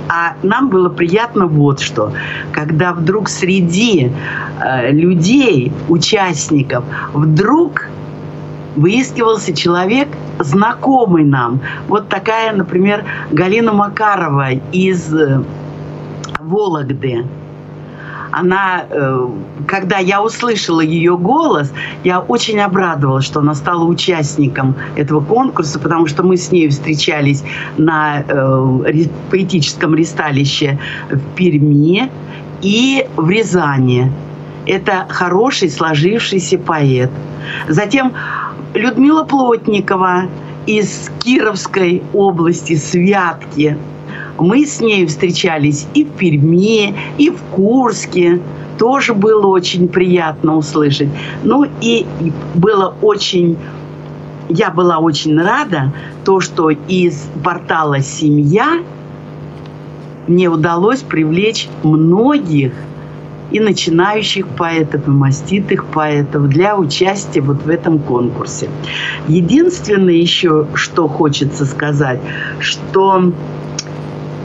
А 0.10 0.36
нам 0.44 0.70
было 0.70 0.90
приятно 0.90 1.48
вот 1.48 1.80
что, 1.80 2.12
когда 2.52 2.94
вдруг 2.94 3.30
среди 3.30 4.12
э, 4.60 4.92
людей, 4.92 5.72
участников, 5.88 6.84
вдруг 7.14 7.86
выискивался 8.76 9.56
человек, 9.56 10.10
знакомый 10.40 11.24
нам. 11.24 11.62
Вот 11.88 12.10
такая, 12.10 12.54
например, 12.54 13.06
Галина 13.32 13.74
Макарова 13.74 14.52
из 14.72 15.14
э, 15.14 15.44
Вологды 16.40 17.26
она, 18.32 18.86
э, 18.90 19.28
когда 19.68 19.98
я 19.98 20.24
услышала 20.24 20.82
ее 20.82 21.18
голос, 21.18 21.72
я 22.04 22.20
очень 22.20 22.60
обрадовалась, 22.60 23.26
что 23.26 23.40
она 23.40 23.54
стала 23.54 23.84
участником 23.84 24.76
этого 24.96 25.22
конкурса, 25.22 25.80
потому 25.80 26.08
что 26.08 26.24
мы 26.24 26.38
с 26.38 26.52
ней 26.52 26.70
встречались 26.70 27.44
на 27.78 28.24
э, 28.28 29.06
поэтическом 29.30 29.96
ристалище 29.96 30.80
в 31.10 31.20
Перми 31.36 32.10
и 32.62 33.08
в 33.18 33.30
Рязани. 33.30 34.12
Это 34.66 35.06
хороший 35.10 35.70
сложившийся 35.70 36.58
поэт. 36.58 37.10
Затем 37.68 38.14
Людмила 38.74 39.24
Плотникова 39.24 40.26
из 40.68 41.12
Кировской 41.20 42.04
области, 42.14 42.76
Святки– 42.76 43.78
мы 44.38 44.66
с 44.66 44.82
ней 44.82 45.06
встречались 45.06 45.88
и 45.94 46.04
в 46.04 46.10
Перми, 46.12 46.96
и 47.18 47.30
в 47.30 47.42
Курске. 47.52 48.42
тоже 48.78 49.14
было 49.14 49.46
очень 49.46 49.88
приятно 49.88 50.58
услышать. 50.58 51.10
Ну 51.44 51.68
и 51.82 52.06
было 52.56 52.96
очень 53.02 53.58
я 54.50 54.70
была 54.70 54.98
очень 54.98 55.40
рада, 55.40 55.94
то, 56.26 56.42
что 56.42 56.70
из 56.70 57.30
портала 57.44 58.02
«Семья» 58.02 58.82
мне 60.28 60.50
удалось 60.50 61.02
привлечь 61.02 61.70
многих 61.84 62.74
и 63.52 63.60
начинающих 63.60 64.48
поэтов, 64.48 65.08
и 65.08 65.12
маститых 65.12 65.86
поэтов 65.86 66.48
для 66.48 66.78
участия 66.78 67.42
вот 67.42 67.64
в 67.64 67.70
этом 67.70 68.00
конкурсе. 68.00 68.70
Единственное 69.28 70.14
еще, 70.14 70.68
что 70.74 71.08
хочется 71.08 71.66
сказать, 71.66 72.20
что 72.60 73.34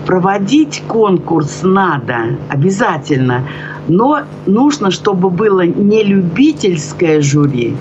проводить 0.06 0.82
конкурс 0.86 1.60
надо 1.62 2.38
обязательно, 2.48 3.42
но 3.88 4.20
нужно, 4.46 4.90
чтобы 4.90 5.30
было 5.30 5.66
не 5.66 6.02
любительское 6.04 7.20
жюри, 7.20 7.76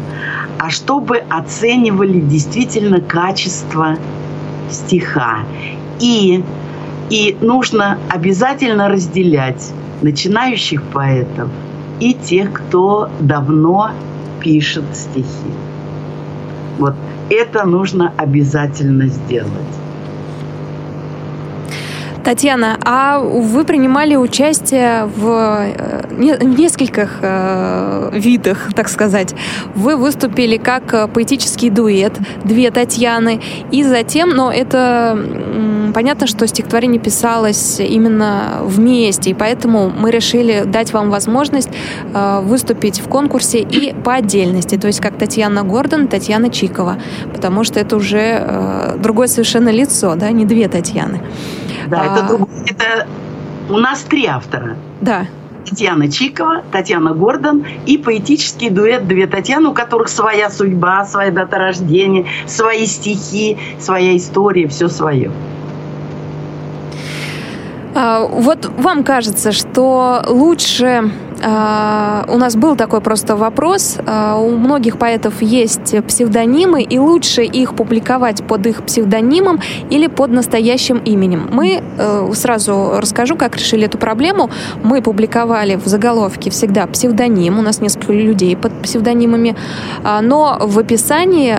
а 0.57 0.69
чтобы 0.69 1.17
оценивали 1.29 2.19
действительно 2.19 2.99
качество 2.99 3.97
стиха. 4.69 5.39
И, 5.99 6.43
и 7.09 7.37
нужно 7.41 7.99
обязательно 8.09 8.89
разделять 8.89 9.71
начинающих 10.01 10.83
поэтов 10.83 11.49
и 11.99 12.13
тех, 12.13 12.51
кто 12.51 13.09
давно 13.19 13.91
пишет 14.41 14.83
стихи. 14.93 15.53
Вот 16.77 16.95
это 17.29 17.65
нужно 17.65 18.11
обязательно 18.17 19.07
сделать. 19.07 19.84
Татьяна, 22.25 22.79
а 22.83 23.19
вы 23.19 23.63
принимали 23.63 24.15
участие 24.15 25.05
в, 25.05 25.27
э, 25.29 26.07
в 26.09 26.43
нескольких 26.43 27.19
э, 27.21 28.09
видах, 28.13 28.73
так 28.73 28.89
сказать. 28.89 29.35
Вы 29.75 29.95
выступили 29.95 30.57
как 30.57 31.13
поэтический 31.13 31.69
дуэт, 31.69 32.13
две 32.43 32.71
Татьяны, 32.71 33.41
и 33.71 33.83
затем, 33.83 34.29
но 34.29 34.51
это 34.51 35.15
понятно, 35.93 36.25
что 36.25 36.47
стихотворение 36.47 36.99
писалось 36.99 37.79
именно 37.79 38.59
вместе, 38.63 39.29
и 39.29 39.33
поэтому 39.35 39.91
мы 39.95 40.09
решили 40.09 40.63
дать 40.65 40.93
вам 40.93 41.11
возможность 41.11 41.69
э, 42.13 42.41
выступить 42.41 42.99
в 43.01 43.07
конкурсе 43.07 43.59
и 43.59 43.93
по 43.93 44.15
отдельности, 44.15 44.77
то 44.77 44.87
есть 44.87 44.99
как 44.99 45.15
Татьяна 45.17 45.63
Гордон, 45.63 46.07
Татьяна 46.07 46.49
Чикова, 46.49 46.97
потому 47.31 47.63
что 47.63 47.79
это 47.79 47.95
уже 47.95 48.39
э, 48.39 48.97
другое 48.99 49.27
совершенно 49.27 49.69
лицо, 49.69 50.15
да, 50.15 50.31
не 50.31 50.45
две 50.45 50.67
Татьяны. 50.67 51.21
Да, 51.87 52.01
а... 52.01 52.05
это, 52.05 52.27
друг... 52.27 52.49
это 52.65 53.07
у 53.69 53.77
нас 53.77 54.01
три 54.01 54.25
автора. 54.25 54.75
Да. 55.01 55.27
Татьяна 55.65 56.11
Чикова, 56.11 56.61
Татьяна 56.71 57.13
Гордон 57.13 57.65
и 57.85 57.97
поэтический 57.97 58.69
дуэт 58.69 59.07
«Две 59.07 59.25
Татьяны», 59.25 59.69
у 59.69 59.73
которых 59.73 60.09
своя 60.09 60.49
судьба, 60.49 61.05
своя 61.05 61.31
дата 61.31 61.57
рождения, 61.57 62.27
свои 62.45 62.85
стихи, 62.85 63.57
своя 63.79 64.15
история, 64.15 64.67
все 64.67 64.87
свое. 64.89 65.31
А, 67.95 68.25
вот 68.27 68.69
вам 68.77 69.03
кажется, 69.03 69.51
что 69.51 70.21
лучше 70.27 71.11
у 71.39 72.37
нас 72.37 72.55
был 72.55 72.75
такой 72.75 73.01
просто 73.01 73.35
вопрос. 73.35 73.97
А, 74.05 74.37
у 74.37 74.51
многих 74.51 74.97
поэтов 74.97 75.41
есть 75.41 75.95
псевдонимы, 76.07 76.81
и 76.81 76.99
лучше 76.99 77.43
их 77.43 77.75
публиковать 77.75 78.43
под 78.43 78.65
их 78.67 78.83
псевдонимом 78.83 79.59
или 79.89 80.07
под 80.07 80.31
настоящим 80.31 80.97
именем. 80.97 81.49
Мы 81.51 81.81
э, 81.97 82.31
сразу 82.33 82.95
расскажу, 82.97 83.35
как 83.35 83.57
решили 83.57 83.85
эту 83.85 83.97
проблему. 83.97 84.49
Мы 84.83 85.01
публиковали 85.01 85.75
в 85.75 85.85
заголовке 85.85 86.49
всегда 86.49 86.87
псевдоним. 86.87 87.59
У 87.59 87.61
нас 87.61 87.81
несколько 87.81 88.13
людей 88.13 88.55
под 88.55 88.81
псевдонимами. 88.81 89.55
А, 90.03 90.21
но 90.21 90.57
в 90.61 90.79
описании 90.79 91.55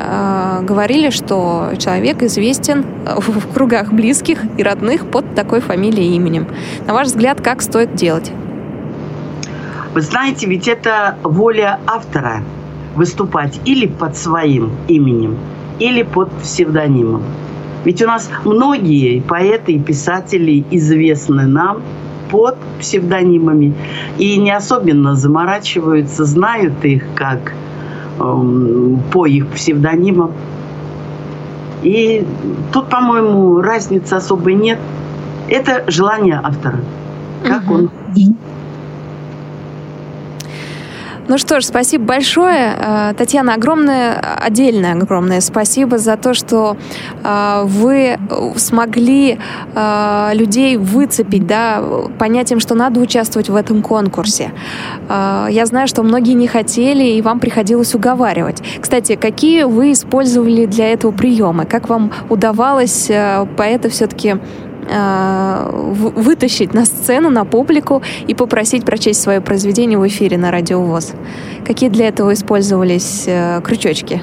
говорили, 0.63 1.11
что 1.11 1.71
человек 1.79 2.23
известен 2.23 2.85
в 3.17 3.53
кругах 3.53 3.93
близких 3.93 4.39
и 4.57 4.63
родных 4.63 5.11
под 5.11 5.35
такой 5.35 5.61
фамилией 5.61 6.13
и 6.13 6.17
именем. 6.17 6.49
На 6.87 6.95
ваш 6.95 7.09
взгляд, 7.09 7.41
как 7.41 7.63
стоит 7.63 7.95
делать? 7.95 8.33
Вы 9.97 10.03
знаете, 10.03 10.47
ведь 10.47 10.69
это 10.69 11.17
воля 11.23 11.81
автора 11.87 12.43
выступать 12.97 13.59
или 13.65 13.87
под 13.87 14.15
своим 14.15 14.73
именем, 14.89 15.39
или 15.79 16.03
под 16.03 16.31
псевдонимом. 16.33 17.23
Ведь 17.87 18.03
у 18.03 18.07
нас 18.07 18.29
многие 18.45 19.21
поэты 19.21 19.73
и 19.73 19.79
писатели 19.79 20.67
известны 20.71 21.47
нам 21.47 21.81
под 22.31 22.59
псевдонимами 22.79 23.73
и 24.19 24.37
не 24.37 24.51
особенно 24.51 25.15
заморачиваются, 25.15 26.27
знают 26.27 26.85
их 26.85 27.03
как 27.15 27.55
эм, 28.21 29.01
по 29.11 29.25
их 29.25 29.49
псевдонимам. 29.49 30.33
И 31.83 32.27
тут, 32.71 32.91
по-моему, 32.91 33.63
разницы 33.63 34.13
особой 34.13 34.57
нет. 34.57 34.79
Это 35.49 35.91
желание 35.91 36.39
автора. 36.45 36.81
Как 37.43 37.65
угу. 37.65 37.75
он 37.75 37.91
Ну 41.29 41.39
что 41.39 41.61
ж, 41.61 41.65
спасибо 41.65 42.05
большое. 42.05 42.77
Э, 42.79 43.15
Татьяна, 43.17 43.55
огромное, 43.55 44.15
отдельное 44.41 44.93
огромное 44.93 45.41
спасибо 45.41 45.99
за 45.99 46.17
то, 46.17 46.35
что 46.35 46.77
э, 47.25 47.63
вы 47.65 48.19
смогли 48.57 49.39
э, 49.75 50.31
людей 50.35 50.77
выцепить, 50.77 51.47
да, 51.47 51.83
понять 52.19 52.53
им, 52.53 52.61
что 52.61 52.77
надо 52.77 53.01
участвовать 53.01 53.49
в 53.49 53.57
этом 53.57 53.83
конкурсе. 53.83 54.53
Я 55.09 55.67
знаю, 55.67 55.89
что 55.89 56.03
многие 56.03 56.33
не 56.33 56.47
хотели, 56.47 57.05
и 57.05 57.23
вам 57.23 57.41
приходилось 57.41 57.95
уговаривать. 57.95 58.63
Кстати, 58.81 59.17
какие 59.17 59.65
вы 59.65 59.93
использовали 59.93 60.67
для 60.67 60.93
этого 60.93 61.13
приемы? 61.13 61.65
Как 61.65 61.89
вам 61.89 62.13
удавалось 62.29 63.11
поэта 63.57 63.89
все-таки 63.89 64.37
Э, 64.37 64.66
вытащить 64.89 66.75
на 66.75 66.85
сцену, 66.85 67.31
на 67.31 67.45
публику 67.45 68.03
и 68.27 68.35
попросить 68.35 68.85
прочесть 68.85 69.21
свое 69.21 69.41
произведение 69.41 69.99
в 69.99 70.07
эфире 70.07 70.39
на 70.39 70.51
Радио 70.51 70.81
ВОЗ. 70.81 71.13
Какие 71.67 71.91
для 71.91 72.09
этого 72.09 72.33
использовались 72.33 73.25
э, 73.27 73.61
крючочки? 73.65 74.23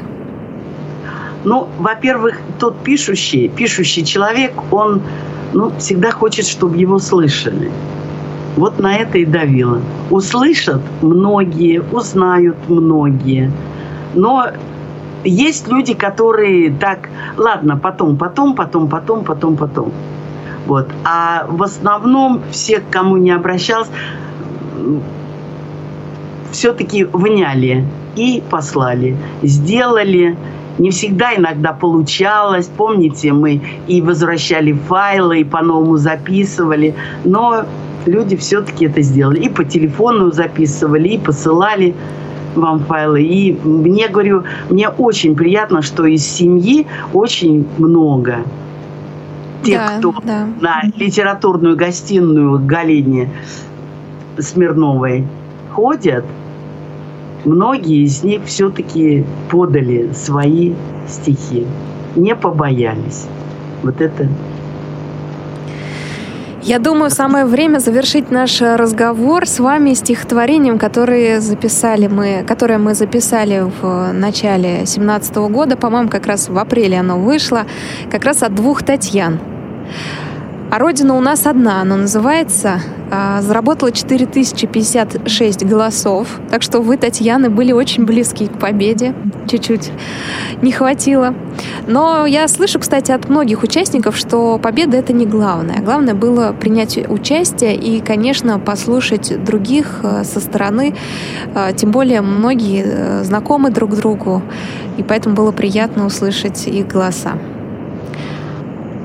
Ну, 1.43 1.68
во-первых, 1.78 2.39
тот 2.59 2.78
пишущий, 2.84 3.49
пишущий 3.49 4.05
человек, 4.05 4.53
он 4.72 5.01
ну, 5.53 5.72
всегда 5.78 6.11
хочет, 6.11 6.47
чтобы 6.47 6.78
его 6.78 6.99
слышали. 6.99 7.70
Вот 8.55 8.80
на 8.80 8.95
это 8.95 9.18
и 9.18 9.26
давило. 9.26 9.82
Услышат 10.09 10.82
многие, 11.01 11.82
узнают 11.82 12.57
многие. 12.70 13.51
Но 14.14 14.47
есть 15.24 15.68
люди, 15.68 15.93
которые 15.93 16.72
так, 16.72 17.09
ладно, 17.38 17.78
потом, 17.78 18.18
потом, 18.18 18.55
потом, 18.55 18.88
потом, 18.88 19.24
потом, 19.24 19.57
потом. 19.57 19.91
Вот. 20.66 20.88
А 21.03 21.45
в 21.49 21.61
основном 21.64 22.41
все, 22.51 22.80
к 22.80 22.89
кому 22.89 23.18
не 23.18 23.32
обращался, 23.32 23.91
все-таки 26.51 27.05
вняли 27.05 27.86
и 28.16 28.41
послали. 28.49 29.18
Сделали. 29.41 30.38
Не 30.80 30.89
всегда 30.89 31.36
иногда 31.36 31.74
получалось. 31.74 32.70
Помните, 32.78 33.32
мы 33.34 33.61
и 33.88 34.01
возвращали 34.01 34.74
файлы, 34.74 35.41
и 35.41 35.43
по-новому 35.43 35.97
записывали. 35.97 36.95
Но 37.26 37.66
люди 38.05 38.36
все-таки 38.36 38.86
это 38.86 39.01
сделали. 39.01 39.41
И 39.41 39.49
по 39.49 39.64
телефону 39.64 40.32
записывали, 40.32 41.09
и 41.09 41.18
посылали 41.18 41.93
вам 42.55 42.80
файлы. 42.80 43.22
И 43.24 43.57
мне, 43.64 44.07
говорю, 44.07 44.43
мне 44.70 44.89
очень 44.89 45.36
приятно, 45.36 45.82
что 45.82 46.05
из 46.05 46.26
семьи 46.26 46.88
очень 47.14 47.68
много 47.78 48.39
тех, 49.64 49.80
да, 49.80 49.97
кто 49.97 50.16
да. 50.24 50.47
на 50.59 50.84
литературную 50.95 51.76
гостиную 51.76 52.59
к 52.59 52.66
Галине 52.66 53.30
Смирновой 54.38 55.26
ходят, 55.72 56.26
многие 57.45 58.03
из 58.03 58.24
них 58.24 58.45
все-таки 58.45 59.26
подали 59.49 60.11
свои 60.14 60.74
стихи, 61.07 61.68
не 62.16 62.36
побоялись. 62.36 63.28
Вот 63.84 64.01
это 64.01 64.28
я 66.66 66.80
думаю, 66.80 67.09
самое 67.09 67.43
время 67.43 67.80
завершить 67.80 68.32
наш 68.32 68.61
разговор 68.61 69.45
с 69.45 69.59
вами 69.59 69.93
стихотворением, 69.95 70.80
которое 70.80 71.41
записали 71.41 72.07
мы, 72.07 72.45
которое 72.47 72.78
мы 72.78 72.93
записали 72.93 73.70
в 73.82 74.14
начале 74.14 74.76
2017 74.78 75.36
года. 75.51 75.76
По-моему, 75.76 76.07
как 76.07 76.26
раз 76.26 76.47
в 76.47 76.57
апреле 76.57 77.01
оно 77.01 77.20
вышло. 77.20 77.66
Как 78.09 78.24
раз 78.24 78.43
от 78.43 78.55
двух 78.55 78.82
Татьян. 78.82 79.41
А 80.73 80.79
родина 80.79 81.15
у 81.15 81.19
нас 81.19 81.45
одна, 81.45 81.81
она 81.81 81.97
называется. 81.97 82.81
А, 83.11 83.43
заработала 83.43 83.91
4056 83.91 85.65
голосов. 85.65 86.27
Так 86.49 86.63
что 86.63 86.79
вы, 86.79 86.97
Татьяна, 86.97 87.51
были 87.51 87.71
очень 87.71 88.05
близки 88.05 88.47
к 88.47 88.57
победе. 88.57 89.13
Чуть-чуть 89.47 89.91
не 90.63 90.71
хватило. 90.71 91.35
Но 91.85 92.25
я 92.25 92.47
слышу, 92.47 92.79
кстати, 92.79 93.11
от 93.11 93.29
многих 93.29 93.61
участников, 93.61 94.17
что 94.17 94.57
победа— 94.57 94.97
это 94.97 95.13
не 95.13 95.27
главное. 95.27 95.79
Главное 95.81 96.15
было 96.15 96.53
принять 96.59 96.97
участие 97.07 97.75
и, 97.75 98.01
конечно, 98.01 98.57
послушать 98.57 99.43
других 99.43 99.99
э, 100.01 100.23
со 100.23 100.39
стороны. 100.39 100.95
Э, 101.53 101.71
тем 101.75 101.91
более 101.91 102.21
многие 102.21 102.83
э, 102.83 103.23
знакомы 103.23 103.69
друг 103.69 103.95
другу, 103.95 104.41
и 104.97 105.03
поэтому 105.03 105.35
было 105.35 105.51
приятно 105.51 106.07
услышать 106.07 106.65
их 106.65 106.87
голоса. 106.87 107.33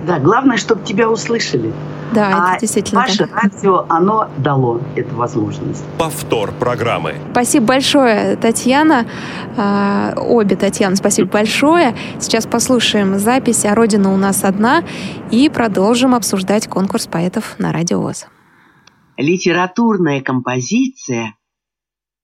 Да, 0.09 0.19
главное, 0.19 0.57
чтобы 0.57 0.87
тебя 0.87 1.11
услышали. 1.11 1.71
Да, 2.15 2.29
а 2.29 2.53
это 2.53 2.61
действительно 2.63 3.03
ваше 3.03 3.27
так. 3.27 3.43
радио, 3.43 3.85
оно 3.91 4.31
дало 4.39 4.81
эту 4.97 5.15
возможность. 5.15 5.85
Повтор 5.99 6.51
программы. 6.53 7.17
Спасибо 7.33 7.67
большое, 7.67 8.37
Татьяна. 8.37 9.07
А, 9.59 10.15
обе 10.17 10.57
Татьяны, 10.57 10.97
спасибо 10.97 11.29
большое. 11.29 11.95
Сейчас 12.21 12.47
послушаем 12.47 13.19
запись 13.19 13.67
«А 13.67 13.75
Родина 13.75 14.15
у 14.15 14.17
нас 14.17 14.45
одна» 14.45 14.83
и 15.31 15.51
продолжим 15.51 16.15
обсуждать 16.15 16.69
конкурс 16.69 17.07
поэтов 17.07 17.59
на 17.59 17.71
Радио 17.71 18.01
ВОЗ. 18.01 18.29
Литературная 19.19 20.23
композиция 20.23 21.35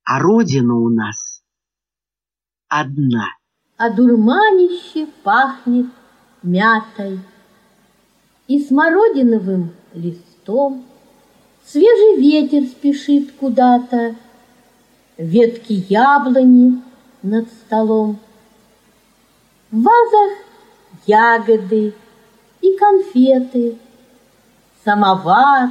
«А 0.04 0.20
Родина 0.20 0.74
у 0.76 0.88
нас 0.88 1.42
одна». 2.66 3.26
А 3.76 3.90
дурманище 3.90 5.06
пахнет 5.22 5.88
мятой 6.42 7.20
и 8.46 8.60
смородиновым 8.62 9.72
листом. 9.94 10.84
Свежий 11.66 12.16
ветер 12.20 12.68
спешит 12.68 13.32
куда-то, 13.32 14.16
ветки 15.16 15.84
яблони 15.88 16.82
над 17.22 17.48
столом. 17.48 18.18
В 19.70 19.82
вазах 19.82 20.38
ягоды 21.06 21.94
и 22.60 22.76
конфеты, 22.76 23.78
самовар, 24.84 25.70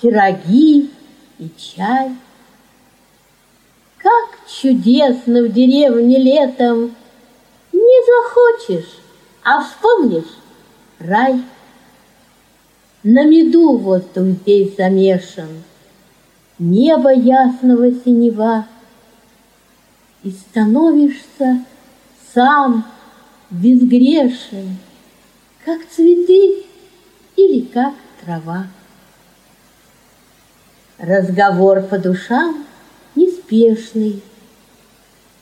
пироги 0.00 0.90
и 1.38 1.50
чай. 1.56 2.12
Как 3.98 4.38
чудесно 4.48 5.42
в 5.42 5.52
деревне 5.52 6.18
летом, 6.18 6.94
не 7.72 8.04
захочешь, 8.06 8.98
а 9.44 9.62
вспомнишь 9.62 10.38
рай. 10.98 11.42
На 13.04 13.24
меду 13.24 13.78
воздух 13.78 14.26
здесь 14.42 14.76
замешан, 14.76 15.64
Небо 16.60 17.12
ясного 17.12 17.90
синева, 17.90 18.68
И 20.22 20.30
становишься 20.30 21.64
сам 22.32 22.86
безгрешен, 23.50 24.76
Как 25.64 25.80
цветы 25.88 26.64
или 27.34 27.62
как 27.62 27.94
трава. 28.24 28.68
Разговор 30.98 31.82
по 31.82 31.98
душам 31.98 32.64
неспешный, 33.16 34.22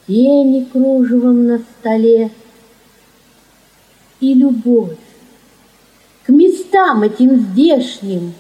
Тени 0.07 0.65
кружевом 0.65 1.47
на 1.47 1.59
столе. 1.59 2.31
И 4.21 4.33
любовь 4.33 4.97
к 6.25 6.31
местам 6.71 7.03
этим 7.03 7.37
здешним, 7.37 8.33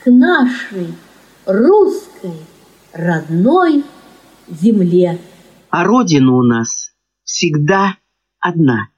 к 0.00 0.10
нашей 0.10 0.94
русской 1.46 2.36
родной 2.92 3.84
земле. 4.48 5.18
А 5.70 5.84
родина 5.84 6.36
у 6.36 6.42
нас 6.42 6.92
всегда 7.24 7.96
одна. 8.40 8.88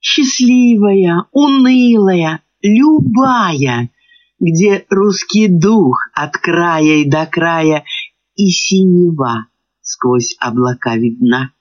Счастливая, 0.00 1.26
унылая, 1.32 2.42
любая, 2.62 3.90
где 4.40 4.84
русский 4.88 5.48
дух 5.48 6.08
от 6.14 6.36
края 6.36 7.02
и 7.02 7.08
до 7.08 7.26
края 7.26 7.84
и 8.34 8.48
синева 8.48 9.46
сквозь 9.80 10.36
облака 10.40 10.96
видна. 10.96 11.52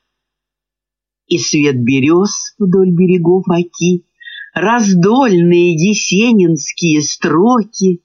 И 1.28 1.38
свет 1.38 1.82
берез 1.84 2.56
вдоль 2.58 2.92
берегов 2.92 3.46
Оки, 3.48 4.06
раздольные 4.54 5.74
есенинские 5.74 7.02
строки 7.02 8.04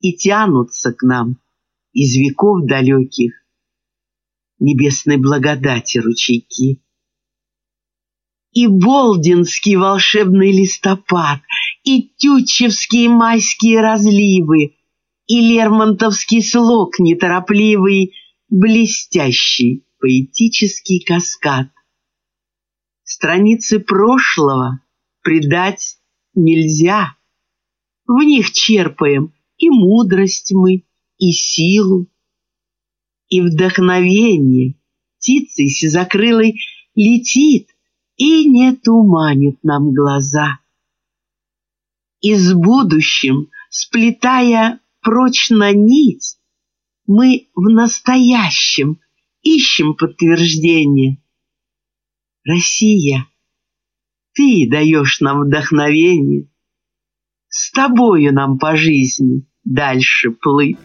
и 0.00 0.12
тянутся 0.12 0.92
к 0.92 1.02
нам 1.02 1.40
из 1.92 2.16
веков 2.16 2.66
далеких 2.66 3.32
небесной 4.58 5.16
благодати 5.16 5.98
ручейки. 5.98 6.82
И 8.52 8.66
Болдинский 8.66 9.76
волшебный 9.76 10.50
листопад, 10.52 11.40
и 11.84 12.08
Тютчевские 12.16 13.08
майские 13.08 13.80
разливы, 13.80 14.76
и 15.26 15.40
Лермонтовский 15.40 16.42
слог 16.42 16.98
неторопливый, 16.98 18.14
блестящий 18.48 19.86
поэтический 20.00 21.04
каскад. 21.04 21.68
Страницы 23.04 23.78
прошлого— 23.78 24.80
предать 25.22 25.98
нельзя. 26.34 27.16
В 28.06 28.22
них 28.22 28.52
черпаем 28.52 29.34
и 29.58 29.68
мудрость 29.70 30.52
мы, 30.52 30.84
и 31.18 31.32
силу, 31.32 32.06
и 33.28 33.40
вдохновение. 33.40 34.74
Птицей 35.18 35.68
сизокрылой 35.68 36.60
летит 36.94 37.68
и 38.16 38.48
не 38.48 38.74
туманит 38.74 39.62
нам 39.64 39.92
глаза. 39.92 40.60
И 42.20 42.34
с 42.34 42.52
будущим, 42.54 43.50
сплетая 43.68 44.80
прочно 45.00 45.72
нить, 45.72 46.38
мы 47.06 47.48
в 47.54 47.68
настоящем 47.68 49.00
ищем 49.42 49.94
подтверждение. 49.94 51.22
Россия— 52.44 53.26
ты 54.38 54.68
даешь 54.70 55.20
нам 55.20 55.40
вдохновение. 55.40 56.46
С 57.48 57.72
тобою 57.72 58.32
нам 58.32 58.56
по 58.56 58.76
жизни 58.76 59.44
дальше 59.64 60.30
плыть. 60.30 60.78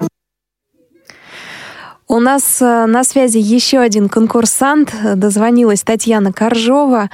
У 2.08 2.20
нас 2.20 2.62
э, 2.62 2.86
на 2.88 3.04
связи 3.04 3.38
еще 3.38 3.78
один 3.78 4.10
конкурсант. 4.10 4.94
Дозвонилась 5.16 5.84
Татьяна 5.84 6.34
Коржова. 6.34 7.12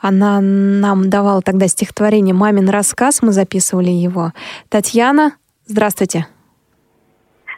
Она 0.00 0.40
нам 0.40 1.10
давала 1.10 1.42
тогда 1.42 1.68
стихотворение 1.68 2.34
«Мамин 2.34 2.70
рассказ». 2.70 3.20
Мы 3.20 3.32
записывали 3.32 3.90
его. 3.90 4.32
Татьяна, 4.70 5.36
здравствуйте. 5.66 6.26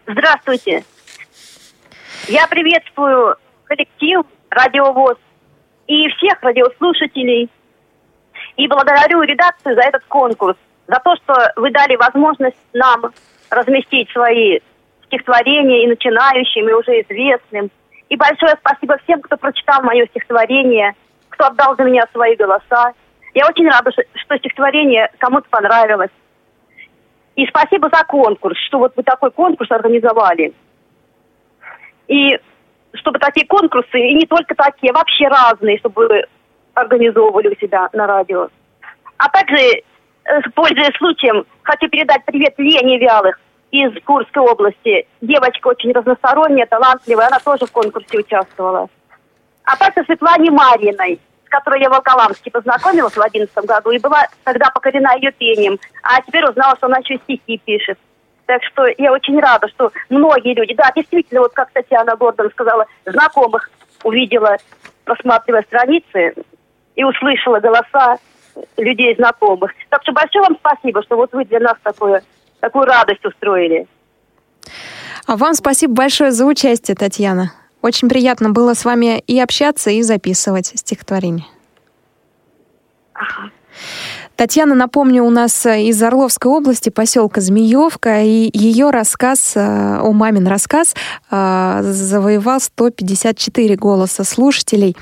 Здравствуйте. 0.07 0.85
Я 2.27 2.49
приветствую 2.49 3.37
коллектив 3.65 4.23
«Радиовоз» 4.51 5.17
и 5.87 6.09
всех 6.09 6.43
радиослушателей– 6.43 7.51
и 8.57 8.67
благодарю 8.69 9.23
редакцию 9.23 9.75
за 9.75 9.83
этот 9.83 10.05
конкурс, 10.05 10.57
за 10.87 11.01
то, 11.05 11.15
что 11.17 11.35
вы 11.57 11.71
дали 11.71 11.97
возможность 11.97 12.57
нам 12.73 13.13
разместить 13.51 14.11
свои 14.11 14.61
стихотворения 15.07 15.85
и 15.85 15.89
начинающим, 15.89 16.69
и 16.69 16.73
уже 16.73 17.01
известным. 17.03 17.71
И 18.09 18.17
большое 18.17 18.57
спасибо 18.61 18.99
всем, 18.99 19.21
кто 19.21 19.37
прочитал 19.37 19.83
мое 19.83 20.07
стихотворение, 20.07 20.93
кто 21.29 21.47
отдал 21.47 21.77
за 21.77 21.85
меня 21.85 22.05
свои 22.13 22.37
голоса. 22.37 22.93
Я 23.35 23.47
очень 23.47 23.69
рада, 23.69 23.91
что 24.15 24.39
стихотворение 24.39 25.11
кому-то 25.19 25.49
понравилось. 25.51 26.11
И 27.35 27.47
спасибо 27.47 27.91
за 27.93 28.03
конкурс, 28.05 28.59
что 28.67 28.79
вот 28.79 28.93
вы 28.97 29.03
такой 29.03 29.31
конкурс 29.31 29.71
организовали. 29.71 30.55
И 32.09 32.39
чтобы 32.95 33.19
такие 33.19 33.47
конкурсы, 33.47 33.99
и 33.99 34.15
не 34.15 34.27
только 34.27 34.55
такие, 34.55 34.91
а 34.91 34.95
вообще 34.95 35.29
разные, 35.29 35.79
чтобы 35.79 36.25
организовывали 36.77 37.49
у 37.49 37.57
себя 37.57 37.89
на 37.93 38.07
радио. 38.07 38.49
А 39.17 39.29
также, 39.31 39.57
э, 39.57 39.83
пользуясь 40.55 40.97
случаем, 40.99 41.45
хочу 41.63 41.89
передать 41.89 42.25
привет 42.27 42.55
Лене 42.59 42.99
Вялых 42.99 43.41
из 43.71 43.93
Курской 44.05 44.43
области. 44.43 45.09
Девочка 45.21 45.69
очень 45.69 45.93
разносторонняя, 45.93 46.67
талантливая, 46.67 47.29
она 47.29 47.39
тоже 47.39 47.67
в 47.67 47.73
конкурсе 47.73 48.19
участвовала. 48.19 48.89
А 49.65 49.77
также 49.77 50.05
Светлане 50.05 50.51
Марьиной, 50.51 51.19
с 51.47 51.49
которой 51.49 51.81
я 51.81 51.89
в 51.89 51.93
Волколамске 51.93 52.51
познакомилась 52.51 53.13
в 53.13 53.17
2011 53.17 53.65
году 53.65 53.91
и 53.91 53.99
была 53.99 54.27
тогда 54.45 54.71
покорена 54.71 55.17
ее 55.17 55.33
пением. 55.33 55.79
А 56.03 56.21
теперь 56.21 56.45
узнала, 56.45 56.77
что 56.77 56.87
она 56.87 56.99
еще 56.99 57.17
стихи 57.17 57.61
пишет. 57.65 57.99
Так 58.45 58.63
что 58.63 58.87
я 58.99 59.13
очень 59.13 59.41
рада, 59.41 59.67
что 59.69 59.91
многие 60.09 60.55
люди, 60.55 60.75
да, 60.75 60.93
действительно, 60.95 61.41
вот 61.41 61.53
как 61.53 61.71
Татьяна 61.73 62.15
Гордон 62.15 62.51
сказала, 62.51 62.87
знакомых 63.05 63.71
увидела, 64.05 64.57
просматривая 65.05 65.63
страницы, 65.63 66.35
и 66.97 67.05
услышала 67.05 67.61
голоса. 67.61 68.19
людей 68.79 69.15
знакомых. 69.17 69.73
Так 69.91 70.03
что 70.03 70.13
большое 70.13 70.45
вам 70.49 70.57
спасибо, 70.59 71.03
что 71.03 71.17
вот 71.17 71.33
вы 71.33 71.45
для 71.45 71.61
нас 71.61 71.77
такое, 71.83 72.23
такую 72.61 72.87
радость 72.87 73.25
устроили. 73.25 73.87
А 75.27 75.37
вам 75.37 75.55
спасибо 75.55 75.93
большое 75.93 76.31
за 76.31 76.47
участие, 76.47 76.97
Татьяна. 76.97 77.53
Очень 77.83 78.09
приятно 78.09 78.51
было 78.51 78.75
с 78.75 78.85
вами 78.85 79.19
и 79.19 79.39
общаться, 79.39 79.91
и 79.91 80.03
записывать 80.03 80.67
стихотворение. 80.75 81.47
Ага. 83.13 83.51
Татьяна, 84.37 84.75
напомню, 84.75 85.25
у 85.25 85.31
нас 85.31 85.65
э, 85.65 85.85
из 85.85 86.03
Орловской 86.03 86.51
области, 86.51 86.91
поселка 86.91 87.41
Змеевка, 87.41 88.23
и 88.23 88.51
ее 88.53 88.91
рассказ, 88.91 89.53
э, 89.57 89.99
о 89.99 90.13
мамин 90.13 90.47
рассказ, 90.47 90.95
э, 91.31 91.79
завоевал 91.83 92.61
154 92.61 93.77
голоса 93.77 94.25
слушателей. 94.25 94.95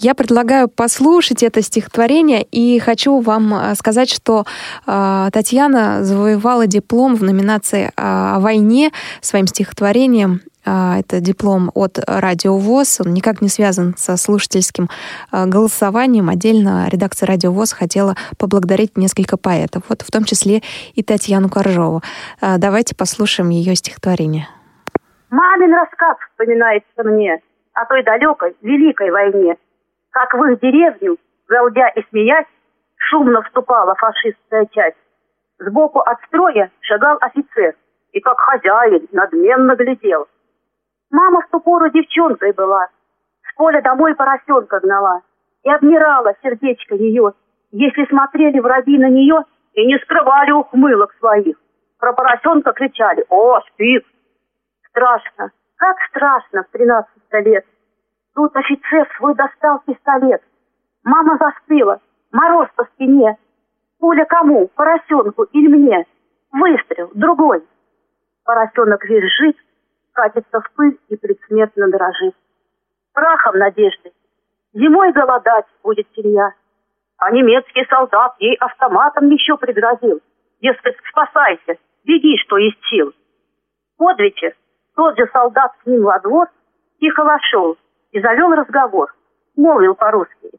Я 0.00 0.14
предлагаю 0.14 0.68
послушать 0.68 1.42
это 1.42 1.60
стихотворение 1.62 2.42
и 2.42 2.78
хочу 2.78 3.20
вам 3.20 3.74
сказать, 3.74 4.10
что 4.10 4.46
Татьяна 4.86 6.04
завоевала 6.04 6.66
диплом 6.66 7.16
в 7.16 7.22
номинации 7.22 7.92
о 7.96 8.40
войне 8.40 8.92
своим 9.20 9.46
стихотворением 9.46 10.40
а, 10.64 10.98
это 11.00 11.20
диплом 11.20 11.70
от 11.74 11.98
Радио 12.06 12.56
ВОЗ. 12.56 13.00
Он 13.00 13.14
никак 13.14 13.40
не 13.40 13.48
связан 13.48 13.94
со 13.96 14.16
слушательским 14.16 14.88
а, 15.30 15.46
голосованием. 15.46 16.28
Отдельно 16.28 16.86
редакция 16.90 17.26
Радио 17.26 17.50
ВОЗ 17.50 17.72
хотела 17.72 18.14
поблагодарить 18.38 18.96
несколько 18.96 19.36
поэтов, 19.36 19.84
вот 19.88 20.02
в 20.02 20.10
том 20.10 20.24
числе 20.24 20.60
и 20.94 21.02
Татьяну 21.02 21.48
Коржову. 21.48 22.02
А, 22.40 22.58
давайте 22.58 22.94
послушаем 22.94 23.50
ее 23.50 23.74
стихотворение. 23.74 24.48
Мамин 25.30 25.72
рассказ 25.72 26.16
вспоминается 26.30 27.04
мне 27.04 27.40
о 27.72 27.84
той 27.86 28.02
далекой, 28.04 28.54
великой 28.62 29.10
войне. 29.10 29.56
Как 30.12 30.34
в 30.34 30.44
их 30.44 30.60
деревню, 30.60 31.18
галдя 31.48 31.88
и 31.88 32.02
смеясь, 32.10 32.46
шумно 32.96 33.42
вступала 33.42 33.94
фашистская 33.94 34.66
часть. 34.66 34.96
Сбоку 35.58 36.00
от 36.00 36.18
строя 36.26 36.70
шагал 36.80 37.18
офицер 37.20 37.74
и, 38.12 38.20
как 38.20 38.38
хозяин, 38.38 39.06
надменно 39.12 39.76
глядел– 39.76 40.26
Мама 41.10 41.40
в 41.40 41.48
ту 41.50 41.60
пору 41.60 41.90
девчонкой 41.90 42.52
была, 42.52 42.86
с 42.86 43.54
поля 43.56 43.82
домой 43.82 44.14
поросенка 44.14 44.78
гнала. 44.80 45.22
И 45.62 45.70
обмирала 45.70 46.34
сердечко 46.42 46.94
ее, 46.94 47.34
если 47.72 48.06
смотрели 48.06 48.60
враги 48.60 48.96
на 48.96 49.10
нее 49.10 49.44
и 49.74 49.84
не 49.86 49.98
скрывали 49.98 50.52
ухмылок 50.52 51.12
своих. 51.18 51.56
Про 51.98 52.14
поросенка 52.14 52.72
кричали 52.72 53.26
«О, 53.28 53.60
спит!» 53.60 54.06
Страшно, 54.88 55.50
как 55.76 55.96
страшно 56.08 56.62
в 56.62 56.72
тринадцать 56.72 57.32
лет. 57.32 57.66
Тут 58.40 58.56
офицер 58.56 59.06
свой 59.18 59.34
достал 59.34 59.80
пистолет. 59.80 60.40
Мама 61.04 61.36
застыла, 61.36 62.00
мороз 62.32 62.70
по 62.74 62.84
спине. 62.84 63.36
Пуля 63.98 64.24
кому, 64.24 64.68
поросенку 64.68 65.42
или 65.42 65.68
мне? 65.68 66.06
Выстрел, 66.50 67.10
другой. 67.12 67.62
Поросенок 68.46 69.04
визжит, 69.04 69.58
катится 70.14 70.58
в 70.58 70.72
пыль 70.72 70.98
и 71.08 71.16
предсмертно 71.16 71.90
дрожит. 71.90 72.34
Прахом 73.12 73.58
надежды. 73.58 74.10
Зимой 74.72 75.12
голодать 75.12 75.66
будет 75.82 76.06
семья. 76.16 76.54
А 77.18 77.30
немецкий 77.32 77.84
солдат 77.90 78.36
ей 78.38 78.56
автоматом 78.56 79.28
еще 79.28 79.58
пригрозил. 79.58 80.22
Дескать, 80.62 80.96
спасайся, 81.10 81.76
беги, 82.04 82.38
что 82.38 82.56
есть 82.56 82.82
сил. 82.88 83.12
Под 83.98 84.18
вечер 84.18 84.56
тот 84.96 85.18
же 85.18 85.28
солдат 85.30 85.72
с 85.82 85.86
ним 85.86 86.04
во 86.04 86.18
двор 86.20 86.48
тихо 87.00 87.22
вошел 87.22 87.76
и 88.12 88.20
завел 88.20 88.52
разговор. 88.52 89.14
Молвил 89.56 89.94
по-русски. 89.94 90.50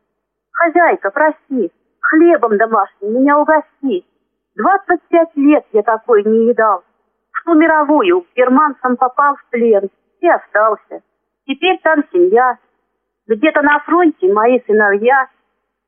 «Хозяйка, 0.52 1.12
прости, 1.12 1.72
хлебом 2.00 2.58
домашним 2.58 3.14
меня 3.14 3.40
угости. 3.40 4.06
Двадцать 4.56 5.02
пять 5.10 5.36
лет 5.36 5.66
я 5.72 5.82
такой 5.82 6.24
не 6.24 6.50
едал 6.50 6.84
ту 7.52 7.54
мировую 7.54 8.26
германцам 8.36 8.98
попал 8.98 9.36
в 9.36 9.46
плен 9.50 9.90
и 10.20 10.30
остался. 10.30 11.02
Теперь 11.46 11.80
там 11.84 12.04
семья. 12.12 12.58
Где-то 13.28 13.62
на 13.62 13.80
фронте 13.80 14.32
мои 14.32 14.60
сыновья. 14.66 15.28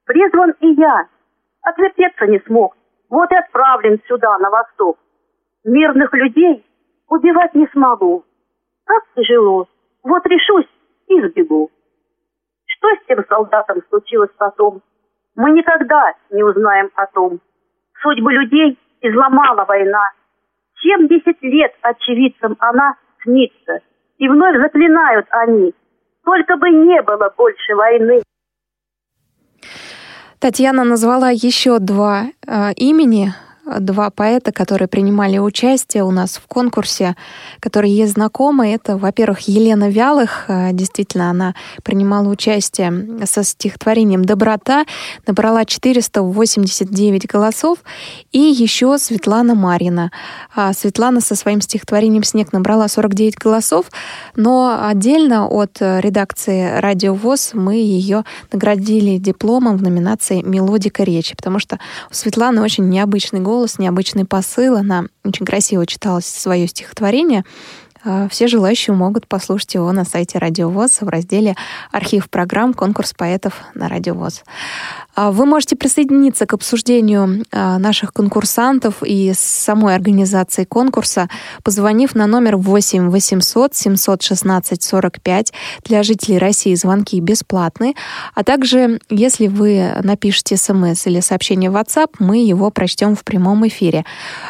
Призван 0.06 0.52
и 0.60 0.68
я. 0.74 1.08
Отвертеться 1.62 2.28
не 2.28 2.40
смог. 2.40 2.76
Вот 3.10 3.32
и 3.32 3.36
отправлен 3.36 4.02
сюда, 4.08 4.38
на 4.40 4.50
восток. 4.50 4.98
Мирных 5.64 6.14
людей 6.14 6.66
убивать 7.08 7.54
не 7.54 7.68
смогу. 7.68 8.26
Как 8.86 9.04
тяжело. 9.16 9.68
Вот 10.04 10.26
решусь 10.26 10.68
и 11.08 11.22
сбегу. 11.22 11.72
Что 12.66 12.88
с 12.96 13.08
тем 13.08 13.24
солдатом 13.30 13.82
случилось 13.90 14.32
потом? 14.38 14.82
Мы 15.36 15.52
никогда 15.52 16.14
не 16.30 16.44
узнаем 16.44 16.90
о 16.96 17.06
том. 17.08 17.40
Судьбы 18.02 18.34
людей 18.34 18.78
изломала 19.02 19.66
война. 19.66 20.12
70 20.82 21.42
лет 21.44 21.74
очевидцам 21.82 22.56
она 22.60 22.96
снится, 23.24 23.80
и 24.18 24.28
вновь 24.28 24.58
заклинают 24.58 25.26
они, 25.30 25.74
только 26.26 26.58
бы 26.58 26.70
не 26.70 27.02
было 27.02 27.34
больше 27.38 27.76
войны. 27.76 28.22
Татьяна 30.40 30.84
назвала 30.84 31.30
еще 31.30 31.80
два 31.80 32.24
э, 32.46 32.74
имени 32.76 33.30
два 33.80 34.10
поэта, 34.10 34.52
которые 34.52 34.88
принимали 34.88 35.38
участие 35.38 36.04
у 36.04 36.12
нас 36.12 36.38
в 36.38 36.48
конкурсе, 36.48 37.16
которые 37.60 37.96
ей 37.96 38.08
знакомы. 38.08 38.74
Это, 38.74 38.98
во-первых, 38.98 39.42
Елена 39.48 39.90
Вялых. 39.90 40.46
Э, 40.48 40.72
действительно, 40.74 41.30
она 41.30 41.56
принимала 41.84 42.28
участие 42.28 43.26
со 43.26 43.44
стихотворением 43.44 44.26
«Доброта», 44.26 44.86
набрала 45.26 45.66
489 45.66 47.28
голосов. 47.28 47.80
И 48.32 48.40
еще 48.40 48.98
Светлана 48.98 49.56
Марина. 49.56 50.12
А 50.54 50.74
Светлана 50.74 51.22
со 51.22 51.36
своим 51.36 51.62
стихотворением 51.62 52.24
«Снег» 52.24 52.52
набрала 52.52 52.88
49 52.88 53.38
голосов, 53.38 53.86
но 54.36 54.80
отдельно 54.88 55.48
от 55.48 55.78
редакции 55.80 56.80
«Радио 56.80 57.14
ВОЗ» 57.14 57.52
мы 57.54 57.76
ее 57.76 58.24
наградили 58.52 59.18
дипломом 59.18 59.78
в 59.78 59.84
номинации 59.84 60.42
«Мелодика 60.42 61.04
речи», 61.04 61.36
потому 61.36 61.60
что 61.60 61.80
у 62.12 62.14
Светланы 62.14 62.62
очень 62.62 62.90
необычный 62.90 63.40
голос, 63.40 63.53
голос, 63.54 63.78
необычный 63.78 64.26
посыл. 64.26 64.78
Она 64.78 65.06
очень 65.24 65.46
красиво 65.46 65.86
читала 65.86 66.22
свое 66.22 66.68
стихотворение. 66.68 67.44
А, 68.04 68.28
все 68.28 68.48
желающие 68.48 68.96
могут 68.96 69.28
послушать 69.28 69.76
его 69.76 69.92
на 69.92 70.06
сайте 70.06 70.40
Радио 70.40 70.70
ВОЗ 70.70 71.02
в 71.02 71.08
разделе 71.08 71.56
«Архив 71.92 72.32
программ. 72.32 72.74
Конкурс 72.74 73.14
поэтов 73.14 73.62
на 73.76 73.90
Радио 73.90 74.16
ВОЗ». 74.16 74.42
А, 74.42 75.03
вы 75.16 75.46
можете 75.46 75.76
присоединиться 75.76 76.46
к 76.46 76.54
обсуждению 76.54 77.46
а, 77.52 77.78
наших 77.78 78.14
конкурсантов 78.14 79.04
и 79.04 79.34
самой 79.36 79.96
организации 79.96 80.64
конкурса, 80.64 81.30
позвонив 81.64 82.16
на 82.16 82.28
номер 82.28 82.58
8 82.58 83.10
800 83.10 83.76
716 83.76 84.82
45. 84.82 85.54
Для 85.86 86.04
жителей 86.04 86.38
России 86.38 86.74
звонки 86.76 87.20
бесплатные. 87.20 87.94
А 88.34 88.44
также, 88.44 89.00
если 89.10 89.48
вы 89.48 89.94
напишете 90.04 90.58
смс 90.58 91.06
или 91.06 91.20
сообщение 91.20 91.70
в 91.70 91.76
WhatsApp, 91.76 92.16
мы 92.20 92.44
его 92.44 92.72
прочтем 92.72 93.16
в 93.16 93.24
прямом 93.24 93.68
эфире. 93.68 94.06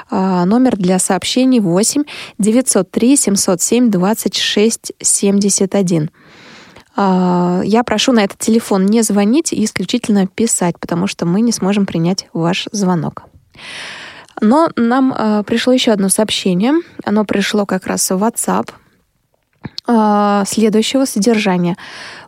А, 0.10 0.46
номер 0.46 0.78
для 0.78 1.00
сообщений 1.00 1.60
8 1.60 2.04
903 2.40 3.18
707 3.18 3.92
26 3.92 4.94
71. 5.02 6.10
А, 6.96 7.62
я 7.64 7.84
прошу 7.84 8.12
на 8.12 8.24
этот 8.24 8.40
телефон 8.40 8.86
не 8.86 9.02
звонить 9.02 9.54
и 9.54 9.64
исключительно 9.64 10.28
писать, 10.28 10.80
потому 10.80 11.08
что 11.08 11.26
мы 11.26 11.42
не 11.42 11.52
сможем 11.52 11.86
принять 11.86 12.28
ваш 12.34 12.68
звонок. 12.72 13.24
Но 14.42 14.70
нам 14.76 15.14
а, 15.16 15.44
пришло 15.44 15.74
еще 15.74 15.92
одно 15.92 16.10
сообщение. 16.10 16.74
Оно 17.04 17.26
пришло 17.26 17.66
как 17.66 17.88
раз 17.88 18.10
в 18.10 18.24
WhatsApp 18.24 18.72
а, 19.88 20.44
следующего 20.46 21.06
содержания. 21.06 21.78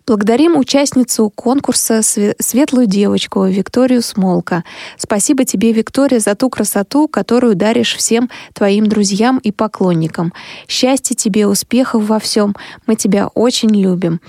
Благодарим 0.08 0.56
участницу 0.56 1.32
конкурса 1.32 2.02
«Светлую 2.04 2.86
девочку» 2.86 3.44
Викторию 3.46 4.04
Смолка. 4.04 4.64
Спасибо 4.98 5.46
тебе, 5.46 5.72
Виктория, 5.72 6.20
за 6.20 6.36
ту 6.36 6.52
красоту, 6.52 7.08
которую 7.08 7.56
даришь 7.56 7.96
всем 7.96 8.30
твоим 8.54 8.86
друзьям 8.86 9.40
и 9.40 9.52
поклонникам. 9.52 10.32
Счастья 10.68 11.16
тебе, 11.16 11.48
успехов 11.48 12.08
во 12.08 12.20
всем. 12.20 12.56
Мы 12.86 12.96
тебя 12.96 13.30
очень 13.30 13.70
любим. 13.76 14.22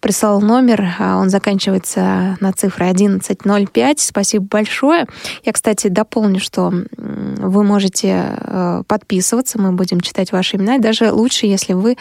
Прислал 0.00 0.40
номер, 0.40 0.96
а 0.98 1.18
он 1.18 1.30
заканчивается 1.30 2.36
на 2.40 2.52
цифре 2.52 2.90
1105. 2.90 4.00
Спасибо 4.00 4.46
большое. 4.50 5.06
Я, 5.44 5.52
кстати, 5.52 5.86
дополню, 5.86 6.40
что 6.40 6.72
вы 6.96 7.62
можете 7.62 8.34
э, 8.36 8.82
подписываться, 8.88 9.60
мы 9.60 9.72
будем 9.72 10.00
читать 10.00 10.32
ваши 10.32 10.56
имена. 10.56 10.78
Даже 10.78 11.12
лучше, 11.12 11.46
если 11.46 11.74
вы 11.74 11.96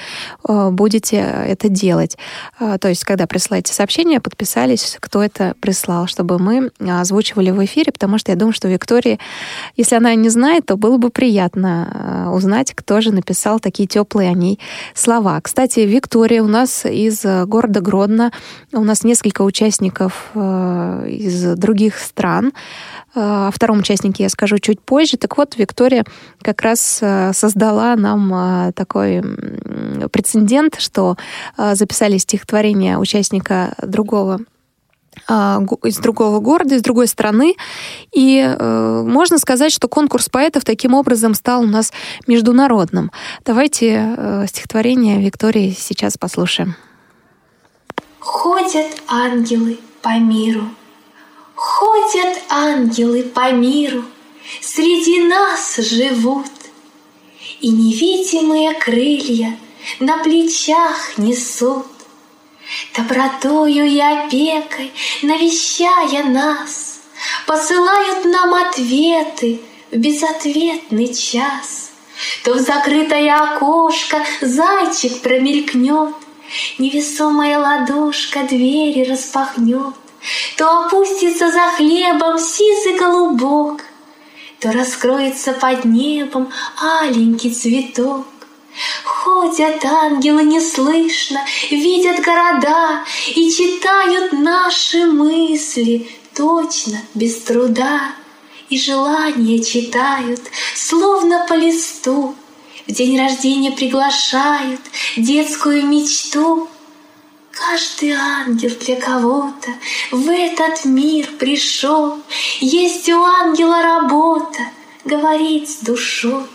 э, 0.47 0.69
будете 0.71 1.17
это 1.17 1.69
делать. 1.69 2.17
А, 2.59 2.79
то 2.79 2.89
есть, 2.89 3.03
когда 3.03 3.18
когда 3.19 3.27
присылаете 3.27 3.73
сообщение, 3.73 4.21
подписались, 4.21 4.95
кто 5.01 5.21
это 5.21 5.53
прислал, 5.59 6.07
чтобы 6.07 6.39
мы 6.39 6.71
озвучивали 6.79 7.51
в 7.51 7.61
эфире, 7.65 7.91
потому 7.91 8.17
что 8.17 8.31
я 8.31 8.37
думаю, 8.37 8.53
что 8.53 8.69
Виктория, 8.69 9.19
если 9.75 9.95
она 9.95 10.15
не 10.15 10.29
знает, 10.29 10.67
то 10.67 10.77
было 10.77 10.95
бы 10.97 11.09
приятно 11.09 12.25
э, 12.29 12.29
узнать, 12.29 12.71
кто 12.73 13.01
же 13.01 13.11
написал 13.11 13.59
такие 13.59 13.89
теплые 13.89 14.29
о 14.29 14.33
ней 14.33 14.57
слова. 14.93 15.41
Кстати, 15.41 15.81
Виктория 15.81 16.41
у 16.41 16.47
нас 16.47 16.85
из 16.85 17.25
города 17.45 17.81
Гродно, 17.81 18.31
у 18.71 18.85
нас 18.85 19.03
несколько 19.03 19.41
участников 19.41 20.31
из 20.33 21.57
других 21.57 21.97
стран. 21.99 22.53
О 23.15 23.49
втором 23.51 23.79
участнике 23.79 24.23
я 24.23 24.29
скажу 24.29 24.59
чуть 24.59 24.79
позже. 24.79 25.17
Так 25.17 25.37
вот, 25.37 25.57
Виктория 25.57 26.05
как 26.41 26.61
раз 26.61 26.99
э, 27.01 27.31
создала 27.33 27.95
нам 27.95 28.33
э, 28.33 28.71
такой 28.73 29.21
прецедент, 30.11 30.79
что 30.79 31.17
записали 31.57 32.17
стихотворение 32.17 32.97
участника 32.97 33.73
другого 33.81 34.39
из 35.27 35.97
другого 35.97 36.39
города, 36.39 36.75
из 36.75 36.81
другой 36.81 37.07
страны. 37.07 37.55
И 38.13 38.39
э, 38.39 39.03
можно 39.05 39.37
сказать, 39.37 39.71
что 39.71 39.87
конкурс 39.87 40.29
поэтов 40.29 40.63
таким 40.63 40.93
образом 40.93 41.33
стал 41.33 41.63
у 41.63 41.67
нас 41.67 41.91
международным. 42.25 43.11
Давайте 43.43 44.15
э, 44.15 44.45
стихотворение 44.47 45.19
Виктории 45.19 45.75
сейчас 45.77 46.17
послушаем. 46.17 46.75
Ходят 48.19 48.87
ангелы 49.07 49.79
по 50.01 50.17
миру, 50.19 50.63
Ходят 51.61 52.37
ангелы 52.49 53.23
по 53.23 53.51
миру, 53.51 54.05
Среди 54.61 55.21
нас 55.23 55.77
живут, 55.77 56.51
И 57.61 57.69
невидимые 57.69 58.73
крылья 58.73 59.57
На 59.99 60.17
плечах 60.19 61.17
несут. 61.17 61.87
Добротою 62.95 63.85
и 63.87 63.99
опекой, 63.99 64.91
навещая 65.21 66.23
нас, 66.23 66.99
Посылают 67.45 68.25
нам 68.25 68.53
ответы 68.53 69.61
в 69.91 69.97
безответный 69.97 71.13
час. 71.13 71.91
То 72.43 72.53
в 72.53 72.59
закрытое 72.59 73.33
окошко 73.35 74.23
зайчик 74.41 75.21
промелькнет, 75.21 76.15
Невесомая 76.77 77.59
ладошка 77.59 78.43
двери 78.43 79.09
распахнет, 79.09 79.93
то 80.57 80.85
опустится 80.85 81.51
за 81.51 81.61
хлебом 81.77 82.39
сизый 82.39 82.97
голубок, 82.97 83.83
То 84.59 84.73
раскроется 84.73 85.53
под 85.53 85.85
небом 85.85 86.51
аленький 86.77 87.53
цветок. 87.53 88.25
Ходят 89.03 89.83
ангелы 89.83 90.43
неслышно, 90.43 91.43
видят 91.69 92.23
города 92.23 93.03
И 93.35 93.51
читают 93.51 94.31
наши 94.31 95.05
мысли 95.05 96.09
точно, 96.35 97.01
без 97.13 97.41
труда. 97.41 98.13
И 98.69 98.77
желания 98.77 99.63
читают, 99.63 100.41
словно 100.75 101.45
по 101.47 101.53
листу, 101.53 102.35
В 102.87 102.91
день 102.91 103.17
рождения 103.17 103.71
приглашают 103.71 104.81
детскую 105.17 105.85
мечту— 105.85 106.67
Каждый 107.51 108.11
ангел 108.11 108.71
для 108.79 108.95
кого-то 108.95 109.69
в 110.11 110.29
этот 110.29 110.85
мир 110.85 111.27
пришел. 111.39 112.19
Есть 112.59 113.09
у 113.09 113.21
ангела 113.21 113.81
работа, 113.81 114.59
говорить 115.05 115.69
с 115.69 115.77
душой. 115.83 116.45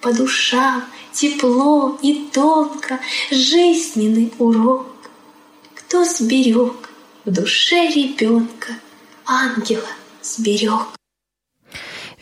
По 0.00 0.12
душам 0.12 0.84
тепло 1.12 1.96
и 2.02 2.28
тонко 2.32 2.98
жизненный 3.30 4.32
урок. 4.38 4.86
Кто 5.74 6.04
сберег 6.04 6.90
в 7.24 7.30
душе 7.30 7.86
ребенка, 7.86 8.72
ангела 9.24 9.88
сберег. 10.22 11.01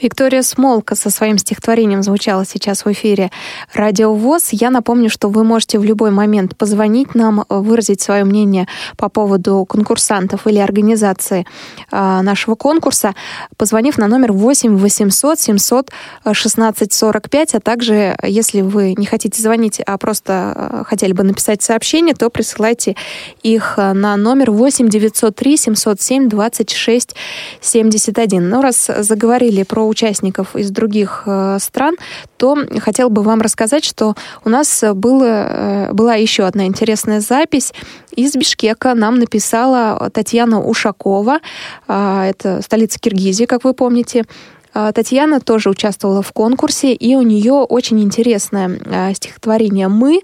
Виктория 0.03 0.43
Смолка 0.43 0.95
со 0.95 1.11
своим 1.11 1.37
стихотворением 1.37 2.03
звучала 2.03 2.47
сейчас 2.47 2.85
в 2.85 2.93
эфире 2.93 3.31
Радио 3.75 4.15
ВОЗ. 4.15 4.49
Я 4.53 4.71
напомню, 4.71 5.11
что 5.11 5.29
вы 5.29 5.45
можете 5.45 5.79
в 5.79 5.85
любой 5.85 6.11
момент 6.11 6.57
позвонить 6.57 7.15
нам, 7.15 7.45
выразить 7.49 8.01
свое 8.01 8.25
мнение 8.25 8.67
по 8.97 9.11
поводу 9.11 9.67
конкурсантов 9.69 10.47
или 10.47 10.59
организации 10.59 11.47
э, 11.93 12.21
нашего 12.23 12.55
конкурса, 12.55 13.15
позвонив 13.59 13.99
на 13.99 14.07
номер 14.07 14.33
8 14.33 14.79
800 14.79 15.39
700 15.39 15.91
16 16.33 16.93
45, 16.93 17.55
а 17.57 17.61
также, 17.61 18.17
если 18.23 18.63
вы 18.63 18.95
не 18.97 19.05
хотите 19.05 19.43
звонить, 19.43 19.81
а 19.81 19.99
просто 19.99 20.55
э, 20.57 20.85
хотели 20.87 21.13
бы 21.13 21.25
написать 21.25 21.61
сообщение, 21.61 22.15
то 22.15 22.31
присылайте 22.31 22.97
их 23.43 23.77
на 23.77 24.17
номер 24.17 24.51
8 24.51 24.89
903 24.89 25.57
707 25.59 26.29
26 26.31 27.17
71. 27.61 28.49
Ну, 28.49 28.63
раз 28.63 28.91
заговорили 29.01 29.63
про 29.65 29.90
участников 29.91 30.57
из 30.57 30.71
других 30.71 31.25
э, 31.27 31.59
стран, 31.61 31.97
то 32.37 32.57
хотел 32.79 33.11
бы 33.11 33.23
вам 33.23 33.41
рассказать, 33.41 33.85
что 33.85 34.15
у 34.45 34.49
нас 34.49 34.83
было, 34.95 35.25
э, 35.25 35.93
была 35.93 36.15
еще 36.15 36.45
одна 36.45 36.65
интересная 36.65 37.21
запись. 37.21 37.75
Из 38.13 38.35
Бишкека 38.35 38.95
нам 38.95 39.19
написала 39.19 40.11
Татьяна 40.11 40.63
Ушакова, 40.63 41.41
э, 41.89 42.23
это 42.31 42.63
столица 42.63 42.99
Киргизии, 42.99 43.45
как 43.45 43.65
вы 43.65 43.75
помните. 43.75 44.25
Татьяна 44.73 45.41
тоже 45.41 45.69
участвовала 45.69 46.23
в 46.23 46.33
конкурсе, 46.33 46.95
и 46.95 47.17
у 47.17 47.23
нее 47.23 47.55
очень 47.55 48.01
интересное 48.01 49.13
стихотворение 49.15 49.89
«Мы». 49.89 50.21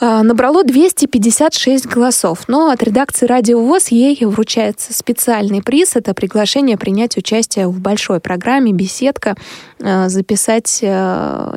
А, 0.00 0.22
набрало 0.22 0.62
256 0.62 1.86
голосов, 1.86 2.44
но 2.46 2.70
от 2.70 2.82
редакции 2.82 3.26
«Радио 3.26 3.60
ВОЗ» 3.60 3.88
ей 3.88 4.24
вручается 4.24 4.94
специальный 4.94 5.60
приз. 5.60 5.96
Это 5.96 6.14
приглашение 6.14 6.76
принять 6.76 7.16
участие 7.16 7.66
в 7.66 7.80
большой 7.80 8.20
программе 8.20 8.72
«Беседка», 8.72 9.34
а, 9.82 10.08
записать 10.08 10.80
а, 10.84 11.52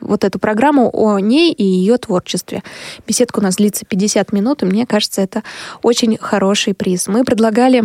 вот 0.00 0.24
эту 0.24 0.38
программу 0.38 0.88
о 0.92 1.18
ней 1.18 1.52
и 1.52 1.64
ее 1.64 1.98
творчестве. 1.98 2.62
Беседка 3.06 3.40
у 3.40 3.42
нас 3.42 3.56
длится 3.56 3.84
50 3.84 4.32
минут, 4.32 4.62
и 4.62 4.66
мне 4.66 4.86
кажется, 4.86 5.20
это 5.20 5.42
очень 5.82 6.16
хороший 6.18 6.72
приз. 6.72 7.06
Мы 7.06 7.22
предлагали 7.24 7.84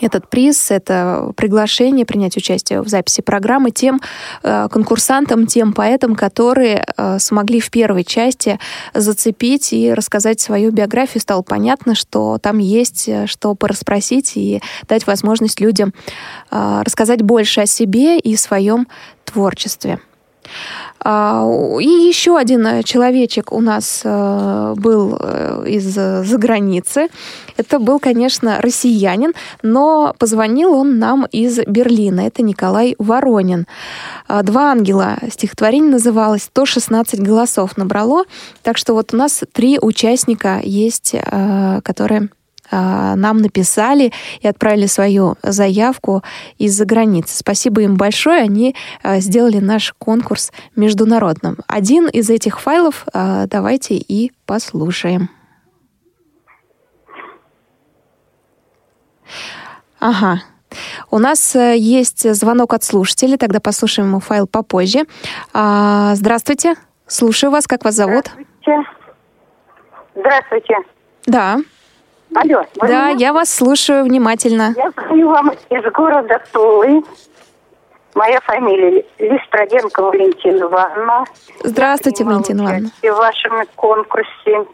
этот 0.00 0.28
приз, 0.28 0.70
это 0.70 1.32
приглашение 1.36 2.06
принять 2.06 2.36
участие 2.36 2.82
в 2.82 2.88
записи 2.88 3.22
программы 3.22 3.70
тем 3.70 4.00
э, 4.42 4.68
конкурсантам, 4.70 5.46
тем 5.46 5.72
поэтам, 5.72 6.14
которые 6.14 6.86
э, 6.96 7.18
смогли 7.18 7.60
в 7.60 7.70
первой 7.70 8.04
части 8.04 8.58
зацепить 8.94 9.72
и 9.72 9.92
рассказать 9.92 10.40
свою 10.40 10.70
биографию. 10.70 11.20
Стало 11.20 11.42
понятно, 11.42 11.94
что 11.94 12.38
там 12.38 12.58
есть 12.58 13.08
э, 13.08 13.26
что 13.26 13.54
порасспросить 13.54 14.36
и 14.36 14.62
дать 14.88 15.06
возможность 15.06 15.60
людям 15.60 15.92
рассказать 16.50 17.22
больше 17.22 17.62
о 17.62 17.66
себе 17.66 18.18
и 18.18 18.36
своем 18.36 18.86
творчестве. 19.24 20.00
А, 21.02 21.48
и 21.80 21.86
еще 21.86 22.36
один 22.36 22.66
э, 22.66 22.82
человечек 22.82 23.52
у 23.52 23.60
нас 23.60 24.02
э, 24.04 24.74
был 24.76 25.16
э, 25.18 25.64
из-за 25.66 26.22
границы. 26.36 27.08
Это 27.56 27.78
был, 27.78 27.98
конечно, 27.98 28.60
россиянин, 28.60 29.32
но 29.62 30.14
позвонил 30.18 30.74
он 30.74 30.98
нам 30.98 31.26
из 31.32 31.58
Берлина. 31.66 32.20
Это 32.20 32.42
Николай 32.42 32.96
Воронин. 32.98 33.66
А, 34.28 34.42
«Два 34.42 34.72
ангела» 34.72 35.16
стихотворение 35.30 35.90
называлось, 35.90 36.42
116 36.44 37.20
голосов 37.20 37.76
набрало. 37.78 38.24
Так 38.62 38.76
что 38.76 38.92
вот 38.94 39.14
у 39.14 39.16
нас 39.16 39.42
три 39.52 39.78
участника 39.80 40.60
есть, 40.62 41.14
которые 41.82 42.28
нам 42.70 43.38
написали 43.38 44.12
и 44.40 44.48
отправили 44.48 44.86
свою 44.86 45.36
заявку 45.42 46.22
из-за 46.58 46.84
границы. 46.84 47.36
Спасибо 47.36 47.80
им 47.82 47.96
большое, 47.96 48.42
они 48.42 48.76
а, 49.02 49.18
сделали 49.20 49.58
наш 49.58 49.92
конкурс 49.98 50.52
международным. 50.76 51.56
Один 51.66 52.06
из 52.08 52.30
этих 52.30 52.60
файлов 52.60 53.06
а, 53.12 53.46
давайте 53.46 53.96
и 53.96 54.30
послушаем. 54.46 55.28
Ага, 59.98 60.42
у 61.10 61.18
нас 61.18 61.54
э, 61.54 61.76
есть 61.76 62.34
звонок 62.34 62.72
от 62.74 62.82
слушателя, 62.82 63.36
тогда 63.36 63.60
послушаем 63.60 64.08
ему 64.08 64.18
файл 64.20 64.46
попозже.Здравствуйте, 64.46 66.76
слушаю 67.06 67.50
вас, 67.50 67.66
как 67.66 67.84
вас 67.84 67.96
зовут? 67.96 68.28
Здравствуйте. 68.28 68.76
Здравствуйте. 70.14 70.76
Да. 71.26 71.58
Алло. 72.34 72.64
Да, 72.76 72.86
меня? 72.86 73.16
я 73.18 73.32
вас 73.32 73.52
слушаю 73.52 74.04
внимательно. 74.04 74.74
Я 74.76 74.90
звоню 74.90 75.30
вам 75.30 75.50
из 75.50 75.92
города 75.92 76.40
Тулы. 76.52 77.02
Моя 78.14 78.40
фамилия 78.40 79.04
Листроденко 79.18 80.02
Валентина 80.02 80.64
Ивановна. 80.64 81.24
Здравствуйте, 81.64 82.24
Валентина 82.24 82.62
Ивановна. 82.62 82.90
В 83.02 83.16
вашем 83.16 83.62
конкурсе. 83.76 84.66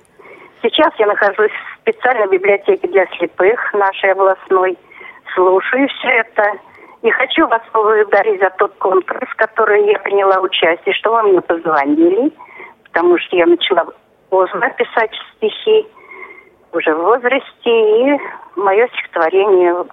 Сейчас 0.62 0.92
я 0.98 1.06
нахожусь 1.06 1.50
в 1.50 1.80
специальной 1.80 2.28
библиотеке 2.28 2.88
для 2.88 3.06
слепых 3.18 3.72
нашей 3.72 4.12
областной. 4.12 4.76
Слушаю 5.34 5.88
все 5.88 6.08
это. 6.08 6.58
И 7.02 7.10
хочу 7.10 7.46
вас 7.46 7.62
поблагодарить 7.72 8.40
за 8.40 8.50
тот 8.58 8.74
конкурс, 8.78 9.28
в 9.30 9.36
который 9.36 9.86
я 9.90 9.98
приняла 10.00 10.40
участие, 10.40 10.94
что 10.94 11.12
вы 11.12 11.22
мне 11.24 11.40
позвонили, 11.40 12.32
потому 12.84 13.18
что 13.18 13.36
я 13.36 13.46
начала 13.46 13.86
поздно 14.28 14.68
писать 14.70 15.12
стихи. 15.36 15.86
Уже 16.72 16.94
в 16.94 17.02
возрасте, 17.02 17.44
и 17.64 18.18
мое 18.56 18.88
стихотворение 18.88 19.84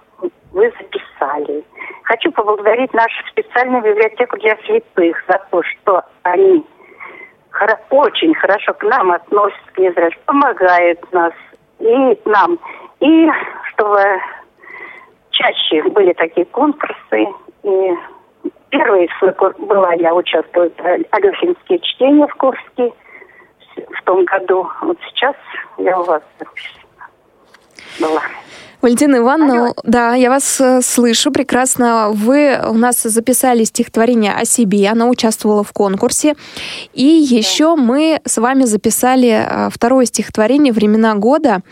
вы 0.52 0.72
записали. 0.78 1.64
Хочу 2.04 2.30
поблагодарить 2.32 2.92
нашу 2.94 3.26
специальную 3.28 3.82
библиотеку 3.82 4.36
для 4.38 4.56
слепых 4.64 5.16
за 5.28 5.40
то, 5.50 5.62
что 5.62 6.02
они 6.22 6.64
очень 7.90 8.34
хорошо 8.34 8.74
к 8.74 8.82
нам 8.82 9.12
относятся, 9.12 9.72
к 9.72 9.78
Израилю, 9.78 10.16
помогают 10.26 11.12
нас 11.12 11.32
и 11.78 12.18
нам. 12.24 12.58
И 13.00 13.28
чтобы 13.70 14.00
чаще 15.30 15.82
были 15.90 16.12
такие 16.12 16.46
конкурсы. 16.46 17.26
И 17.62 17.94
первый 18.70 19.08
была 19.58 19.92
я 19.94 20.14
участвую 20.14 20.72
в 20.76 21.14
Алехинские 21.14 21.78
чтения 21.80 22.26
в 22.26 22.34
Курске 22.34 22.92
в 23.76 24.04
том 24.04 24.24
году. 24.24 24.68
Вот 24.82 24.98
сейчас 25.08 25.36
я 25.78 25.98
у 25.98 26.04
вас 26.04 26.22
была. 28.00 28.22
Валентина 28.84 29.16
Ивановна, 29.16 29.62
Алло. 29.62 29.74
да, 29.84 30.14
я 30.14 30.28
вас 30.28 30.60
э, 30.60 30.82
слышу 30.82 31.32
прекрасно. 31.32 32.10
Вы 32.12 32.60
у 32.68 32.74
нас 32.74 33.02
записали 33.02 33.64
стихотворение 33.64 34.34
о 34.34 34.44
себе, 34.44 34.86
оно 34.90 35.08
участвовало 35.08 35.64
в 35.64 35.72
конкурсе. 35.72 36.34
И 36.92 37.26
да. 37.26 37.34
еще 37.34 37.76
мы 37.76 38.20
с 38.26 38.36
вами 38.36 38.64
записали 38.64 39.42
э, 39.42 39.70
второе 39.72 40.04
стихотворение 40.04 40.70
«Времена 40.70 41.14
года». 41.14 41.62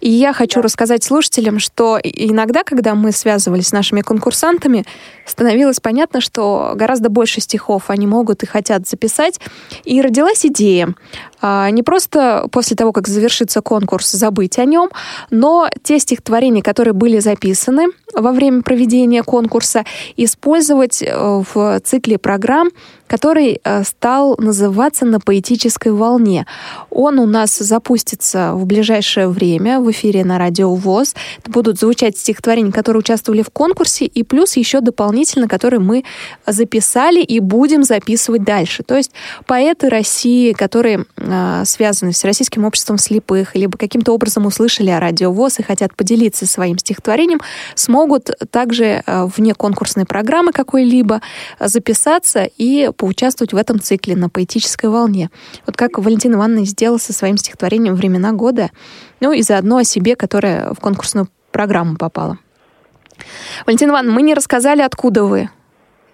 И 0.00 0.10
я 0.10 0.32
хочу 0.32 0.60
да. 0.60 0.66
рассказать 0.66 1.02
слушателям, 1.02 1.58
что 1.58 1.98
иногда, 2.04 2.62
когда 2.62 2.94
мы 2.94 3.10
связывались 3.10 3.66
с 3.66 3.72
нашими 3.72 4.02
конкурсантами, 4.02 4.84
становилось 5.26 5.80
понятно, 5.80 6.20
что 6.20 6.74
гораздо 6.76 7.08
больше 7.08 7.40
стихов 7.40 7.90
они 7.90 8.06
могут 8.06 8.44
и 8.44 8.46
хотят 8.46 8.86
записать. 8.86 9.40
И 9.82 10.00
родилась 10.00 10.46
идея 10.46 10.94
не 11.42 11.82
просто 11.82 12.46
после 12.50 12.76
того, 12.76 12.92
как 12.92 13.08
завершится 13.08 13.60
конкурс, 13.60 14.10
забыть 14.12 14.58
о 14.58 14.64
нем, 14.64 14.90
но 15.30 15.68
те 15.82 15.98
стихотворения, 15.98 16.62
которые 16.62 16.94
были 16.94 17.18
записаны 17.18 17.86
во 18.14 18.32
время 18.32 18.62
проведения 18.62 19.22
конкурса, 19.22 19.84
использовать 20.16 21.02
э, 21.02 21.12
в 21.14 21.80
цикле 21.80 22.18
программ 22.18 22.70
который 23.10 23.60
э, 23.64 23.82
стал 23.82 24.36
называться 24.38 25.04
«На 25.04 25.18
поэтической 25.18 25.90
волне». 25.90 26.46
Он 26.90 27.18
у 27.18 27.26
нас 27.26 27.58
запустится 27.58 28.52
в 28.54 28.66
ближайшее 28.66 29.26
время 29.26 29.80
в 29.80 29.90
эфире 29.90 30.24
на 30.24 30.38
радио 30.38 30.72
ВОЗ. 30.72 31.16
Будут 31.46 31.80
звучать 31.80 32.16
стихотворения, 32.16 32.70
которые 32.70 33.00
участвовали 33.00 33.42
в 33.42 33.50
конкурсе, 33.50 34.04
и 34.04 34.22
плюс 34.22 34.56
еще 34.56 34.80
дополнительно, 34.80 35.48
которые 35.48 35.80
мы 35.80 36.04
записали 36.46 37.20
и 37.20 37.40
будем 37.40 37.82
записывать 37.82 38.44
дальше. 38.44 38.84
То 38.84 38.96
есть 38.96 39.10
поэты 39.44 39.88
России, 39.88 40.52
которые 40.52 41.04
э, 41.16 41.64
связаны 41.66 42.12
с 42.12 42.22
Российским 42.22 42.64
обществом 42.64 42.96
слепых, 42.96 43.56
либо 43.56 43.76
каким-то 43.76 44.12
образом 44.12 44.46
услышали 44.46 44.90
о 44.90 45.00
радио 45.00 45.32
ВОЗ 45.32 45.58
и 45.58 45.62
хотят 45.64 45.96
поделиться 45.96 46.46
своим 46.46 46.78
стихотворением, 46.78 47.40
смогут 47.74 48.30
также 48.52 49.02
э, 49.04 49.28
вне 49.36 49.54
конкурсной 49.54 50.06
программы 50.06 50.52
какой-либо 50.52 51.20
записаться 51.58 52.48
и 52.56 52.88
поучаствовать 53.00 53.54
в 53.54 53.56
этом 53.56 53.80
цикле 53.80 54.14
на 54.14 54.28
поэтической 54.28 54.90
волне. 54.90 55.30
Вот 55.66 55.74
как 55.74 55.98
Валентина 55.98 56.34
Ивановна 56.34 56.66
сделала 56.66 56.98
со 56.98 57.14
своим 57.14 57.38
стихотворением 57.38 57.94
«Времена 57.94 58.32
года», 58.32 58.68
ну 59.20 59.32
и 59.32 59.40
заодно 59.40 59.78
о 59.78 59.84
себе, 59.84 60.16
которая 60.16 60.74
в 60.74 60.80
конкурсную 60.80 61.26
программу 61.50 61.96
попала. 61.96 62.36
Валентина 63.64 63.92
Ивановна, 63.92 64.12
мы 64.12 64.22
не 64.22 64.34
рассказали, 64.34 64.82
откуда 64.82 65.24
вы. 65.24 65.48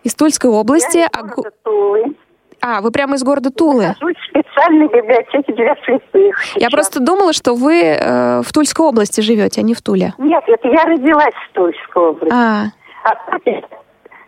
Из 0.04 0.14
Тульской 0.14 0.48
области. 0.48 0.98
Я 0.98 1.06
из 1.06 1.34
города 1.34 1.48
а... 1.48 1.64
Тулы. 1.64 2.16
А, 2.60 2.80
вы 2.80 2.92
прямо 2.92 3.16
из 3.16 3.24
города 3.24 3.50
Тулы? 3.50 3.82
Я 3.82 3.94
в 4.00 4.28
специальной 4.30 4.86
библиотеке 4.86 5.52
для 5.54 5.74
слепых. 5.84 6.38
Сейчас. 6.38 6.62
Я 6.62 6.70
просто 6.70 7.00
думала, 7.00 7.32
что 7.32 7.54
вы 7.54 7.82
э, 7.82 8.42
в 8.42 8.52
Тульской 8.52 8.86
области 8.86 9.20
живете, 9.20 9.60
а 9.60 9.64
не 9.64 9.74
в 9.74 9.82
Туле. 9.82 10.14
Нет, 10.18 10.44
это 10.46 10.68
я 10.68 10.84
родилась 10.84 11.34
в 11.50 11.52
Тульской 11.52 12.02
области. 12.02 12.32
А. 12.32 12.66
а 13.04 13.14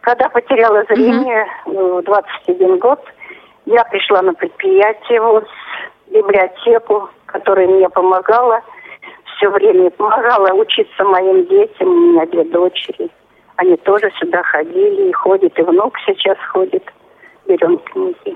когда 0.09 0.31
потеряла 0.31 0.85
зрение 0.89 1.47
в 1.67 2.01
21 2.01 2.79
год, 2.79 2.99
я 3.67 3.85
пришла 3.85 4.23
на 4.23 4.33
предприятие, 4.33 5.21
в 5.21 5.45
библиотеку, 6.11 7.11
которая 7.27 7.69
мне 7.69 7.91
помогала, 7.91 8.63
все 9.37 9.51
время 9.51 9.91
помогала 9.91 10.55
учиться 10.55 11.05
моим 11.05 11.45
детям, 11.45 11.89
у 11.89 12.13
меня 12.13 12.25
две 12.25 12.45
дочери. 12.45 13.11
Они 13.57 13.77
тоже 13.77 14.11
сюда 14.19 14.43
ходили 14.45 15.11
и 15.11 15.13
ходят, 15.13 15.59
и 15.59 15.63
внук 15.63 15.93
сейчас 16.07 16.39
ходит, 16.53 16.91
берем 17.47 17.77
книги. 17.77 18.35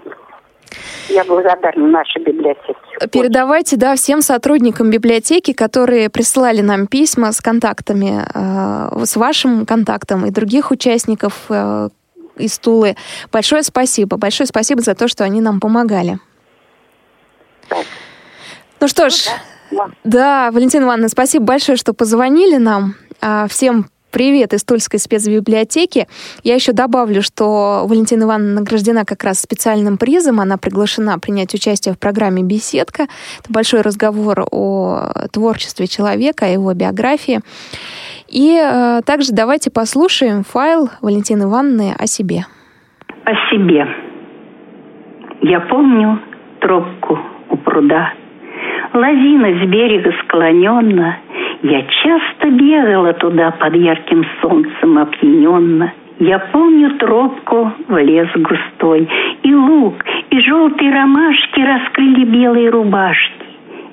Я 1.08 1.24
благодарна 1.24 1.88
нашей 1.88 2.22
библиотеке. 2.22 2.76
Передавайте, 3.10 3.76
да, 3.76 3.94
всем 3.94 4.22
сотрудникам 4.22 4.90
библиотеки, 4.90 5.52
которые 5.52 6.08
прислали 6.10 6.60
нам 6.60 6.86
письма 6.86 7.32
с 7.32 7.40
контактами, 7.40 8.24
э, 8.34 9.04
с 9.04 9.16
вашим 9.16 9.66
контактом 9.66 10.26
и 10.26 10.30
других 10.30 10.70
участников 10.70 11.46
э, 11.48 11.88
из 12.36 12.58
Тулы. 12.58 12.96
Большое 13.30 13.62
спасибо. 13.62 14.16
Большое 14.16 14.46
спасибо 14.46 14.80
за 14.80 14.94
то, 14.94 15.08
что 15.08 15.24
они 15.24 15.40
нам 15.40 15.60
помогали. 15.60 16.18
Ну 18.80 18.88
что 18.88 19.10
ж, 19.10 19.28
ну 19.70 19.78
да, 19.78 19.90
да 20.04 20.50
Валентина 20.50 20.84
Ивановна, 20.84 21.08
спасибо 21.08 21.44
большое, 21.44 21.76
что 21.76 21.94
позвонили 21.94 22.56
нам. 22.56 22.96
А, 23.20 23.46
всем 23.48 23.86
Привет 24.12 24.52
из 24.52 24.62
Тульской 24.62 24.98
спецбиблиотеки. 24.98 26.06
Я 26.44 26.54
еще 26.54 26.72
добавлю, 26.72 27.22
что 27.22 27.86
Валентина 27.88 28.24
Ивановна 28.24 28.60
награждена 28.60 29.06
как 29.06 29.24
раз 29.24 29.40
специальным 29.40 29.96
призом. 29.96 30.38
Она 30.38 30.58
приглашена 30.58 31.18
принять 31.18 31.54
участие 31.54 31.94
в 31.94 31.98
программе 31.98 32.42
«Беседка». 32.42 33.04
Это 33.40 33.48
большой 33.48 33.80
разговор 33.80 34.44
о 34.50 35.28
творчестве 35.32 35.86
человека, 35.86 36.44
о 36.44 36.50
его 36.50 36.74
биографии. 36.74 37.40
И 38.28 38.52
э, 38.52 39.00
также 39.06 39.32
давайте 39.32 39.70
послушаем 39.70 40.44
файл 40.44 40.90
Валентины 41.00 41.44
Ивановны 41.44 41.94
о 41.98 42.06
себе. 42.06 42.44
О 43.24 43.32
себе. 43.50 43.86
Я 45.40 45.60
помню 45.60 46.20
тропку 46.60 47.18
у 47.48 47.56
пруда. 47.56 48.12
Лавина 48.92 49.64
с 49.64 49.70
берега 49.70 50.12
склоненно— 50.26 51.16
я 51.62 51.82
часто 51.82 52.50
бегала 52.50 53.12
туда 53.14 53.52
под 53.52 53.74
ярким 53.76 54.26
солнцем 54.40 54.98
опьяненно. 54.98 55.92
Я 56.18 56.38
помню 56.38 56.90
тропку 56.98 57.72
в 57.88 57.98
лес 57.98 58.28
густой, 58.34 59.08
и 59.42 59.54
лук, 59.54 60.04
и 60.30 60.40
желтые 60.40 60.92
ромашки 60.92 61.60
раскрыли 61.60 62.24
белые 62.24 62.70
рубашки. 62.70 63.46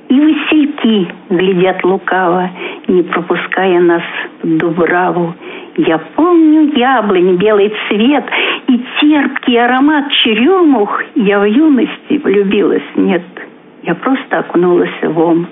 И 0.09 0.19
васильки 0.19 1.07
глядят 1.29 1.83
лукаво, 1.83 2.49
не 2.87 3.03
пропуская 3.03 3.79
нас 3.79 4.01
в 4.41 4.57
Дубраву. 4.57 5.35
Я 5.77 5.99
помню 6.15 6.71
яблонь, 6.75 7.37
белый 7.37 7.71
цвет 7.87 8.25
и 8.67 8.83
терпкий 8.99 9.63
аромат 9.63 10.11
черемух. 10.11 11.03
Я 11.13 11.39
в 11.39 11.45
юности 11.45 12.19
влюбилась, 12.23 12.83
нет, 12.95 13.21
я 13.83 13.95
просто 13.95 14.39
окунулась 14.39 15.01
в 15.01 15.19
омут. 15.19 15.49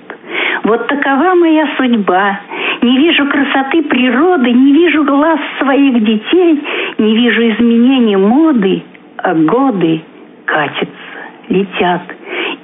Вот 0.64 0.86
такова 0.86 1.34
моя 1.34 1.68
судьба. 1.76 2.40
Не 2.82 2.98
вижу 2.98 3.26
красоты 3.26 3.82
природы, 3.82 4.52
не 4.52 4.72
вижу 4.72 5.04
глаз 5.04 5.40
своих 5.58 6.04
детей, 6.04 6.62
не 6.98 7.16
вижу 7.16 7.48
изменений 7.50 8.16
моды, 8.16 8.82
а 9.16 9.34
годы 9.34 10.02
катятся, 10.44 11.18
летят. 11.48 12.02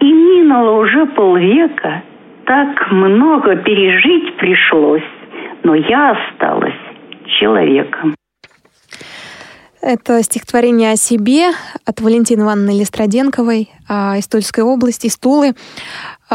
И 0.01 0.13
минуло 0.13 0.83
уже 0.83 1.07
полвека, 1.07 2.03
так 2.45 2.91
много 2.93 3.57
пережить 3.57 4.35
пришлось, 4.35 5.03
но 5.63 5.75
я 5.75 6.11
осталась 6.11 6.75
человеком. 7.27 8.15
Это 9.87 10.23
стихотворение 10.23 10.93
о 10.93 10.97
себе 10.97 11.51
от 11.85 12.01
Валентины 12.01 12.41
Ивановны 12.41 12.71
Листроденковой 12.71 13.71
а, 13.87 14.17
из 14.17 14.27
Тульской 14.27 14.65
области, 14.65 15.09
из 15.09 15.19
Тулы. 15.19 15.55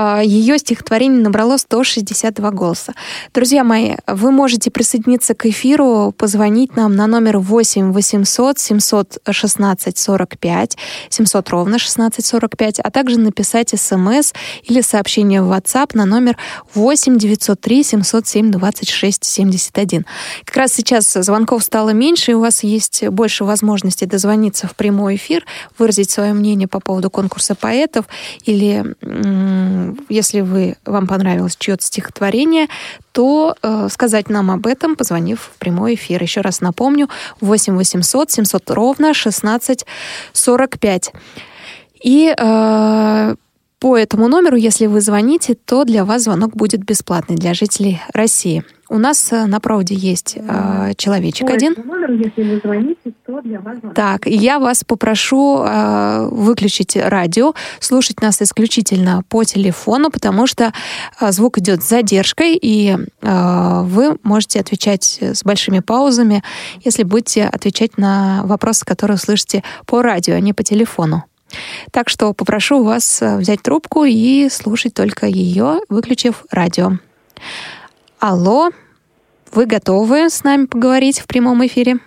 А, 0.02 0.22
ее 0.24 0.58
стихотворение 0.58 1.22
набрало 1.22 1.58
162 1.58 2.52
голоса. 2.52 2.94
Друзья 3.34 3.66
мои, 3.66 3.96
вы 4.08 4.32
можете 4.32 4.72
присоединиться 4.72 5.36
к 5.36 5.46
эфиру, 5.46 6.14
позвонить 6.18 6.78
нам 6.78 6.96
на 6.96 7.06
номер 7.06 7.40
8 7.40 7.92
800 7.92 8.60
716 8.60 9.98
45, 9.98 10.78
700 11.10 11.50
ровно 11.50 11.80
16 11.80 12.26
45, 12.26 12.80
а 12.80 12.92
также 12.92 13.20
написать 13.20 13.78
смс 13.78 14.32
или 14.64 14.80
сообщение 14.80 15.42
в 15.42 15.52
WhatsApp 15.52 15.90
на 15.96 16.06
номер 16.06 16.38
8 16.76 17.18
903 17.18 17.84
707 17.84 18.52
26 18.52 19.26
71. 19.26 20.06
Как 20.46 20.56
раз 20.56 20.72
сейчас 20.72 21.12
звонков 21.12 21.62
стало 21.62 21.90
меньше, 21.90 22.32
и 22.32 22.36
у 22.36 22.40
вас 22.40 22.64
есть 22.64 23.06
больше 23.10 23.44
возможностей 23.44 24.06
дозвониться 24.06 24.66
в 24.66 24.78
прямой 24.78 25.18
эфир, 25.18 25.46
выразить 25.78 26.10
свое 26.10 26.32
мнение 26.32 26.70
по 26.70 26.80
поводу 26.80 27.10
конкурса 27.10 27.54
поэтов 27.54 28.06
или 28.46 28.96
если 30.10 30.42
вы, 30.42 30.76
вам 30.86 31.08
понравилось 31.08 31.56
чье-то 31.58 31.84
стихотворение, 31.84 32.68
то 33.12 33.56
э, 33.62 33.88
сказать 33.90 34.30
нам 34.30 34.52
об 34.52 34.68
этом, 34.68 34.96
позвонив 34.96 35.52
в 35.54 35.60
прямой 35.60 35.96
эфир. 35.96 36.22
Еще 36.22 36.42
раз 36.42 36.62
напомню, 36.62 37.10
8 37.42 37.76
800 37.76 38.32
700 38.32 38.72
ровно 38.72 39.14
16 39.14 39.86
45. 40.34 41.14
И 42.04 42.34
э, 42.38 43.36
по 43.80 43.98
этому 43.98 44.28
номеру, 44.28 44.58
если 44.58 44.88
вы 44.88 45.02
звоните, 45.02 45.56
то 45.56 45.86
для 45.86 46.04
вас 46.04 46.24
звонок 46.24 46.56
будет 46.56 46.84
бесплатный 46.84 47.38
для 47.38 47.54
жителей 47.54 48.02
России. 48.14 48.64
У 48.92 48.98
нас 48.98 49.32
э, 49.32 49.46
на 49.46 49.60
проводе 49.60 49.94
есть 49.94 50.36
э, 50.36 50.94
человечек 50.98 51.50
один. 51.50 51.76
Номеру, 51.78 52.14
если 52.14 52.42
вы 52.44 52.60
звоните, 52.62 53.14
то 53.26 53.40
для 53.42 53.60
вас 53.60 53.78
звонок. 53.78 53.96
Так, 53.96 54.26
я 54.26 54.60
вас 54.60 54.84
попрошу 54.84 55.64
э, 55.64 56.28
выключить 56.32 56.98
радио, 56.98 57.54
слушать 57.80 58.22
нас 58.22 58.42
исключительно 58.42 59.24
по 59.30 59.44
телефону, 59.44 60.10
потому 60.10 60.48
что 60.48 60.74
э, 61.22 61.32
звук 61.32 61.60
идет 61.60 61.84
с 61.84 61.88
задержкой, 61.88 62.58
и 62.60 62.98
э, 63.22 63.82
вы 63.84 64.18
можете 64.24 64.60
отвечать 64.60 65.20
с 65.22 65.44
большими 65.44 65.80
паузами, 65.80 66.44
если 66.84 67.04
будете 67.04 67.46
отвечать 67.46 67.98
на 67.98 68.42
вопросы, 68.44 68.86
которые 68.86 69.16
услышите 69.16 69.64
по 69.86 70.02
радио, 70.02 70.34
а 70.34 70.40
не 70.40 70.54
по 70.54 70.64
телефону. 70.64 71.24
Так 71.92 72.10
что 72.10 72.34
попрошу 72.34 72.84
вас 72.84 73.22
э, 73.22 73.38
взять 73.38 73.62
трубку 73.62 74.04
и 74.06 74.50
слушать 74.50 74.94
только 74.94 75.26
ее, 75.26 75.80
выключив 75.90 76.46
радио. 76.52 76.94
Алло, 78.20 78.70
вы 79.52 79.66
готовы 79.66 80.30
с 80.30 80.44
нами 80.44 80.66
поговорить 80.66 81.20
в 81.20 81.28
прямом 81.28 81.66
эфире? 81.66 81.98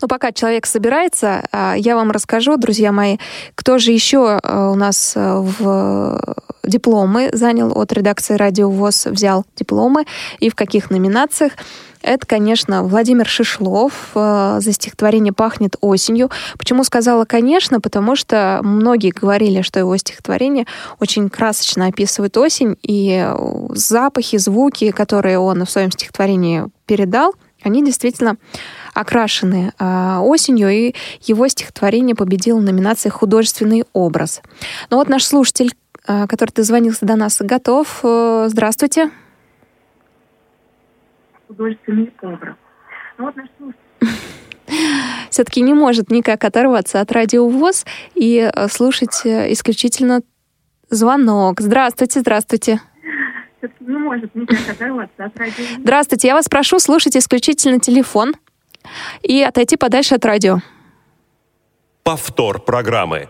Ну, 0.00 0.08
пока 0.08 0.32
человек 0.32 0.66
собирается, 0.66 1.44
а, 1.50 1.74
я 1.76 1.96
вам 1.96 2.10
расскажу, 2.10 2.56
друзья 2.56 2.92
мои, 2.92 3.18
кто 3.54 3.78
же 3.78 3.92
еще 3.92 4.38
э, 4.42 4.70
у 4.70 4.74
нас 4.74 5.14
э, 5.16 5.34
в 5.38 6.34
дипломы 6.62 7.30
занял 7.32 7.72
от 7.76 7.92
редакции 7.92 8.34
«Радио 8.34 8.70
ВОЗ», 8.70 9.06
взял 9.06 9.44
дипломы 9.56 10.04
и 10.38 10.50
в 10.50 10.54
каких 10.54 10.90
номинациях. 10.90 11.52
Это, 12.00 12.26
конечно, 12.26 12.84
Владимир 12.84 13.26
Шишлов 13.26 13.92
э, 14.14 14.58
за 14.60 14.72
стихотворение 14.72 15.32
«Пахнет 15.32 15.76
осенью». 15.80 16.30
Почему 16.56 16.84
сказала 16.84 17.24
«конечно»? 17.24 17.80
Потому 17.80 18.14
что 18.14 18.60
многие 18.62 19.10
говорили, 19.10 19.62
что 19.62 19.80
его 19.80 19.96
стихотворение 19.96 20.66
очень 21.00 21.28
красочно 21.28 21.86
описывает 21.86 22.36
осень, 22.36 22.76
и 22.82 23.28
запахи, 23.70 24.38
звуки, 24.38 24.92
которые 24.92 25.38
он 25.38 25.64
в 25.64 25.70
своем 25.70 25.90
стихотворении 25.90 26.64
передал, 26.86 27.34
они 27.62 27.84
действительно 27.84 28.36
окрашены 28.94 29.72
э, 29.78 30.18
осенью, 30.20 30.70
и 30.70 30.94
его 31.22 31.48
стихотворение 31.48 32.14
победило 32.14 32.58
в 32.58 32.62
номинации 32.62 33.08
«Художественный 33.08 33.84
образ». 33.92 34.40
Но 34.90 34.98
вот 34.98 35.08
наш 35.08 35.24
слушатель, 35.24 35.72
который 36.28 36.52
дозвонился 36.52 37.04
до 37.06 37.16
нас, 37.16 37.38
готов. 37.40 38.00
Э, 38.02 38.46
здравствуйте 38.48 39.10
художественный 41.48 42.12
образ. 42.22 42.54
Ну, 43.18 43.24
вот 43.24 43.36
наш 43.36 43.48
все-таки 45.30 45.60
не 45.60 45.74
может 45.74 46.10
никак 46.10 46.44
оторваться 46.44 47.00
от 47.00 47.10
радиовоз 47.10 47.84
и 48.14 48.50
э, 48.54 48.68
слушать 48.68 49.22
э, 49.24 49.52
исключительно 49.52 50.20
звонок. 50.90 51.60
Здравствуйте, 51.60 52.20
здравствуйте. 52.20 52.80
Все-таки 53.58 53.84
не 53.84 53.98
может 53.98 54.34
никак 54.34 54.60
оторваться 54.70 55.24
от 55.24 55.36
радио. 55.36 55.64
Здравствуйте, 55.78 56.28
я 56.28 56.34
вас 56.34 56.48
прошу 56.48 56.78
слушать 56.78 57.16
исключительно 57.16 57.80
телефон 57.80 58.36
и 59.22 59.42
отойти 59.42 59.76
подальше 59.76 60.14
от 60.14 60.24
радио. 60.24 60.58
Повтор 62.04 62.60
программы. 62.60 63.28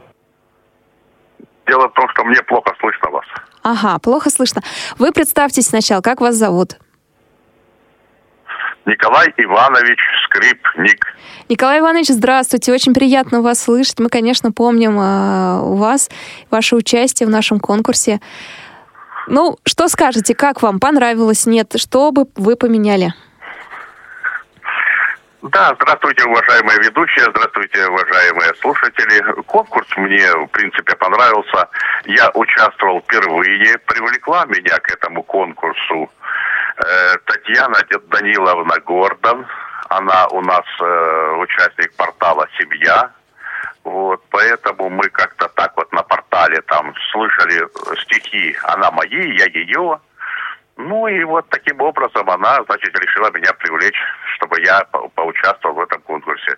Дело 1.69 1.89
в 1.89 1.93
том, 1.93 2.09
что 2.11 2.25
мне 2.25 2.43
плохо 2.43 2.75
слышно 2.81 3.11
вас. 3.11 3.27
Ага, 3.63 3.99
плохо 3.99 4.31
слышно. 4.31 4.63
Вы 4.99 5.13
представьтесь 5.13 5.67
сначала, 5.67 6.01
как 6.01 6.21
вас 6.21 6.35
зовут? 6.35 6.79
Николай 8.87 9.27
Иванович 9.37 9.99
Скрипник. 10.25 11.05
Николай 11.51 11.81
Иванович, 11.81 12.09
здравствуйте. 12.09 12.73
Очень 12.73 12.95
приятно 12.95 13.43
вас 13.43 13.63
слышать. 13.63 14.01
Мы, 14.01 14.09
конечно, 14.09 14.51
помним 14.51 14.99
э, 14.99 15.61
у 15.61 15.75
вас 15.75 16.09
ваше 16.51 16.75
участие 16.75 17.27
в 17.27 17.31
нашем 17.31 17.61
конкурсе. 17.61 18.21
Ну, 19.27 19.59
что 19.67 19.89
скажете, 19.89 20.35
как 20.35 20.63
вам? 20.63 20.81
Понравилось? 20.81 21.45
Нет? 21.45 21.75
Что 21.77 22.13
бы 22.13 22.29
вы 22.37 22.57
поменяли? 22.57 23.13
Да, 25.43 25.73
здравствуйте, 25.77 26.25
уважаемые 26.25 26.79
ведущие, 26.79 27.25
здравствуйте, 27.31 27.87
уважаемые 27.87 28.55
слушатели. 28.61 29.43
Конкурс 29.43 29.89
мне, 29.97 30.33
в 30.35 30.49
принципе, 30.49 30.97
понравился. 30.97 31.69
Я 32.07 32.31
участвовал 32.35 33.01
впервые, 33.01 33.79
привлекла 33.87 34.45
меня 34.47 34.79
к 34.79 34.91
этому 34.91 35.23
конкурсу 35.23 36.11
Э, 36.79 37.17
Татьяна 37.25 37.77
Даниловна 38.09 38.79
Гордон. 38.87 39.47
Она 39.89 40.29
у 40.29 40.41
нас 40.41 40.65
э, 40.81 41.35
участник 41.41 41.93
портала 41.97 42.47
«Семья». 42.59 43.11
Вот, 43.83 44.23
поэтому 44.31 44.91
мы 44.91 45.09
как-то 45.09 45.49
так 45.49 45.73
вот 45.77 45.91
на 45.93 46.03
портале 46.03 46.61
там 46.63 46.95
слышали 47.11 47.67
стихи, 48.03 48.55
она 48.65 48.91
мои, 48.91 49.37
я 49.39 49.47
ее. 49.47 49.99
Ну 50.79 51.09
и 51.09 51.25
вот 51.25 51.49
таким 51.51 51.81
образом 51.81 52.31
она, 52.31 52.63
значит, 52.67 52.97
решила 52.97 53.33
меня 53.33 53.53
привлечь, 53.55 54.01
чтобы 54.37 54.61
я 54.65 54.81
по 54.93 55.09
поучаствовал 55.09 55.75
в 55.75 55.81
этом 55.81 56.01
конкурсе. 56.03 56.57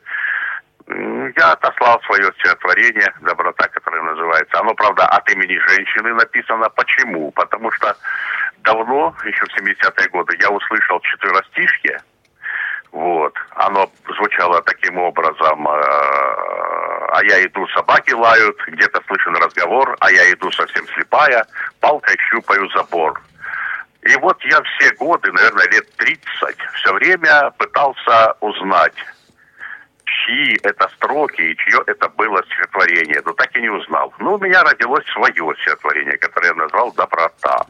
Я 0.87 1.53
отослал 1.53 1.99
свое 2.03 2.31
стихотворение 2.35 3.15
«Доброта», 3.23 3.67
которое 3.69 4.03
называется. 4.03 4.61
Оно, 4.61 4.75
правда, 4.75 5.07
от 5.07 5.31
имени 5.31 5.57
женщины 5.69 6.13
написано. 6.13 6.69
Почему? 6.69 7.31
Потому 7.31 7.71
что 7.73 7.97
давно, 8.59 9.15
еще 9.25 9.47
в 9.47 9.59
70-е 9.59 10.09
годы, 10.11 10.37
я 10.39 10.51
услышал 10.51 11.01
четверостишье. 11.01 12.03
Вот. 12.93 13.35
Оно 13.55 13.91
звучало 14.17 14.61
таким 14.63 14.99
образом. 14.99 15.67
Э, 15.67 15.71
а 17.13 17.21
я 17.25 17.43
иду, 17.47 17.67
собаки 17.69 18.13
лают, 18.13 18.59
где-то 18.67 19.01
слышен 19.07 19.35
разговор, 19.37 19.97
а 20.01 20.11
я 20.11 20.31
иду 20.33 20.51
совсем 20.53 20.87
слепая, 20.89 21.47
палкой 21.81 22.19
щупаю 22.29 22.69
забор. 22.71 23.19
И 24.03 24.17
вот 24.17 24.43
я 24.45 24.63
все 24.63 24.95
годы, 24.95 25.31
наверное, 25.33 25.69
лет 25.69 25.95
30, 25.97 26.23
все 26.75 26.93
время 26.95 27.51
пытался 27.59 28.35
узнать, 28.41 28.95
чьи 30.05 30.59
это 30.63 30.89
строки 30.97 31.43
и 31.43 31.57
чье 31.57 31.83
это 31.87 32.09
было 32.09 32.43
стихотворение. 32.45 33.21
Но 33.25 33.33
так 33.33 33.55
и 33.57 33.61
не 33.61 33.69
узнал. 33.69 34.13
Ну, 34.19 34.35
у 34.35 34.39
меня 34.39 34.63
родилось 34.63 35.05
свое 35.13 35.55
стихотворение, 35.61 36.17
которое 36.19 36.49
я 36.49 36.55
назвал 36.55 36.93
«Доброта». 36.93 37.67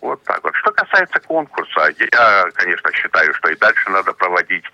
Вот 0.00 0.22
так 0.24 0.42
вот. 0.44 0.54
Что 0.56 0.70
касается 0.72 1.18
конкурса, 1.20 1.90
я, 2.12 2.44
конечно, 2.54 2.92
считаю, 2.92 3.32
что 3.34 3.48
и 3.50 3.56
дальше 3.56 3.90
надо 3.90 4.12
проводить 4.12 4.64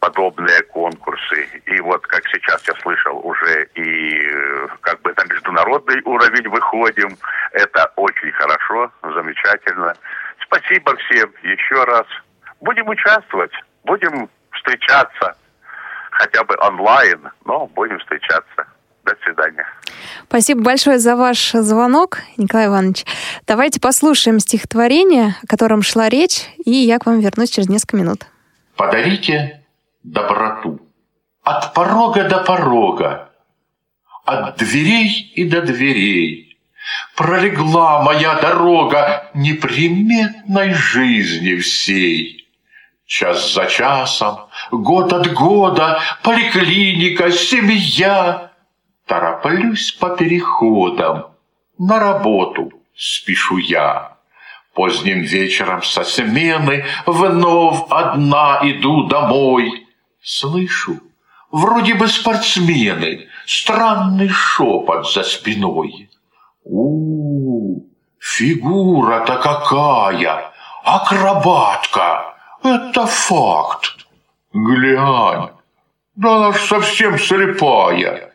подобные 0.00 0.62
конкурсы. 0.64 1.44
И 1.66 1.80
вот, 1.80 2.04
как 2.08 2.26
сейчас 2.26 2.66
я 2.66 2.74
слышал, 2.82 3.20
уже 3.24 3.68
и 3.76 4.20
как 4.80 5.00
бы 5.02 5.14
на 5.16 5.24
международный 5.32 6.02
уровень 6.04 6.48
выходим. 6.48 7.16
Это 7.52 7.92
очень 7.96 8.32
хорошо, 8.32 8.90
замечательно. 9.02 9.94
Спасибо 10.44 10.96
всем 10.96 11.32
еще 11.42 11.84
раз. 11.84 12.06
Будем 12.60 12.88
участвовать, 12.88 13.52
будем 13.84 14.28
встречаться, 14.52 15.36
хотя 16.10 16.44
бы 16.44 16.56
онлайн, 16.60 17.30
но 17.44 17.66
будем 17.66 17.98
встречаться. 17.98 18.66
До 19.04 19.16
свидания. 19.24 19.66
Спасибо 20.28 20.62
большое 20.62 20.98
за 20.98 21.16
ваш 21.16 21.50
звонок, 21.50 22.18
Николай 22.36 22.68
Иванович. 22.68 23.04
Давайте 23.48 23.80
послушаем 23.80 24.38
стихотворение, 24.38 25.34
о 25.42 25.46
котором 25.48 25.82
шла 25.82 26.08
речь, 26.08 26.46
и 26.64 26.70
я 26.70 27.00
к 27.00 27.06
вам 27.06 27.18
вернусь 27.18 27.50
через 27.50 27.68
несколько 27.68 27.96
минут. 27.96 28.26
Подарите 28.76 29.64
доброту 30.04 30.80
от 31.42 31.74
порога 31.74 32.28
до 32.28 32.44
порога, 32.44 33.30
от 34.24 34.56
дверей 34.56 35.32
и 35.34 35.48
до 35.48 35.62
дверей. 35.62 36.51
Пролегла 37.16 38.02
моя 38.02 38.34
дорога 38.34 39.30
неприметной 39.34 40.74
жизни 40.74 41.56
всей. 41.56 42.48
Час 43.06 43.52
за 43.52 43.66
часом, 43.66 44.48
год 44.70 45.12
от 45.12 45.32
года, 45.32 46.00
поликлиника, 46.22 47.30
семья— 47.30 48.48
Тороплюсь 49.06 49.92
по 49.92 50.16
переходам, 50.16 51.26
на 51.78 51.98
работу 51.98 52.72
спешу 52.96 53.58
я. 53.58 54.16
Поздним 54.74 55.20
вечером 55.20 55.82
со 55.82 56.02
смены 56.04 56.86
вновь 57.04 57.84
одна 57.90 58.60
иду 58.62 59.08
домой. 59.08 59.86
Слышу, 60.22 61.00
вроде 61.50 61.94
бы 61.94 62.08
спортсмены, 62.08 63.28
странный 63.44 64.30
шепот 64.30 65.12
за 65.12 65.24
спиной. 65.24 66.08
У, 66.64 67.80
фигура-то 68.18 69.36
какая, 69.38 70.52
акробатка, 70.84 72.34
это 72.62 73.06
факт. 73.06 74.06
Глянь, 74.52 75.50
да 76.14 76.36
она 76.36 76.52
ж 76.52 76.60
совсем 76.60 77.18
слепая. 77.18 78.32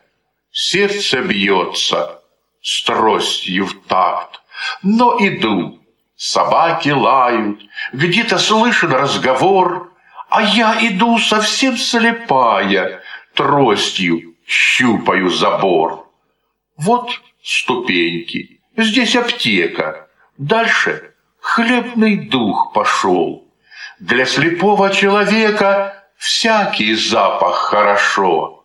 Сердце 0.50 1.22
бьется 1.22 2.20
с 2.60 2.82
тростью 2.84 3.66
в 3.66 3.74
такт, 3.86 4.40
но 4.82 5.16
иду. 5.20 5.78
Собаки 6.16 6.88
лают, 6.88 7.60
где-то 7.92 8.38
слышен 8.38 8.92
разговор, 8.92 9.92
а 10.28 10.42
я 10.42 10.76
иду 10.80 11.16
совсем 11.18 11.76
слепая, 11.76 13.00
тростью 13.34 14.34
щупаю 14.44 15.30
забор. 15.30 16.10
Вот 16.76 17.10
ступеньки, 17.48 18.60
здесь 18.76 19.16
аптека, 19.16 20.08
дальше 20.36 21.14
хлебный 21.40 22.16
дух 22.28 22.72
пошел. 22.74 23.48
Для 23.98 24.26
слепого 24.26 24.90
человека 24.90 26.04
всякий 26.18 26.94
запах 26.94 27.56
хорошо. 27.56 28.64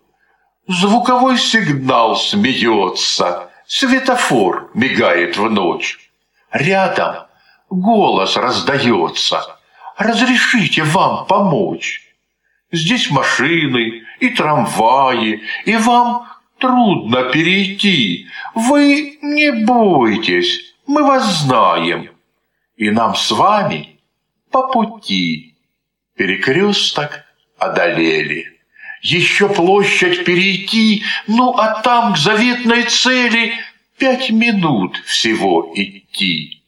Звуковой 0.67 1.37
сигнал 1.37 2.17
смеется, 2.17 3.49
светофор 3.67 4.69
мигает 4.73 5.37
в 5.37 5.49
ночь. 5.49 5.97
Рядом 6.51 7.27
голос 7.69 8.35
раздается. 8.35 9.57
Разрешите 9.97 10.83
вам 10.83 11.25
помочь. 11.25 12.01
Здесь 12.71 13.09
машины 13.09 14.03
и 14.19 14.29
трамваи, 14.29 15.41
и 15.65 15.77
вам 15.77 16.27
трудно 16.63 17.23
перейти. 17.23 18.27
Вы 18.55 19.17
не 19.21 19.51
бойтесь, 19.51 20.73
мы 20.87 21.03
вас 21.03 21.41
знаем. 21.41 22.09
И 22.77 22.89
нам 22.89 23.15
с 23.15 23.31
вами 23.31 23.99
по 24.49 24.71
пути. 24.71 25.55
Перекресток 26.15 27.25
одолели. 27.57 28.45
Еще 29.01 29.49
площадь 29.49 30.23
перейти, 30.23 31.03
ну 31.27 31.57
а 31.57 31.81
там 31.81 32.13
к 32.13 32.17
заветной 32.17 32.83
цели 32.83 33.53
пять 33.97 34.29
минут 34.29 34.95
всего 35.05 35.69
идти. 35.75 36.63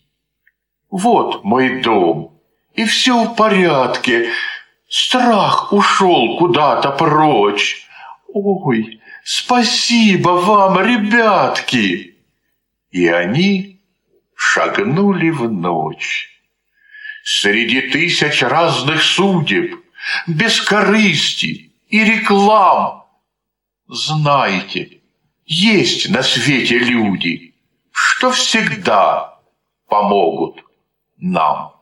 Вот 0.92 1.46
мой 1.46 1.82
дом, 1.82 2.38
и 2.74 2.84
все 2.84 3.24
в 3.24 3.36
порядке. 3.36 4.30
Страх 4.90 5.72
ушел 5.72 6.38
куда-то 6.38 6.92
прочь. 6.92 7.88
Ой, 8.34 9.00
спасибо 9.26 10.30
вам, 10.30 10.80
ребятки!» 10.80 12.16
И 12.92 13.08
они 13.08 13.82
шагнули 14.36 15.32
в 15.32 15.52
ночь. 15.52 16.30
Среди 17.24 17.82
тысяч 17.82 18.42
разных 18.44 19.02
судеб, 19.02 19.84
без 20.28 20.62
корысти 20.62 21.72
и 21.90 22.04
реклам. 22.04 23.04
Знайте, 23.88 25.02
есть 25.46 26.10
на 26.10 26.22
свете 26.22 26.78
люди, 26.78 27.56
что 27.92 28.32
всегда 28.32 29.40
помогут 29.88 30.64
нам. 31.18 31.74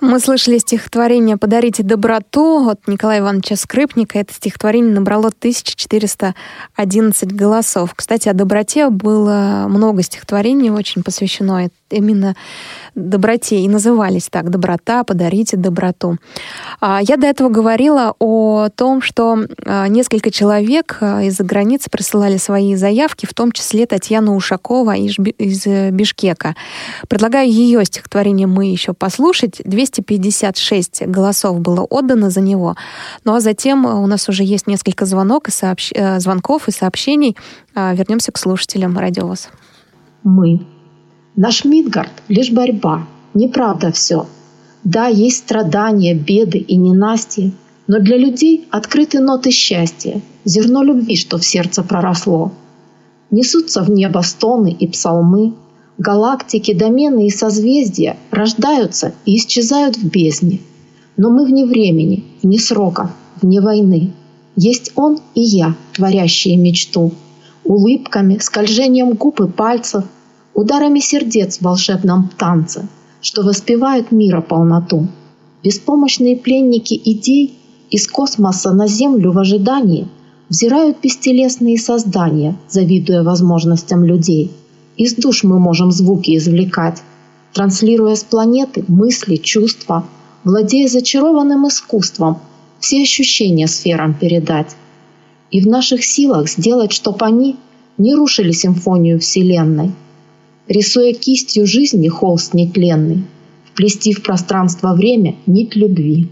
Мы 0.00 0.20
слышали 0.20 0.58
стихотворение 0.58 1.36
«Подарите 1.36 1.82
доброту» 1.82 2.68
от 2.68 2.86
Николая 2.86 3.18
Ивановича 3.18 3.56
Скрипника. 3.56 4.20
Это 4.20 4.32
стихотворение 4.32 4.94
набрало 4.94 5.28
1411 5.28 7.32
голосов. 7.32 7.94
Кстати, 7.96 8.28
о 8.28 8.32
доброте 8.32 8.90
было 8.90 9.66
много 9.68 10.02
стихотворений, 10.02 10.70
очень 10.70 11.02
посвящено 11.02 11.64
именно 11.90 12.34
доброте 12.94 13.60
и 13.60 13.68
назывались 13.68 14.28
так 14.28 14.50
«Доброта, 14.50 15.04
подарите 15.04 15.56
доброту». 15.56 16.16
А, 16.80 17.00
я 17.02 17.16
до 17.16 17.26
этого 17.26 17.48
говорила 17.48 18.14
о 18.18 18.68
том, 18.74 19.02
что 19.02 19.38
а, 19.64 19.88
несколько 19.88 20.30
человек 20.30 20.98
а, 21.00 21.22
из-за 21.24 21.44
границы 21.44 21.90
присылали 21.90 22.36
свои 22.36 22.74
заявки, 22.74 23.26
в 23.26 23.34
том 23.34 23.52
числе 23.52 23.86
Татьяна 23.86 24.34
Ушакова 24.34 24.96
из 24.96 25.16
Бишкека. 25.92 26.54
Предлагаю 27.08 27.50
ее 27.50 27.84
стихотворение 27.84 28.46
мы 28.46 28.66
еще 28.66 28.92
послушать. 28.92 29.60
256 29.64 31.06
голосов 31.06 31.60
было 31.60 31.82
отдано 31.82 32.30
за 32.30 32.40
него. 32.40 32.76
Ну 33.24 33.34
а 33.34 33.40
затем 33.40 33.84
у 33.84 34.06
нас 34.06 34.28
уже 34.28 34.44
есть 34.44 34.66
несколько 34.66 35.06
звонок 35.06 35.48
и 35.48 35.50
сообщ... 35.50 35.92
Э, 35.94 36.20
звонков 36.20 36.68
и 36.68 36.72
сообщений. 36.72 37.36
Вернемся 37.74 38.32
к 38.32 38.38
слушателям 38.38 38.98
радиовоз. 38.98 39.48
Мы 40.24 40.66
Наш 41.40 41.64
Мидгард— 41.64 42.10
лишь 42.28 42.50
борьба, 42.50 43.06
неправда 43.32 43.92
все. 43.92 44.26
Да, 44.82 45.06
есть 45.06 45.36
страдания, 45.36 46.12
беды 46.12 46.58
и 46.58 46.74
ненастья, 46.74 47.52
но 47.86 48.00
для 48.00 48.16
людей 48.16 48.66
открыты 48.72 49.20
ноты 49.20 49.52
счастья, 49.52 50.20
зерно 50.44 50.82
любви, 50.82 51.14
что 51.14 51.38
в 51.38 51.44
сердце 51.44 51.84
проросло. 51.84 52.50
Несутся 53.30 53.84
в 53.84 53.88
небо 53.88 54.18
стоны 54.22 54.72
и 54.72 54.88
псалмы, 54.88 55.54
галактики, 55.96 56.74
домены 56.74 57.28
и 57.28 57.30
созвездия 57.30 58.16
рождаются 58.32 59.14
и 59.24 59.36
исчезают 59.36 59.96
в 59.96 60.10
бездне. 60.10 60.58
Но 61.16 61.30
мы 61.30 61.44
вне 61.44 61.66
времени, 61.66 62.24
вне 62.42 62.58
срока, 62.58 63.12
вне 63.40 63.60
войны. 63.60 64.12
Есть 64.56 64.90
он 64.96 65.20
и 65.36 65.42
я, 65.42 65.76
творящие 65.92 66.56
мечту. 66.56 67.12
Улыбками, 67.62 68.38
скольжением 68.38 69.12
губ 69.12 69.40
и 69.40 69.46
пальцев– 69.46 70.02
ударами 70.58 70.98
сердец 70.98 71.58
в 71.58 71.62
волшебном 71.62 72.30
танце, 72.36 72.88
что 73.20 73.42
воспевают 73.42 74.10
мира 74.10 74.40
полноту. 74.40 75.06
Беспомощные 75.62 76.36
пленники 76.36 77.00
идей 77.04 77.56
из 77.90 78.08
космоса 78.08 78.72
на 78.72 78.88
Землю 78.88 79.30
в 79.30 79.38
ожидании 79.38 80.08
взирают 80.48 80.96
бестелесные 81.00 81.78
создания, 81.78 82.56
завидуя 82.68 83.22
возможностям 83.22 84.04
людей. 84.04 84.50
Из 84.96 85.14
душ 85.14 85.44
мы 85.44 85.60
можем 85.60 85.92
звуки 85.92 86.36
извлекать, 86.36 87.02
транслируя 87.52 88.16
с 88.16 88.24
планеты 88.24 88.84
мысли, 88.88 89.36
чувства, 89.36 90.06
владея 90.42 90.88
зачарованным 90.88 91.68
искусством, 91.68 92.38
все 92.80 93.02
ощущения 93.02 93.68
сферам 93.68 94.12
передать. 94.12 94.74
И 95.52 95.60
в 95.60 95.68
наших 95.68 96.04
силах 96.04 96.48
сделать, 96.48 96.90
чтоб 96.90 97.22
они 97.22 97.54
не 97.96 98.16
рушили 98.16 98.50
симфонию 98.50 99.20
Вселенной– 99.20 99.92
рисуя 100.68 101.12
кистью 101.12 101.66
жизни 101.66 102.08
холст 102.08 102.54
нетленный, 102.54 103.24
вплести 103.72 104.12
в 104.12 104.22
пространство 104.22 104.94
время 104.94 105.36
нить 105.46 105.76
любви. 105.76 106.28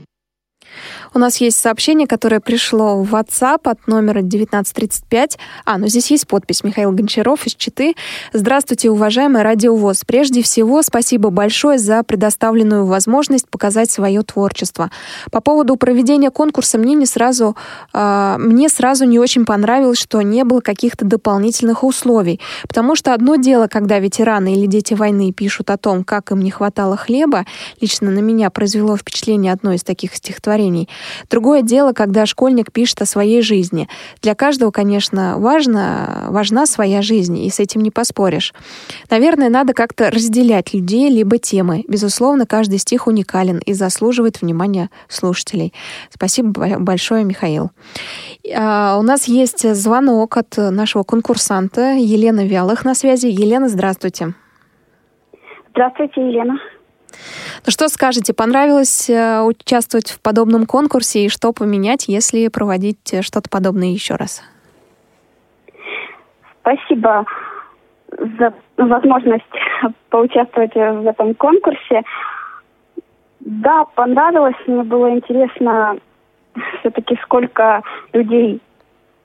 У 1.17 1.19
нас 1.19 1.39
есть 1.39 1.57
сообщение, 1.57 2.07
которое 2.07 2.41
пришло 2.41 3.03
в 3.03 3.15
WhatsApp 3.15 3.61
от 3.71 3.87
номера 3.87 4.19
1935. 4.19 5.39
А, 5.65 5.79
ну 5.79 5.89
здесь 5.89 6.11
есть 6.11 6.27
подпись 6.29 6.63
Михаил 6.63 6.93
Гончаров 6.93 7.47
из 7.47 7.55
Читы. 7.55 7.95
Здравствуйте, 8.35 8.91
уважаемый 8.91 9.41
радиовоз. 9.41 10.05
Прежде 10.05 10.43
всего, 10.43 10.83
спасибо 10.83 11.31
большое 11.31 11.79
за 11.79 12.03
предоставленную 12.03 12.85
возможность 12.85 13.49
показать 13.49 13.91
свое 13.91 14.21
творчество. 14.25 14.91
По 15.33 15.41
поводу 15.41 15.77
проведения 15.77 16.31
конкурса 16.31 16.77
мне 16.77 16.93
не 16.93 17.07
сразу, 17.07 17.57
э, 17.95 18.37
мне 18.39 18.69
сразу 18.69 19.07
не 19.07 19.19
очень 19.19 19.47
понравилось, 19.47 19.99
что 19.99 20.21
не 20.21 20.45
было 20.45 20.61
каких-то 20.61 21.07
дополнительных 21.07 21.83
условий. 21.83 22.43
Потому 22.69 22.95
что 22.95 23.15
одно 23.15 23.37
дело, 23.37 23.69
когда 23.69 24.01
ветераны 24.01 24.53
или 24.53 24.67
дети 24.67 24.93
войны 24.93 25.33
пишут 25.33 25.71
о 25.71 25.79
том, 25.79 26.05
как 26.05 26.31
им 26.31 26.43
не 26.43 26.51
хватало 26.51 26.99
хлеба, 26.99 27.47
лично 27.81 28.11
на 28.11 28.19
меня 28.19 28.51
произвело 28.51 28.99
впечатление 28.99 29.55
одно 29.55 29.73
из 29.73 29.83
таких 29.83 30.15
стихотворений– 30.15 30.91
Другое 31.31 31.63
дело, 31.63 31.93
когда 31.93 32.27
школьник 32.27 32.73
пишет 32.73 33.03
о 33.03 33.07
своей 33.07 33.43
жизни. 33.43 33.89
Для 34.23 34.35
каждого, 34.35 34.71
конечно, 34.71 35.35
важно, 35.39 36.27
важна 36.29 36.67
своя 36.67 37.03
жизнь, 37.03 37.39
и 37.39 37.51
с 37.51 37.61
этим 37.61 37.83
не 37.83 37.91
поспоришь. 37.91 38.55
Наверное, 39.11 39.49
надо 39.49 39.73
как-то 39.73 40.11
разделять 40.11 40.75
людей 40.75 41.11
либо 41.11 41.39
темы. 41.39 41.85
Безусловно, 41.89 42.47
каждый 42.47 42.79
стих 42.79 43.07
уникален 43.07 43.59
и 43.59 43.73
заслуживает 43.73 44.41
внимания 44.43 44.91
слушателей. 45.09 45.73
Спасибо 46.11 46.79
большое, 46.79 47.25
Михаил. 47.25 47.71
А, 48.55 48.97
у 48.99 49.03
нас 49.03 49.29
есть 49.29 49.75
звонок 49.75 50.37
от 50.37 50.57
нашего 50.57 51.03
конкурсанта 51.03 51.95
Елены 51.95 52.47
Вялых 52.47 52.85
на 52.85 52.95
связи. 52.95 53.27
Елена, 53.27 53.69
здравствуйте. 53.69 54.35
Здравствуйте, 55.71 56.21
Елена. 56.21 56.59
Что 57.69 57.89
скажете, 57.89 58.33
понравилось 58.33 59.11
э, 59.11 59.43
участвовать 59.43 60.11
в 60.11 60.21
подобном 60.21 60.67
конкурсе 60.67 61.25
и 61.25 61.29
что 61.29 61.53
поменять, 61.53 62.07
если 62.07 62.47
проводить 62.47 63.13
э, 63.13 63.23
что-то 63.23 63.51
подобное 63.51 63.89
еще 63.89 64.15
раз? 64.15 64.43
Спасибо 66.61 67.27
за 68.39 68.55
возможность 68.77 69.45
поучаствовать 70.11 70.75
в 70.75 71.09
этом 71.09 71.35
конкурсе. 71.35 72.03
Да, 73.41 73.85
понравилось, 73.97 74.57
мне 74.69 74.85
было 74.85 75.11
интересно 75.11 75.99
все-таки 76.81 77.19
сколько 77.25 77.83
людей 78.13 78.61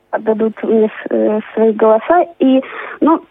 отдадут 0.09 0.61
мне 0.63 0.91
э, 1.11 1.39
свои 1.53 1.73
голоса. 1.73 2.25
И, 2.39 2.61
ну, 3.01 3.23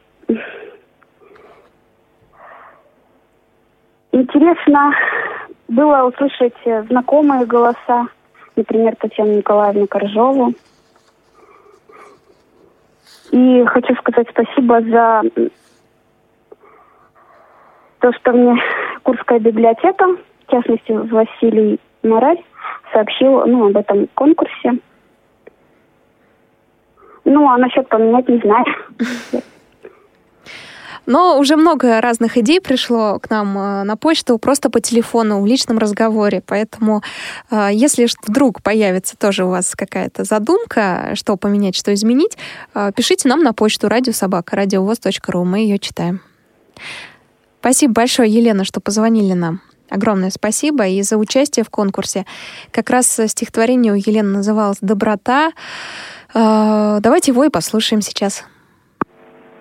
Интересно 4.13 4.93
было 5.69 6.05
услышать 6.05 6.55
знакомые 6.89 7.47
голоса, 7.47 8.09
например, 8.57 8.97
Татьяну 8.97 9.37
Николаевну 9.37 9.87
Коржову. 9.87 10.53
И 13.31 13.65
хочу 13.67 13.95
сказать 13.97 14.27
спасибо 14.31 14.81
за 14.83 15.23
то, 18.01 18.13
что 18.13 18.33
мне 18.33 18.61
Курская 19.05 19.39
библиотека, 19.39 20.07
в 20.47 20.51
частности 20.51 20.91
Василий 20.91 21.79
Мораль, 22.03 22.43
сообщил 22.93 23.47
ну, 23.47 23.69
об 23.69 23.77
этом 23.77 24.09
конкурсе. 24.15 24.79
Ну, 27.25 27.49
а 27.49 27.59
насчет 27.59 27.89
поменять 27.89 28.29
не 28.29 28.39
знаю. 28.39 28.65
Но 31.11 31.41
уже 31.41 31.57
много 31.57 32.01
разных 32.01 32.39
идей 32.39 32.61
пришло 32.61 33.19
к 33.19 33.31
нам 33.31 33.59
э, 33.59 33.83
на 33.83 33.97
почту 33.97 34.39
просто 34.39 34.71
по 34.71 34.81
телефону 34.81 35.41
в 35.41 35.47
личном 35.47 35.79
разговоре. 35.79 36.41
Поэтому, 36.47 37.03
э, 37.51 37.71
если 37.73 38.07
вдруг 38.29 38.63
появится 38.63 39.17
тоже 39.19 39.45
у 39.45 39.49
вас 39.49 39.75
какая-то 39.75 40.23
задумка, 40.23 41.11
что 41.15 41.37
поменять, 41.37 41.75
что 41.75 41.93
изменить, 41.95 42.39
э, 42.77 42.93
пишите 42.95 43.29
нам 43.29 43.43
на 43.43 43.53
почту 43.53 43.89
радиособака 43.89 44.55
радиовоз.ру. 44.55 45.45
Мы 45.45 45.59
ее 45.59 45.81
читаем. 45.81 46.21
Спасибо 47.59 47.93
большое, 47.93 48.31
Елена, 48.31 48.63
что 48.63 48.81
позвонили 48.81 49.33
нам. 49.33 49.63
Огромное 49.89 50.31
спасибо 50.31 50.87
и 50.87 51.03
за 51.03 51.17
участие 51.17 51.65
в 51.65 51.71
конкурсе. 51.71 52.25
Как 52.71 52.89
раз 52.89 53.19
стихотворение 53.27 53.93
у 53.93 53.97
Елены 53.97 54.29
называлось 54.29 54.79
«Доброта». 54.81 55.51
Давайте 56.33 57.33
его 57.33 57.43
и 57.43 57.49
послушаем 57.49 58.01
сейчас. 58.01 58.45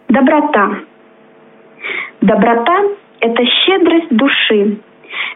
Доброта. 0.10 0.86
Доброта– 2.22 2.84
это 3.22 3.46
щедрость 3.46 4.10
души, 4.10 4.78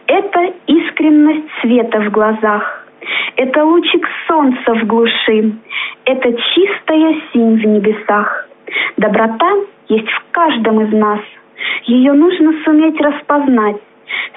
это 0.06 0.52
искренность 0.66 1.48
света 1.62 2.00
в 2.00 2.10
глазах, 2.10 2.86
это 3.36 3.64
лучик 3.64 4.06
солнца 4.28 4.74
в 4.74 4.86
глуши, 4.86 5.52
это 6.04 6.32
чистая 6.34 7.16
синь 7.32 7.56
в 7.56 7.66
небесах. 7.66 8.48
Доброта 8.98 9.50
есть 9.88 10.10
в 10.10 10.24
каждом 10.30 10.82
из 10.82 10.92
нас. 10.92 11.20
Ее 11.84 12.12
нужно 12.12 12.52
суметь 12.64 13.00
распознать. 13.00 13.80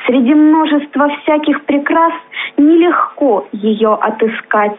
Среди 0.06 0.34
множества 0.34 1.10
всяких 1.22 1.66
прекрас 1.66 2.14
нелегко 2.56 3.46
ее 3.52 3.94
отыскать. 3.94 4.78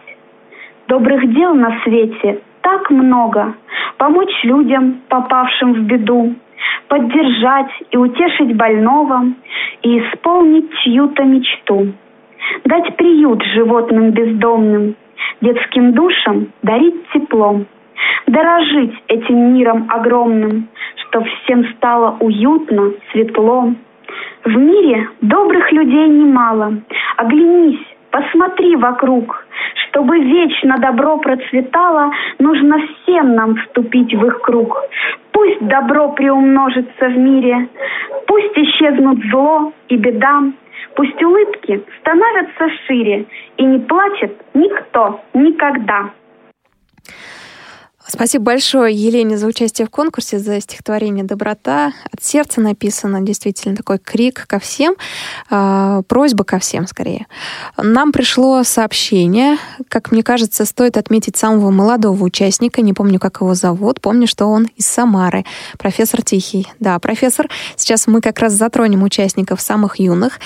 Добрых 0.87 1.31
дел 1.35 1.53
на 1.53 1.79
свете 1.83 2.41
так 2.61 2.89
много. 2.89 3.53
Помочь 3.97 4.43
людям, 4.43 5.01
попавшим 5.07 5.73
в 5.73 5.79
беду, 5.81 6.33
поддержать 6.87 7.71
и 7.91 7.97
утешить 7.97 8.55
больного 8.55 9.25
и 9.83 9.99
исполнить 9.99 10.71
чью-то 10.83 11.23
мечту. 11.23 11.93
Дать 12.65 12.95
приют 12.95 13.43
животным 13.53 14.11
бездомным, 14.11 14.95
детским 15.41 15.93
душам 15.93 16.47
дарить 16.63 17.09
теплом. 17.13 17.65
Дорожить 18.27 18.93
этим 19.07 19.53
миром 19.53 19.87
огромным, 19.89 20.69
чтоб 20.95 21.25
всем 21.27 21.65
стало 21.75 22.17
уютно, 22.19 22.91
светло. 23.11 23.73
В 24.45 24.57
мире 24.57 25.09
добрых 25.21 25.71
людей 25.71 26.07
немало. 26.07 26.81
Оглянись, 27.17 27.85
посмотри 28.11 28.75
вокруг. 28.75 29.45
Чтобы 29.87 30.19
вечно 30.19 30.77
добро 30.77 31.17
процветало, 31.17 32.11
нужно 32.39 32.77
всем 32.79 33.35
нам 33.35 33.55
вступить 33.55 34.13
в 34.13 34.25
их 34.25 34.41
круг. 34.41 34.77
Пусть 35.31 35.61
добро 35.61 36.09
приумножится 36.09 37.05
в 37.07 37.17
мире, 37.17 37.69
пусть 38.27 38.57
исчезнут 38.57 39.19
зло 39.31 39.73
и 39.87 39.95
беда, 39.95 40.43
пусть 40.95 41.21
улыбки 41.23 41.83
становятся 41.99 42.69
шире, 42.85 43.25
и 43.57 43.63
не 43.63 43.79
плачет 43.79 44.33
никто 44.53 45.21
никогда. 45.33 46.09
Спасибо 48.11 48.45
большое 48.45 48.95
Елене 48.95 49.37
за 49.37 49.45
участие 49.45 49.85
в 49.85 49.91
конкурсе, 49.91 50.39
за 50.39 50.59
стихотворение 50.59 51.23
«Доброта». 51.23 51.93
От 52.11 52.23
сердца 52.23 52.59
написано 52.59 53.21
действительно 53.21 53.75
такой 53.75 53.99
крик 53.99 54.47
ко 54.47 54.57
всем, 54.57 54.95
э, 55.51 56.01
просьба 56.07 56.43
ко 56.43 56.57
всем 56.57 56.87
скорее. 56.87 57.27
Нам 57.77 58.11
пришло 58.11 58.63
сообщение, 58.63 59.57
как 59.89 60.11
мне 60.11 60.23
кажется, 60.23 60.65
стоит 60.65 60.97
отметить 60.97 61.37
самого 61.37 61.69
молодого 61.69 62.23
участника, 62.23 62.81
не 62.81 62.93
помню, 62.93 63.19
как 63.19 63.41
его 63.41 63.53
зовут, 63.53 64.01
помню, 64.01 64.25
что 64.25 64.47
он 64.47 64.67
из 64.75 64.87
Самары, 64.87 65.45
профессор 65.77 66.23
Тихий. 66.23 66.67
Да, 66.79 66.97
профессор, 66.97 67.47
сейчас 67.75 68.07
мы 68.07 68.21
как 68.21 68.39
раз 68.39 68.53
затронем 68.53 69.03
участников 69.03 69.61
самых 69.61 69.99
юных. 69.99 70.39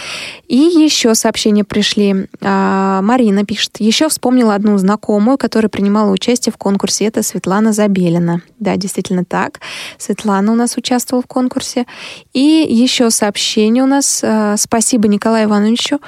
И 0.49 0.57
еще 0.57 1.15
сообщения 1.15 1.63
пришли. 1.63 2.27
Э, 2.41 2.99
Марина 3.01 3.45
пишет, 3.45 3.77
еще 3.79 4.09
вспомнила 4.09 4.53
одну 4.53 4.77
знакомую, 4.77 5.37
которая 5.37 5.69
принимала 5.69 6.11
участие 6.11 6.51
в 6.51 6.57
конкурсе, 6.57 7.05
это 7.05 7.23
Светлана 7.23 7.52
Светлана 7.53 7.71
Забелина. 7.71 8.41
Да, 8.59 8.77
действительно 8.77 9.25
так. 9.25 9.59
Светлана 9.99 10.51
у 10.51 10.55
нас 10.55 10.75
участвовала 10.75 11.21
в 11.21 11.27
конкурсе. 11.27 11.85
И 12.33 12.65
еще 12.67 13.11
сообщение 13.11 13.83
у 13.83 13.85
нас. 13.85 14.21
Э, 14.23 14.55
спасибо 14.57 15.07
Николаю 15.07 15.47
Ивановичу 15.47 15.99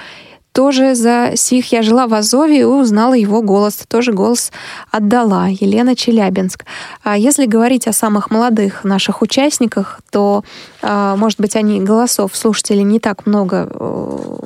тоже 0.53 0.95
за 0.95 1.33
сих 1.35 1.73
я 1.73 1.81
жила 1.81 2.07
в 2.07 2.13
Азове 2.13 2.61
и 2.61 2.63
узнала 2.63 3.13
его 3.13 3.41
голос. 3.41 3.83
Тоже 3.89 4.13
голос 4.13 4.51
отдала. 4.89 5.47
Елена 5.47 5.95
Челябинск. 5.95 6.65
А 7.03 7.17
если 7.17 7.45
говорить 7.45 7.87
о 7.87 7.93
самых 7.93 8.31
молодых 8.31 8.85
наших 8.85 9.21
участниках, 9.21 9.99
то, 10.11 10.43
э, 10.81 11.15
может 11.17 11.41
быть, 11.41 11.57
они 11.57 11.81
голосов 11.81 12.35
слушателей 12.35 12.83
не 12.83 12.99
так 12.99 13.25
много 13.25 13.67
э, 13.69 14.37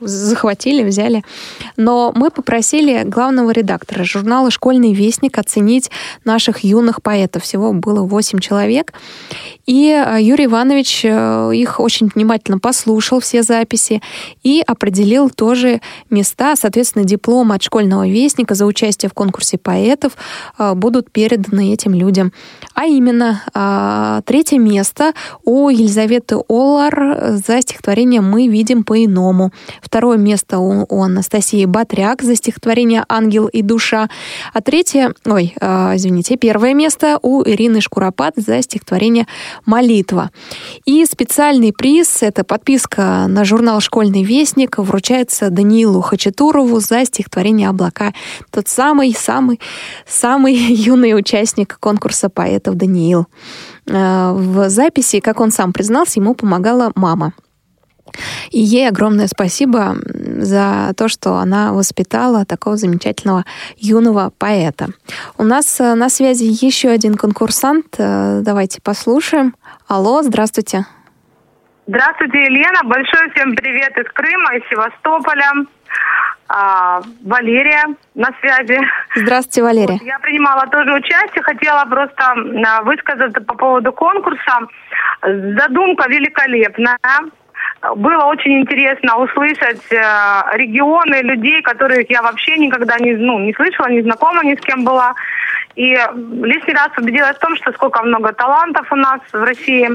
захватили, 0.00 0.82
взяли. 0.82 1.24
Но 1.76 2.12
мы 2.14 2.30
попросили 2.30 3.02
главного 3.04 3.50
редактора 3.50 4.04
журнала 4.04 4.50
«Школьный 4.50 4.92
вестник» 4.92 5.38
оценить 5.38 5.90
наших 6.24 6.64
юных 6.64 7.02
поэтов. 7.02 7.42
Всего 7.42 7.72
было 7.72 8.02
8 8.02 8.38
человек. 8.38 8.92
И 9.66 9.90
э, 9.90 10.18
Юрий 10.20 10.46
Иванович 10.46 11.02
э, 11.04 11.50
их 11.54 11.80
очень 11.80 12.10
внимательно 12.14 12.58
послушал, 12.58 13.20
все 13.20 13.42
записи, 13.42 14.00
и 14.42 14.62
определил 14.66 15.30
тоже 15.30 15.80
места. 16.10 16.56
Соответственно, 16.56 17.04
диплом 17.04 17.52
от 17.52 17.62
школьного 17.62 18.08
вестника 18.08 18.54
за 18.54 18.64
участие 18.66 19.10
в 19.10 19.14
конкурсе 19.14 19.58
поэтов 19.58 20.12
э, 20.58 20.74
будут 20.74 21.10
переданы 21.10 21.72
этим 21.72 21.94
людям. 21.94 22.32
А 22.80 22.86
именно, 22.86 24.22
третье 24.24 24.56
место 24.60 25.12
у 25.42 25.68
Елизаветы 25.68 26.36
Олар 26.46 27.34
за 27.44 27.60
стихотворение 27.60 28.20
«Мы 28.20 28.46
видим 28.46 28.84
по-иному». 28.84 29.50
Второе 29.82 30.16
место 30.16 30.60
у, 30.60 31.02
Анастасии 31.02 31.64
Батряк 31.64 32.22
за 32.22 32.36
стихотворение 32.36 33.04
«Ангел 33.08 33.48
и 33.48 33.62
душа». 33.62 34.08
А 34.52 34.60
третье, 34.60 35.12
ой, 35.26 35.54
извините, 35.56 36.36
первое 36.36 36.72
место 36.72 37.18
у 37.20 37.42
Ирины 37.42 37.80
Шкуропад 37.80 38.34
за 38.36 38.62
стихотворение 38.62 39.26
молитва. 39.66 40.30
И 40.84 41.04
специальный 41.04 41.72
приз, 41.72 42.22
это 42.22 42.44
подписка 42.44 43.26
на 43.26 43.44
журнал 43.44 43.80
«Школьный 43.80 44.22
вестник», 44.22 44.78
вручается 44.78 45.50
Даниилу 45.50 46.00
Хачатурову 46.00 46.78
за 46.78 47.04
стихотворение 47.04 47.70
«Облака». 47.70 48.14
Тот 48.52 48.68
самый-самый 48.68 49.58
самый 50.06 50.54
юный 50.72 51.18
участник 51.18 51.76
конкурса 51.80 52.28
поэтов 52.28 52.67
Даниил. 52.74 53.26
Э, 53.86 54.32
в 54.32 54.68
записи, 54.68 55.20
как 55.20 55.40
он 55.40 55.50
сам 55.50 55.72
признался, 55.72 56.20
ему 56.20 56.34
помогала 56.34 56.92
мама. 56.94 57.32
И 58.50 58.60
ей 58.60 58.88
огромное 58.88 59.26
спасибо 59.26 59.96
за 60.04 60.92
то, 60.96 61.08
что 61.08 61.36
она 61.36 61.72
воспитала 61.72 62.44
такого 62.44 62.76
замечательного 62.76 63.44
юного 63.76 64.32
поэта. 64.38 64.88
У 65.36 65.44
нас 65.44 65.80
э, 65.80 65.94
на 65.94 66.08
связи 66.08 66.44
еще 66.44 66.88
один 66.88 67.14
конкурсант. 67.14 67.96
Э, 67.98 68.40
давайте 68.42 68.80
послушаем. 68.82 69.54
Алло, 69.86 70.22
здравствуйте. 70.22 70.86
Здравствуйте, 71.86 72.42
Елена. 72.44 72.80
Большой 72.84 73.30
всем 73.34 73.56
привет 73.56 73.96
из 73.96 74.12
Крыма, 74.12 74.56
из 74.56 74.68
Севастополя. 74.68 75.50
А, 76.48 77.02
Валерия 77.24 77.84
на 78.14 78.30
связи. 78.40 78.80
Здравствуйте, 79.14 79.62
Валерия. 79.62 79.98
Вот, 79.98 80.02
я 80.02 80.18
принимала 80.18 80.66
тоже 80.68 80.94
участие, 80.94 81.42
хотела 81.42 81.84
просто 81.84 82.24
а, 82.24 82.82
высказаться 82.82 83.40
по 83.42 83.54
поводу 83.54 83.92
конкурса. 83.92 84.60
Задумка 85.22 86.08
великолепная 86.08 86.98
было 87.96 88.24
очень 88.24 88.60
интересно 88.60 89.18
услышать 89.18 89.82
э, 89.92 89.96
регионы 90.54 91.16
людей, 91.22 91.62
которых 91.62 92.10
я 92.10 92.22
вообще 92.22 92.56
никогда 92.56 92.98
не, 92.98 93.14
ну, 93.14 93.38
не 93.38 93.52
слышала, 93.54 93.88
не 93.88 94.02
знакома 94.02 94.44
ни 94.44 94.54
с 94.54 94.60
кем 94.60 94.84
была. 94.84 95.14
И 95.76 95.96
лишний 96.42 96.74
раз 96.74 96.90
убедилась 96.96 97.36
в 97.36 97.40
том, 97.40 97.56
что 97.56 97.72
сколько 97.72 98.02
много 98.02 98.32
талантов 98.32 98.90
у 98.90 98.96
нас 98.96 99.20
в 99.32 99.42
России. 99.44 99.90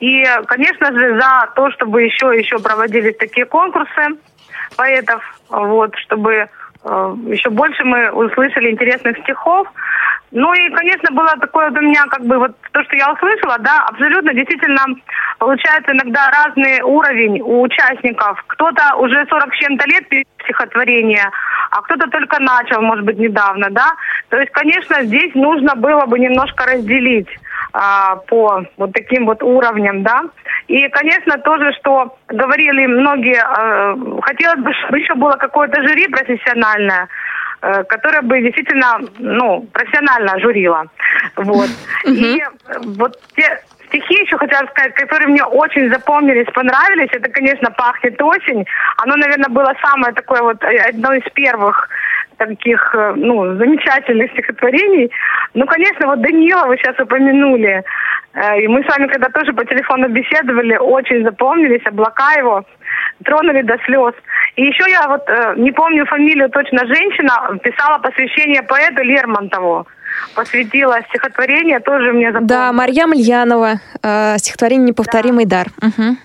И, 0.00 0.24
конечно 0.46 0.92
же, 0.92 1.20
за 1.20 1.50
то, 1.54 1.70
чтобы 1.70 2.02
еще 2.02 2.26
еще 2.38 2.58
проводились 2.58 3.16
такие 3.16 3.46
конкурсы 3.46 4.18
поэтов, 4.76 5.22
вот, 5.48 5.94
чтобы 5.96 6.32
э, 6.32 7.14
еще 7.26 7.50
больше 7.50 7.84
мы 7.84 8.10
услышали 8.10 8.70
интересных 8.70 9.18
стихов. 9.18 9.68
Ну 10.30 10.52
и, 10.52 10.70
конечно, 10.70 11.14
было 11.14 11.34
такое 11.40 11.70
вот 11.70 11.78
у 11.78 11.82
меня, 11.82 12.04
как 12.04 12.24
бы, 12.24 12.38
вот 12.38 12.52
то, 12.72 12.82
что 12.84 12.96
я 12.96 13.12
услышала, 13.12 13.58
да, 13.60 13.86
абсолютно, 13.88 14.34
действительно, 14.34 14.82
получается 15.38 15.92
иногда 15.92 16.30
разный 16.30 16.82
уровень 16.82 17.40
у 17.40 17.62
участников. 17.62 18.44
Кто-то 18.48 18.96
уже 18.96 19.24
40 19.26 19.54
с 19.54 19.58
чем-то 19.58 19.88
лет 19.88 20.06
пишет 20.08 20.28
стихотворение, 20.44 21.30
а 21.70 21.80
кто-то 21.82 22.10
только 22.10 22.40
начал, 22.40 22.82
может 22.82 23.04
быть, 23.04 23.18
недавно, 23.18 23.70
да. 23.70 23.92
То 24.28 24.38
есть, 24.38 24.52
конечно, 24.52 25.02
здесь 25.04 25.34
нужно 25.34 25.74
было 25.76 26.04
бы 26.06 26.18
немножко 26.18 26.64
разделить 26.66 27.28
а, 27.72 28.16
по 28.16 28.64
вот 28.76 28.92
таким 28.92 29.26
вот 29.26 29.42
уровням, 29.42 30.02
да. 30.02 30.22
И, 30.68 30.86
конечно, 30.88 31.38
тоже, 31.38 31.72
что 31.80 32.14
говорили 32.28 32.86
многие, 32.86 33.40
э, 33.42 34.20
хотелось 34.22 34.60
бы, 34.60 34.72
чтобы 34.74 34.98
еще 34.98 35.14
было 35.14 35.32
какое-то 35.32 35.82
жюри 35.82 36.06
профессиональное, 36.08 37.08
э, 37.62 37.84
которая 37.84 38.20
бы 38.20 38.40
действительно, 38.40 39.00
ну, 39.18 39.66
профессионально 39.72 40.38
журила. 40.40 40.84
Вот. 41.36 41.70
И 42.04 42.44
вот 42.98 43.18
те 43.34 43.60
стихи 43.88 44.22
еще 44.22 44.36
хотела 44.36 44.66
сказать, 44.66 44.94
которые 44.94 45.28
мне 45.28 45.42
очень 45.42 45.90
запомнились, 45.90 46.52
понравились. 46.52 47.10
Это, 47.12 47.30
конечно, 47.30 47.70
«Пахнет 47.70 48.20
осень». 48.20 48.66
Оно, 48.98 49.16
наверное, 49.16 49.48
было 49.48 49.72
самое 49.82 50.12
такое 50.12 50.42
вот, 50.42 50.62
э, 50.64 50.76
одно 50.90 51.14
из 51.14 51.24
первых 51.32 51.88
таких, 52.36 52.94
э, 52.94 53.14
ну, 53.16 53.56
замечательных 53.56 54.30
стихотворений. 54.32 55.10
Ну, 55.54 55.66
конечно, 55.66 56.06
вот 56.06 56.20
Данила 56.20 56.66
вы 56.66 56.76
сейчас 56.76 56.98
упомянули. 56.98 57.82
Э, 58.40 58.60
и 58.60 58.68
мы 58.68 58.82
с 58.82 58.86
вами, 58.86 59.08
когда 59.08 59.28
тоже 59.28 59.52
по 59.52 59.64
телефону 59.64 60.08
беседовали, 60.08 60.76
очень 60.76 61.24
запомнились 61.24 61.86
облака 61.86 62.32
его, 62.38 62.64
тронули 63.24 63.62
до 63.62 63.76
слез. 63.84 64.14
И 64.56 64.64
еще 64.64 64.90
я 64.90 65.08
вот 65.08 65.28
не 65.56 65.72
помню 65.72 66.06
фамилию 66.06 66.48
точно 66.50 66.86
женщина, 66.86 67.58
писала 67.62 67.98
посвящение 67.98 68.62
поэту 68.62 69.02
Лермонтову 69.02 69.86
посвятила 70.34 70.98
стихотворение, 71.08 71.80
тоже 71.80 72.12
мне 72.12 72.32
запомнилось. 72.32 72.48
Да, 72.48 72.72
Марьям 72.72 73.14
Ильянова, 73.14 73.74
э, 74.02 74.38
стихотворение 74.38 74.88
«Неповторимый 74.88 75.46
да. 75.46 75.64
дар». 75.64 75.66
Угу. 75.82 76.16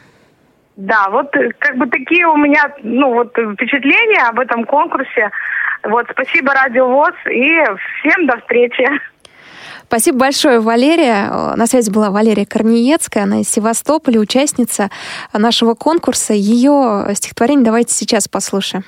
Да, 0.78 1.10
вот 1.10 1.36
э, 1.36 1.52
как 1.60 1.78
бы 1.78 1.88
такие 1.88 2.28
у 2.28 2.36
меня, 2.38 2.72
ну 2.82 3.14
вот 3.14 3.32
впечатления 3.32 4.28
об 4.28 4.40
этом 4.40 4.66
конкурсе. 4.66 5.30
Вот, 5.84 6.08
спасибо 6.12 6.54
Радио 6.54 6.88
ВОЗ 6.88 7.14
и 7.30 7.62
всем 8.00 8.26
до 8.26 8.38
встречи. 8.40 8.88
Спасибо 9.94 10.22
большое, 10.22 10.60
Валерия. 10.60 11.30
На 11.56 11.68
связи 11.68 11.94
была 11.94 12.10
Валерия 12.10 12.48
Корнеецкая, 12.48 13.26
она 13.26 13.42
из 13.42 13.48
Севастополя, 13.48 14.20
участница 14.20 14.90
нашего 15.38 15.76
конкурса. 15.76 16.34
Ее 16.34 17.14
стихотворение 17.14 17.64
давайте 17.64 17.94
сейчас 17.94 18.28
послушаем. 18.28 18.84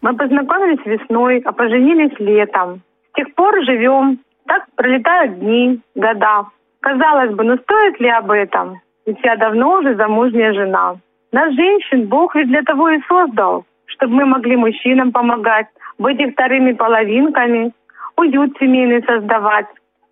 Мы 0.00 0.16
познакомились 0.16 0.80
весной, 0.86 1.42
а 1.44 1.52
поженились 1.52 2.18
летом. 2.20 2.80
С 3.12 3.16
тех 3.16 3.34
пор 3.34 3.52
живем, 3.66 4.18
так 4.46 4.64
пролетают 4.76 5.40
дни, 5.40 5.82
года. 5.94 6.46
Казалось 6.80 7.34
бы, 7.34 7.44
ну 7.44 7.58
стоит 7.58 8.00
ли 8.00 8.08
об 8.08 8.30
этом? 8.30 8.80
Ведь 9.04 9.18
я 9.22 9.36
давно 9.36 9.80
уже 9.80 9.94
замужняя 9.94 10.54
жена. 10.54 10.96
Нас, 11.32 11.52
женщин, 11.52 12.06
Бог 12.06 12.34
ведь 12.34 12.48
для 12.48 12.62
того 12.62 12.88
и 12.88 12.98
создал, 13.06 13.66
чтобы 13.84 14.14
мы 14.14 14.24
могли 14.24 14.56
мужчинам 14.56 15.12
помогать, 15.12 15.66
быть 15.98 16.18
их 16.18 16.32
вторыми 16.32 16.72
половинками, 16.72 17.74
уют 18.16 18.56
семейный 18.58 19.04
создавать, 19.04 19.66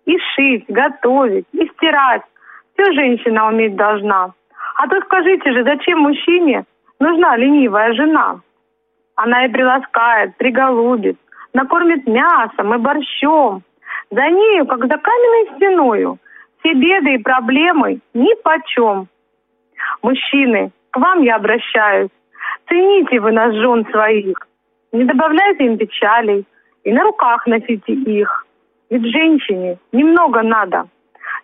и 0.05 0.17
шить, 0.35 0.65
готовить, 0.67 1.45
и 1.53 1.65
стирать. 1.67 2.23
Все 2.73 2.91
женщина 2.93 3.47
уметь 3.47 3.75
должна. 3.75 4.33
А 4.75 4.87
то 4.87 4.99
скажите 5.01 5.51
же, 5.51 5.63
зачем 5.63 5.99
мужчине 5.99 6.65
нужна 6.99 7.37
ленивая 7.37 7.93
жена? 7.93 8.41
Она 9.15 9.45
и 9.45 9.49
приласкает, 9.49 10.35
приголубит, 10.37 11.17
накормит 11.53 12.07
мясом 12.07 12.73
и 12.73 12.77
борщом. 12.77 13.63
За 14.09 14.29
нею, 14.29 14.65
как 14.65 14.79
за 14.81 14.97
каменной 14.97 15.55
стеною, 15.55 16.17
все 16.59 16.73
беды 16.73 17.15
и 17.15 17.23
проблемы 17.23 17.99
ни 18.13 18.33
почем. 18.43 19.07
Мужчины, 20.01 20.71
к 20.91 20.97
вам 20.97 21.21
я 21.21 21.35
обращаюсь. 21.35 22.09
Цените 22.67 23.19
вы 23.19 23.31
нас, 23.31 23.53
жен 23.53 23.85
своих. 23.91 24.37
Не 24.91 25.03
добавляйте 25.03 25.65
им 25.65 25.77
печалей 25.77 26.45
и 26.83 26.91
на 26.91 27.03
руках 27.03 27.45
носите 27.47 27.93
их. 27.93 28.45
Ведь 28.89 29.05
женщине 29.11 29.77
немного 29.91 30.41
надо. 30.41 30.87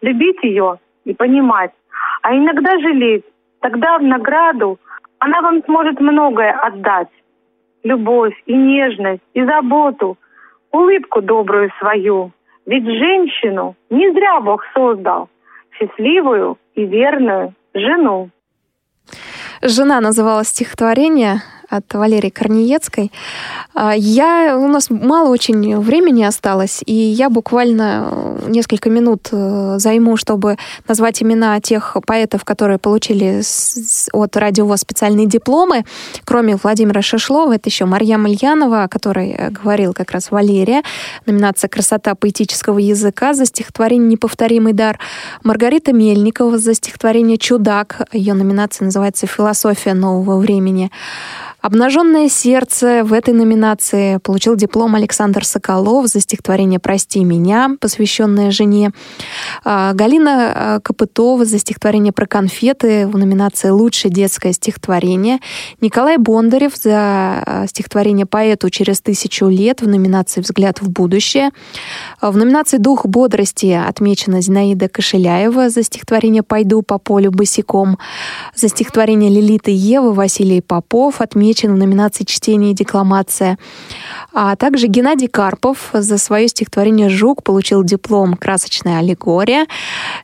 Любить 0.01 0.41
ее 0.43 0.79
и 1.05 1.13
понимать, 1.13 1.71
а 2.21 2.35
иногда 2.35 2.79
жалеть. 2.79 3.25
Тогда 3.61 3.97
в 3.97 4.03
награду 4.03 4.79
она 5.19 5.41
вам 5.41 5.63
сможет 5.65 5.99
многое 5.99 6.51
отдать 6.51 7.09
любовь 7.83 8.33
и 8.45 8.53
нежность, 8.53 9.23
и 9.33 9.43
заботу, 9.43 10.17
улыбку 10.71 11.21
добрую 11.21 11.71
свою. 11.79 12.31
Ведь 12.65 12.85
женщину 12.85 13.75
не 13.89 14.11
зря 14.11 14.39
Бог 14.41 14.63
создал, 14.73 15.29
счастливую 15.71 16.57
и 16.75 16.85
верную 16.85 17.53
жену. 17.73 18.29
Жена 19.61 20.01
называла 20.01 20.43
стихотворение 20.43 21.41
от 21.69 21.93
Валерии 21.93 22.29
Корнеецкой. 22.29 23.11
А, 23.73 23.93
я, 23.95 24.57
у 24.57 24.67
нас 24.67 24.89
мало 24.89 25.29
очень 25.29 25.79
времени 25.79 26.23
осталось, 26.23 26.81
и 26.85 26.93
я 26.93 27.29
буквально 27.29 28.09
э, 28.11 28.49
несколько 28.49 28.89
минут 28.89 29.29
э, 29.31 29.75
займу, 29.77 30.17
чтобы 30.17 30.57
назвать 30.87 31.21
имена 31.21 31.59
тех 31.61 31.95
поэтов, 32.05 32.43
которые 32.43 32.79
получили 32.79 33.41
от 34.11 34.37
Радио 34.37 34.75
специальные 34.77 35.27
дипломы. 35.27 35.85
Кроме 36.25 36.55
Владимира 36.55 37.01
Шишлова, 37.01 37.53
это 37.55 37.69
еще 37.69 37.85
Марья 37.85 38.17
Мальянова, 38.17 38.83
о 38.83 38.87
которой 38.87 39.29
э, 39.31 39.49
говорил 39.51 39.93
как 39.93 40.11
раз 40.11 40.31
Валерия. 40.31 40.81
Номинация 41.25 41.67
«Красота 41.67 42.15
поэтического 42.15 42.79
языка» 42.79 43.33
за 43.33 43.45
стихотворение 43.45 44.09
«Неповторимый 44.09 44.73
дар». 44.73 44.99
Маргарита 45.43 45.93
Мельникова 45.93 46.57
за 46.57 46.73
стихотворение 46.73 47.37
«Чудак». 47.37 48.07
Ее 48.11 48.33
номинация 48.33 48.85
называется 48.85 49.27
«Философия 49.27 49.93
нового 49.93 50.37
времени». 50.39 50.91
«Обнаженное 51.61 52.29
сердце» 52.29 53.03
в 53.03 53.11
этой 53.11 53.33
номинации 53.33 54.17
получил 54.23 54.55
диплом 54.55 54.95
Александр 54.95 55.43
Соколов 55.43 56.07
за 56.07 56.21
стихотворение 56.21 56.79
«Прости 56.79 57.21
меня», 57.25 57.71
посвященное 57.81 58.49
жене. 58.49 58.91
А, 59.65 59.91
Галина 59.93 60.53
а, 60.55 60.79
Копытова 60.79 61.43
за 61.43 61.59
стихотворение 61.59 62.13
про 62.13 62.27
конфеты 62.27 63.07
в 63.07 63.17
номинации 63.17 63.71
«Лучшее 63.71 64.09
детское 64.09 64.53
стихотворение». 64.53 65.39
Николай 65.81 66.15
Бондарев 66.15 66.77
за 66.77 66.93
а, 66.95 67.65
стихотворение 67.67 68.25
«Поэту 68.25 68.69
через 68.69 69.01
тысячу 69.01 69.47
лет» 69.47 69.81
в 69.81 69.87
номинации 69.87 70.39
«Взгляд 70.39 70.81
в 70.81 70.89
будущее». 70.89 71.49
В 72.21 72.37
номинации 72.37 72.77
«Дух 72.77 73.05
бодрости» 73.05 73.71
отмечена 73.71 74.39
Зинаида 74.39 74.87
Кошеляева 74.87 75.69
за 75.69 75.83
стихотворение 75.83 76.41
«Пойду 76.41 76.83
по 76.83 76.99
полю 76.99 77.31
босиком». 77.31 77.97
За 78.55 78.69
стихотворение 78.69 79.29
Лилиты 79.29 79.71
Евы 79.71 80.13
Василий 80.13 80.61
Попов 80.61 81.19
отмечен 81.19 81.48
отмечен 81.49 81.73
в 81.73 81.77
номинации 81.77 82.23
«Чтение 82.25 82.71
и 82.71 82.75
декламация». 82.75 83.57
А 84.33 84.55
также 84.55 84.87
Геннадий 84.87 85.27
Карпов 85.27 85.89
за 85.93 86.17
свое 86.17 86.47
стихотворение 86.47 87.09
«Жук» 87.09 87.43
получил 87.43 87.83
диплом 87.83 88.35
«Красочная 88.35 88.99
аллегория». 88.99 89.65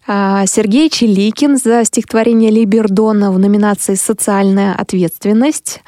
А 0.07 0.45
Сергей 0.45 0.89
Челикин 0.89 1.57
за 1.57 1.83
стихотворение 1.83 2.51
Либердона 2.51 3.31
в 3.31 3.39
номинации 3.39 3.95
«Социальная 3.95 4.75
ответственность». 4.75 5.81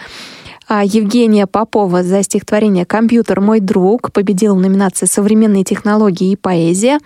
А 0.69 0.83
Евгения 0.83 1.47
Попова 1.47 2.03
за 2.03 2.21
стихотворение 2.23 2.85
«Компьютер. 2.85 3.39
Мой 3.39 3.61
друг» 3.61 4.11
победила 4.11 4.53
в 4.53 4.59
номинации 4.59 5.05
«Современные 5.05 5.63
технологии 5.63 6.31
и 6.31 6.35
поэзия». 6.35 6.99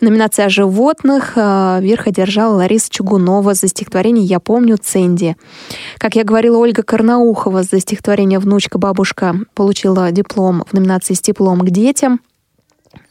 В 0.00 0.02
номинации 0.02 0.44
о 0.44 0.48
животных 0.48 1.34
э, 1.36 1.78
верх 1.82 2.08
одержала 2.08 2.56
Лариса 2.56 2.90
Чугунова 2.90 3.54
за 3.54 3.68
стихотворение 3.68 4.24
«Я 4.24 4.40
помню 4.40 4.76
Ценди». 4.76 5.36
Как 5.98 6.16
я 6.16 6.24
говорила, 6.24 6.58
Ольга 6.58 6.82
Карнаухова 6.82 7.62
за 7.62 7.78
стихотворение 7.78 8.40
«Внучка, 8.40 8.78
бабушка» 8.78 9.36
получила 9.54 10.10
диплом 10.10 10.64
в 10.68 10.72
номинации 10.72 11.14
«С 11.14 11.20
теплом 11.20 11.60
к 11.60 11.70
детям». 11.70 12.20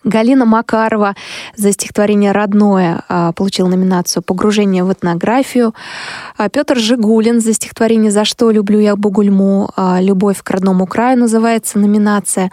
Галина 0.06 0.46
Макарова 0.46 1.16
за 1.58 1.74
стихотворение 1.74 2.32
«Родное» 2.32 3.04
а, 3.10 3.34
получила 3.34 3.68
номинацию 3.68 4.24
«Погружение 4.24 4.86
в 4.86 4.94
этнографию». 4.94 5.76
А 6.38 6.48
Петр 6.48 6.78
Жигулин 6.78 7.42
за 7.42 7.54
стихотворение 7.54 8.10
«За 8.10 8.24
что 8.24 8.50
люблю 8.50 8.80
я 8.80 8.96
Бугульму», 8.96 9.72
а, 9.76 10.00
«Любовь 10.00 10.42
к 10.42 10.50
родному 10.50 10.88
краю» 10.88 11.20
называется 11.20 11.80
номинация. 11.80 12.50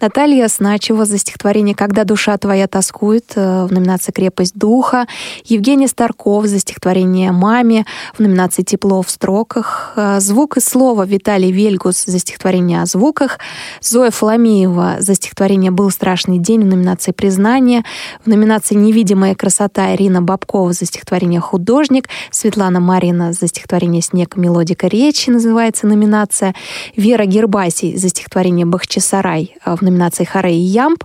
Наталья 0.00 0.48
Сначева 0.48 1.04
за 1.04 1.18
стихотворение 1.18 1.74
«Когда 1.74 2.04
душа 2.04 2.38
твоя 2.38 2.66
тоскует» 2.66 3.36
в 3.36 3.68
номинации 3.70 4.12
«Крепость 4.12 4.54
духа». 4.56 5.06
Евгений 5.44 5.88
Старков 5.88 6.46
за 6.46 6.58
стихотворение 6.58 7.30
«Маме» 7.30 7.84
в 8.14 8.20
номинации 8.20 8.62
«Тепло 8.62 9.02
в 9.02 9.10
строках». 9.10 9.94
Звук 10.18 10.56
и 10.56 10.60
слово 10.60 11.04
Виталий 11.04 11.52
Вельгус 11.52 12.04
за 12.06 12.18
стихотворение 12.18 12.80
о 12.80 12.86
звуках. 12.86 13.38
Зоя 13.82 14.10
Фоломеева 14.10 14.96
за 15.00 15.14
стихотворение 15.14 15.70
«Был 15.70 15.90
страшный 15.90 16.38
день» 16.38 16.62
в 16.62 16.66
номинации 16.66 16.85
«Признание». 17.12 17.82
В 18.24 18.28
номинации 18.28 18.74
«Невидимая 18.74 19.34
красота» 19.34 19.94
Ирина 19.94 20.22
Бабкова 20.22 20.72
за 20.72 20.86
стихотворение 20.86 21.40
«Художник». 21.40 22.08
Светлана 22.30 22.80
Марина 22.80 23.32
за 23.32 23.48
стихотворение 23.48 24.02
«Снег. 24.02 24.36
Мелодика 24.36 24.86
речи» 24.86 25.30
называется 25.30 25.86
номинация. 25.86 26.54
Вера 26.96 27.24
Гербасий 27.24 27.96
за 27.96 28.08
стихотворение 28.08 28.66
«Бахчисарай» 28.66 29.56
в 29.64 29.82
номинации 29.82 30.24
«Харей 30.24 30.58
и 30.60 30.64
Ямп». 30.64 31.04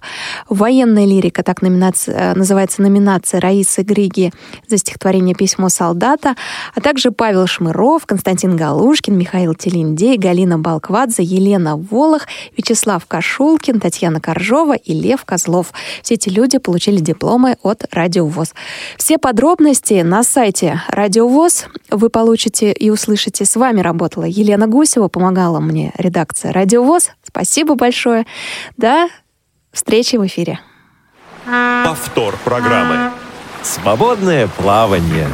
Военная 0.49 1.05
лирика, 1.05 1.43
так 1.43 1.61
номинация, 1.61 2.15
э, 2.15 2.33
называется 2.35 2.81
номинация 2.81 3.39
Раисы 3.39 3.81
Григи 3.81 4.31
за 4.67 4.77
стихотворение 4.77 5.35
«Письмо 5.35 5.69
солдата», 5.69 6.35
а 6.75 6.81
также 6.81 7.11
Павел 7.11 7.47
Шмыров, 7.47 8.05
Константин 8.05 8.55
Галушкин, 8.55 9.17
Михаил 9.17 9.55
Телиндей, 9.55 10.17
Галина 10.17 10.59
Балквадзе, 10.59 11.23
Елена 11.23 11.77
Волох, 11.77 12.23
Вячеслав 12.57 13.05
Кашулкин, 13.05 13.79
Татьяна 13.79 14.19
Коржова 14.19 14.75
и 14.75 14.93
Лев 14.93 15.25
Козлов. 15.25 15.70
Все 16.01 16.15
эти 16.15 16.29
люди 16.29 16.57
получили 16.57 16.97
дипломы 16.97 17.57
от 17.63 17.85
Радио 17.91 18.25
ВОЗ. 18.25 18.53
Все 18.97 19.17
подробности 19.17 20.01
на 20.01 20.23
сайте 20.23 20.81
Радио 20.87 21.27
ВОЗ 21.27 21.65
вы 21.89 22.09
получите 22.09 22.71
и 22.71 22.89
услышите. 22.89 23.45
С 23.45 23.55
вами 23.55 23.81
работала 23.81 24.23
Елена 24.23 24.67
Гусева, 24.67 25.07
помогала 25.07 25.59
мне 25.59 25.91
редакция 25.97 26.51
Радио 26.51 26.83
ВОЗ. 26.83 27.11
Спасибо 27.23 27.75
большое. 27.75 28.25
До 28.77 29.07
встречи 29.71 30.15
в 30.15 30.25
эфире. 30.25 30.59
Повтор 31.85 32.37
программы. 32.43 33.11
Свободное 33.63 34.47
плавание. 34.47 35.27